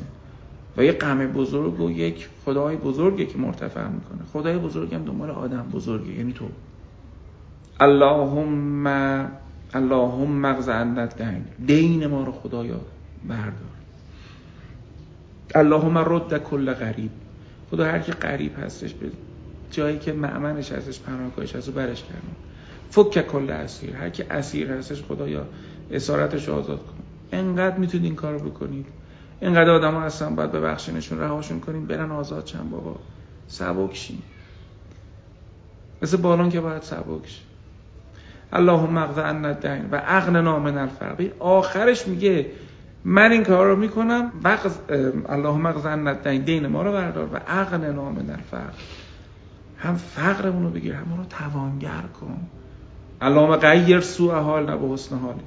و 0.76 0.84
یه 0.84 0.92
غم 0.92 1.26
بزرگ 1.26 1.80
و 1.80 1.90
یک 1.90 2.28
خدای 2.44 2.76
بزرگی 2.76 3.26
که 3.26 3.38
مرتفع 3.38 3.88
می‌کنه. 3.88 4.18
خدای 4.32 4.58
بزرگ 4.58 4.94
هم 4.94 5.04
دنبال 5.04 5.30
آدم 5.30 5.68
بزرگه 5.72 6.12
یعنی 6.12 6.32
تو. 6.32 6.48
اللهم 7.80 8.86
اللهم 9.74 10.30
مغز 10.30 10.68
اندت 10.68 11.22
دین 11.22 11.44
دین 11.66 12.06
ما 12.06 12.24
رو 12.24 12.32
خدایا 12.32 12.80
بردار. 13.28 13.75
اللهم 15.54 15.98
رد 15.98 16.42
کل 16.42 16.72
غریب. 16.72 17.10
خدا 17.70 17.84
هر 17.84 17.98
کی 17.98 18.12
غریب 18.12 18.58
هستش 18.58 18.94
به 18.94 19.10
جایی 19.70 19.98
که 19.98 20.12
معمنش 20.12 20.72
هستش 20.72 21.00
پناهگاهش 21.00 21.56
هست 21.56 21.68
و 21.68 21.72
برش 21.72 22.02
کردن 22.02 22.36
فک 22.90 23.26
کل 23.26 23.50
اسیر. 23.50 23.96
هر 23.96 24.10
کی 24.10 24.22
اسیر 24.22 24.70
هستش 24.70 25.02
خدایا 25.02 25.46
اسارتش 25.90 26.48
آزاد 26.48 26.78
کن. 26.78 26.94
انقدر 27.32 27.76
می‌تونید 27.76 28.04
این 28.04 28.14
کارو 28.14 28.38
بکنید. 28.38 28.86
اینقدر 29.40 29.70
آدم 29.70 29.94
ها 29.94 30.00
هستن 30.00 30.34
باید 30.34 30.52
ببخشینشون 30.52 31.18
رهاشون 31.18 31.60
کنیم 31.60 31.86
برن 31.86 32.10
آزاد 32.10 32.44
چند 32.44 32.70
بابا. 32.70 32.96
سبک 33.48 34.12
مثل 36.02 36.16
بالون 36.16 36.50
که 36.50 36.60
باید 36.60 36.82
سبک 36.82 37.40
اللهم 38.52 38.92
مغز 38.92 39.18
الدین 39.18 39.88
و 39.92 40.00
اغننا 40.04 40.58
من 40.58 40.78
الفقر. 40.78 41.28
آخرش 41.38 42.08
میگه 42.08 42.46
من 43.08 43.32
این 43.32 43.44
کار 43.44 43.66
رو 43.66 43.76
می‌کنم 43.76 44.32
وقت 44.44 44.70
اللهم 45.28 45.60
مغز 45.60 45.86
الدین 45.86 46.42
دین 46.42 46.66
ما 46.66 46.82
رو 46.82 46.92
بردار 46.92 47.28
و 47.34 47.40
اغننا 47.46 48.10
من 48.10 48.30
الفقر 48.30 48.82
هم 49.78 49.94
فقرمون 49.94 50.62
رو 50.62 50.70
بگیر 50.70 50.94
هم 50.94 51.16
رو 51.18 51.24
توانگر 51.24 52.04
کن. 52.20 52.38
اللهم 53.20 53.56
غیر 53.56 54.00
سوء 54.00 54.34
حال 54.34 54.70
نه 54.70 54.76
به 54.76 54.88
حسن 54.88 55.18
حالی 55.18 55.40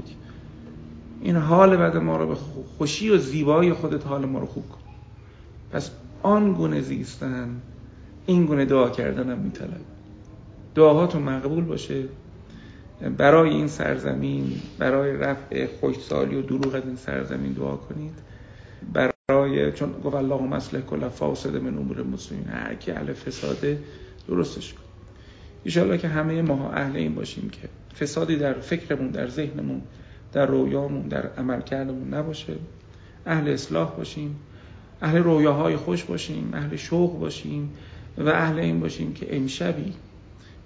این 1.22 1.36
حال 1.36 1.78
بد 1.78 1.97
ما 1.97 2.18
رو 2.18 2.28
به 2.28 2.36
خوشی 2.78 3.10
و 3.10 3.18
زیبایی 3.18 3.74
خودت 3.74 4.07
حال 4.07 4.26
ما 4.26 4.39
رو 4.39 4.45
خوب 4.45 4.70
کن. 4.70 4.80
پس 5.72 5.91
آن 6.24 6.53
گونه 6.53 6.82
زیستن 6.82 7.62
این 8.26 8.45
گونه 8.45 8.66
دعا 8.66 8.89
کردن 8.89 9.30
هم 9.30 9.38
میطلب. 9.38 9.82
دعاهاتون 10.76 11.22
مقبول 11.22 11.64
باشه. 11.64 12.03
برای 13.18 13.50
این 13.50 13.68
سرزمین 13.68 14.62
برای 14.78 15.12
رفع 15.12 15.68
خوشسالی 15.80 16.36
و 16.36 16.41
دروغ 16.41 16.76
از 16.76 16.84
این 16.86 16.95
سرزمین 16.95 17.54
دعا 17.54 17.76
کنید. 17.76 18.14
برای 18.93 19.72
چون 19.72 19.93
گفت 20.04 20.16
اللهم 20.16 20.54
اصلح 20.54 20.82
کل 20.82 21.10
فاسد 21.10 21.56
من 21.56 21.78
امور 21.78 22.04
مسلمین 22.04 22.47
هر 22.47 22.76
کی 22.76 22.91
اهل 22.91 23.14
فساده 23.14 23.80
درستش 24.28 24.74
کن. 24.74 24.84
ان 25.66 25.97
که 25.97 26.08
همه 26.08 26.41
ما 26.41 26.72
اهل 26.72 26.95
این 26.95 27.16
باشیم 27.16 27.50
که 27.50 27.70
فسادی 28.00 28.36
در 28.36 28.54
فکرمون 28.54 29.08
در 29.08 29.28
ذهنمون 29.28 29.82
در 30.34 30.45
رویامون 30.45 31.08
در 31.08 31.28
عملکردمون 31.38 32.14
نباشه. 32.14 32.54
اهل 33.26 33.50
اصلاح 33.50 33.95
باشیم 33.95 34.36
اهل 35.02 35.18
رویاهای 35.18 35.76
خوش 35.76 36.04
باشیم 36.04 36.50
اهل 36.54 36.76
شوق 36.76 37.20
باشیم 37.20 37.70
و 38.18 38.30
اهل 38.30 38.60
این 38.60 38.80
باشیم 38.80 39.14
که 39.14 39.36
امشبی 39.36 39.93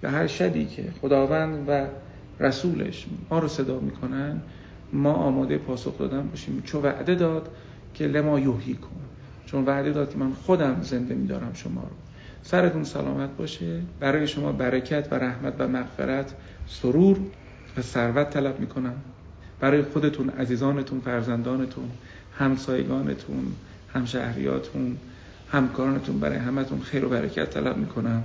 و 0.04 0.12
هر 0.12 0.28
شبی 0.28 0.66
که 0.66 0.84
خداوند 1.02 1.66
و 1.68 1.88
رسولش 2.44 3.06
ما 3.30 3.40
رو 3.40 3.48
صدا 3.48 3.80
می‌کنن 3.80 4.42
ما 4.94 5.14
آماده 5.14 5.58
پاسخ 5.58 5.98
دادن 5.98 6.28
باشیم. 6.28 6.62
چون 6.66 6.82
وعده 6.82 7.16
داد 7.16 7.50
که 7.94 8.08
لما 8.08 8.40
یوهی 8.40 8.74
کن 8.74 9.02
چون 9.46 9.66
وعده 9.66 9.92
داد 9.92 10.12
که 10.12 10.18
من 10.18 10.34
خودم 10.34 10.82
زنده 10.82 11.16
میدارم 11.16 11.52
شما 11.54 11.82
رو. 11.82 11.96
سرتون 12.44 12.84
سلامت 12.84 13.30
باشه. 13.38 13.82
برای 14.00 14.28
شما 14.28 14.52
برکت 14.52 15.08
و 15.12 15.16
رحمت 15.16 15.54
و 15.60 15.68
مغفرت 15.68 16.34
سرور 16.68 17.18
و 17.78 17.82
ثروت 17.82 18.30
طلب 18.30 18.60
می‌کنم. 18.60 18.96
برای 19.60 19.82
خودتون 19.82 20.30
عزیزانتون 20.30 21.00
فرزندانتون 21.00 21.90
همسایگانتون 22.38 23.54
همشهریاتون 23.94 24.98
همکارانتون 25.52 26.20
برای 26.20 26.38
همتون 26.38 26.80
خیر 26.80 27.06
و 27.06 27.10
برکت 27.10 27.50
طلب 27.50 27.78
می‌کنم. 27.78 28.24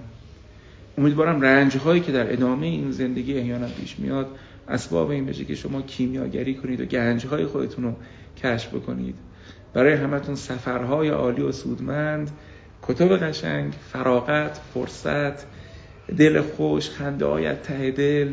امیدوارم 0.99 1.41
رنج 1.41 1.77
هایی 1.77 2.01
که 2.01 2.13
در 2.13 2.33
ادامه 2.33 2.67
این 2.67 2.91
زندگی 2.91 3.39
احیانا 3.39 3.67
پیش 3.67 3.99
میاد 3.99 4.27
اسباب 4.69 5.11
این 5.11 5.27
بشه 5.27 5.45
که 5.45 5.55
شما 5.55 5.83
کیمیاگری 5.83 6.55
کنید 6.55 6.81
و 6.81 6.85
گنج 6.85 7.27
های 7.27 7.47
خودتون 7.47 7.85
رو 7.85 7.95
کشف 8.37 8.75
بکنید. 8.75 9.15
برای 9.73 9.95
همتون 9.95 10.35
سفرهای 10.35 11.09
عالی 11.09 11.43
و 11.43 11.53
سودمند 11.53 12.31
کتب 12.83 13.17
قشنگ 13.17 13.73
فراغت 13.93 14.61
فرصت 14.75 15.47
دل 16.17 16.41
خوش 16.41 16.91
خنده 16.91 17.27
های 17.27 17.55
ته 17.55 17.91
دل 17.91 18.33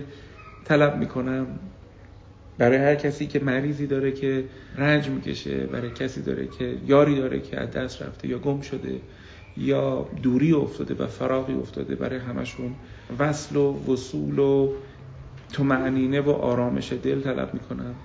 طلب 0.64 0.98
می‌کنم. 0.98 1.48
برای 2.58 2.78
هر 2.78 2.96
کسی 2.96 3.28
که 3.28 3.40
مریضی 3.40 3.88
داره 3.88 4.12
که 4.12 4.44
رنج 4.78 5.10
می‌کشه 5.10 5.58
برای 5.58 5.90
کسی 5.90 6.22
داره 6.22 6.48
که 6.60 6.78
یاری 6.88 7.16
داره 7.16 7.40
که 7.40 7.60
از 7.60 7.72
دست 7.72 8.02
رفته 8.02 8.28
یا 8.28 8.38
گم 8.38 8.62
شده 8.62 9.00
یا 9.58 10.10
دوری 10.24 10.54
افتاده 10.54 11.04
و 11.04 11.08
فراغی 11.08 11.54
افتاده 11.54 11.96
برای 11.96 12.20
همشون. 12.20 12.76
وصل 13.20 13.56
و 13.56 13.94
وصول 13.94 14.40
و 14.40 14.74
معنینه 15.60 16.22
و 16.22 16.30
آرامش 16.30 16.94
دل 16.94 17.22
طلب 17.22 17.54
می‌کنم 17.54 17.96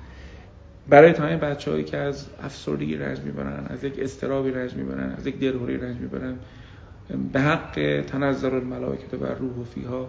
برای 0.89 1.12
تمام 1.12 1.36
بچه 1.36 1.82
که 1.82 1.97
از 1.97 2.27
افسردگی 2.43 2.97
رنج 2.97 3.20
می‌برن 3.20 3.66
از 3.68 3.85
یک 3.85 3.98
استرابی 3.98 4.51
رنج 4.51 4.74
می‌برن 4.74 5.14
از 5.18 5.27
یک 5.27 5.39
دلهوری 5.39 5.77
رنج 5.77 5.97
می‌برن 5.97 6.35
به 7.32 7.40
حق 7.40 8.05
تنظر 8.06 8.55
الملائکه 8.55 9.16
بر 9.16 9.35
روح 9.35 9.56
و 9.56 9.64
فیها 9.64 10.09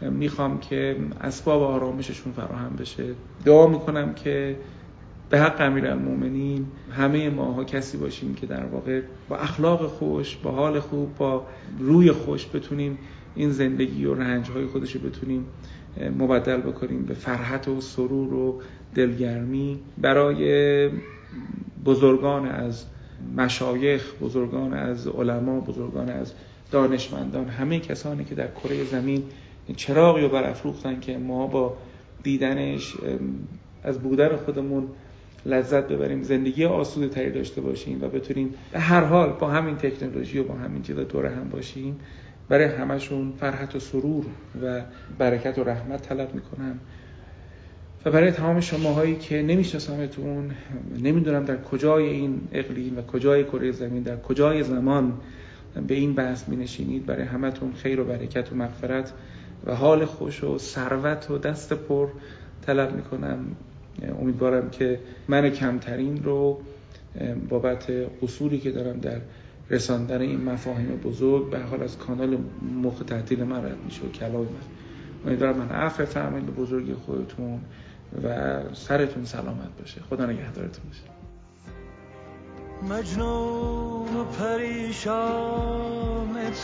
می‌خوام 0.00 0.60
که 0.60 0.96
اسباب 1.20 1.62
آرامششون 1.62 2.32
فراهم 2.32 2.76
بشه. 2.76 3.04
دعا 3.44 3.66
می‌کنم 3.66 4.14
که 4.14 4.56
به 5.30 5.40
حق 5.40 5.60
المومنین 5.60 6.66
همه 6.92 7.30
ماها 7.30 7.64
کسی 7.64 7.98
باشیم 7.98 8.34
که 8.34 8.46
در 8.46 8.64
واقع 8.64 9.00
با 9.28 9.36
اخلاق 9.36 9.86
خوش 9.86 10.36
با 10.36 10.50
حال 10.50 10.80
خوب 10.80 11.16
با 11.18 11.46
روی 11.78 12.12
خوش 12.12 12.46
بتونیم 12.54 12.98
این 13.34 13.50
زندگی 13.50 14.04
و 14.04 14.14
رنجهای 14.14 14.66
خودش 14.66 14.92
رو 14.92 15.00
بتونیم 15.00 15.46
مبدل 16.18 16.56
بکنیم 16.56 17.02
به 17.02 17.14
فرحت 17.14 17.68
و 17.68 17.80
سرور 17.80 18.34
و 18.34 18.60
دلگرمی. 18.94 19.78
برای 19.98 20.90
بزرگان 21.84 22.46
از 22.46 22.84
مشایخ 23.36 24.14
بزرگان 24.20 24.74
از 24.74 25.08
علما 25.08 25.60
بزرگان 25.60 26.08
از 26.08 26.32
دانشمندان 26.70 27.48
همه 27.48 27.80
کسانی 27.80 28.24
که 28.24 28.34
در 28.34 28.48
کره 28.48 28.84
زمین 28.84 29.22
چراغی 29.76 30.22
رو 30.22 30.28
برافروختن 30.28 31.00
که 31.00 31.18
ما 31.18 31.46
با 31.46 31.76
دیدنش 32.22 32.96
از 33.82 33.98
بودن 33.98 34.36
خودمون 34.36 34.88
لذت 35.46 35.88
ببریم 35.88 36.22
زندگی 36.22 36.64
آسوده 36.64 37.08
تری 37.08 37.30
داشته 37.30 37.60
باشیم 37.60 38.02
و 38.02 38.08
بتونیم 38.08 38.54
به 38.72 38.78
هر 38.78 39.04
حال 39.04 39.32
با 39.32 39.48
همین 39.48 39.76
تکنولوژی 39.76 40.38
و 40.38 40.44
با 40.44 40.54
همین 40.54 40.82
چیزا 40.82 41.02
دور 41.02 41.26
هم 41.26 41.48
باشیم. 41.48 42.00
برای 42.48 42.64
همشون 42.64 43.32
فرحت 43.40 43.76
و 43.76 43.78
سرور 43.80 44.24
و 44.62 44.82
برکت 45.18 45.58
و 45.58 45.64
رحمت 45.64 46.02
طلب 46.02 46.34
می‌کنم. 46.34 46.78
و 48.04 48.10
برای 48.10 48.30
تمام 48.30 48.60
شماهایی 48.60 49.16
که 49.16 49.42
نمیشناسمتون 49.42 50.50
نمی‌دونم 51.02 51.44
در 51.44 51.62
کجای 51.62 52.08
این 52.08 52.40
اقلیم 52.52 52.98
و 52.98 53.02
کجای 53.02 53.44
کره 53.44 53.72
زمین 53.72 54.02
در 54.02 54.16
کجای 54.16 54.62
زمان 54.62 55.12
به 55.86 55.94
این 55.94 56.14
بحث 56.14 56.48
می 56.48 56.56
نشینید 56.56 57.06
برای 57.06 57.22
همتون 57.22 57.72
خیر 57.72 58.00
و 58.00 58.04
برکت 58.04 58.52
و 58.52 58.56
مغفرت 58.56 59.12
و 59.66 59.74
حال 59.74 60.04
خوش 60.04 60.44
و 60.44 60.58
ثروت 60.58 61.30
و 61.30 61.38
دست 61.38 61.72
پر 61.72 62.08
طلب 62.66 62.96
می‌کنم. 62.96 63.56
امیدوارم 64.20 64.70
که 64.70 65.00
من 65.28 65.50
کمترین 65.50 66.24
رو 66.24 66.60
بابت 67.48 67.90
اصولی 68.22 68.58
که 68.58 68.70
دارم 68.70 69.00
در 69.00 69.20
رساندن 69.70 70.20
این 70.20 70.44
مفاهیم 70.44 70.96
بزرگ 70.96 71.50
به 71.50 71.58
حال 71.58 71.82
از 71.82 71.98
کانال 71.98 72.38
مخ 72.82 72.98
تحتیل 72.98 73.44
من 73.44 73.64
رد 73.64 73.78
میشه 73.84 74.02
و 74.02 74.08
کلام 74.08 74.42
من. 74.42 74.48
امیدوارم 75.26 75.56
من 75.56 75.68
عفو 75.68 76.04
فرمایید 76.04 76.46
به 76.46 76.52
بزرگی 76.52 76.94
خودتون 76.94 77.60
و 78.24 78.60
سرتون 78.74 79.24
سلامت 79.24 79.78
باشه. 79.78 80.00
خدا 80.00 80.26
نگهدارتون 80.26 80.84
باشه. 80.88 81.02
مجنون 82.88 84.16
و 84.16 84.24
پریشان 84.24 85.70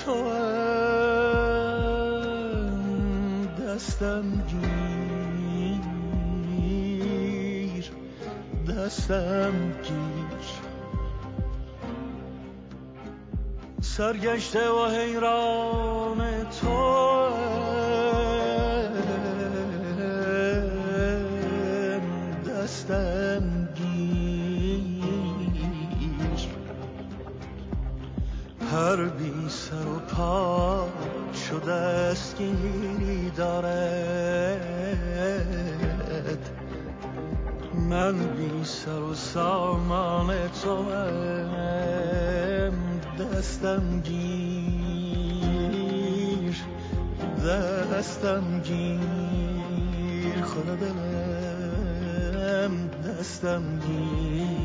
تو 0.04 0.14
دستم 3.64 4.22
گیر. 4.48 5.25
دستم 8.86 9.72
گیر 9.82 10.46
سرگشته 13.80 14.70
و 14.70 14.86
حیران 14.86 16.46
تو. 16.60 17.28
دستم 22.48 23.68
گیر 23.74 25.06
هر 28.72 28.96
بی 28.96 29.48
سر 29.48 29.86
و 29.86 29.98
پا 29.98 30.88
شده 31.48 32.10
دستگیری 32.10 33.30
دارد 33.30 35.05
من 37.90 38.16
بی 38.18 38.64
سر 38.64 39.02
و 39.02 39.14
سامان 39.14 40.34
تو 40.62 40.84
دستم 43.18 44.00
گیر 44.00 44.56
دستم 47.92 48.60
گیر 48.60 50.42
خدا 50.44 50.74
دلم 50.74 52.72
دستم 52.88 53.62
گیر. 53.78 54.55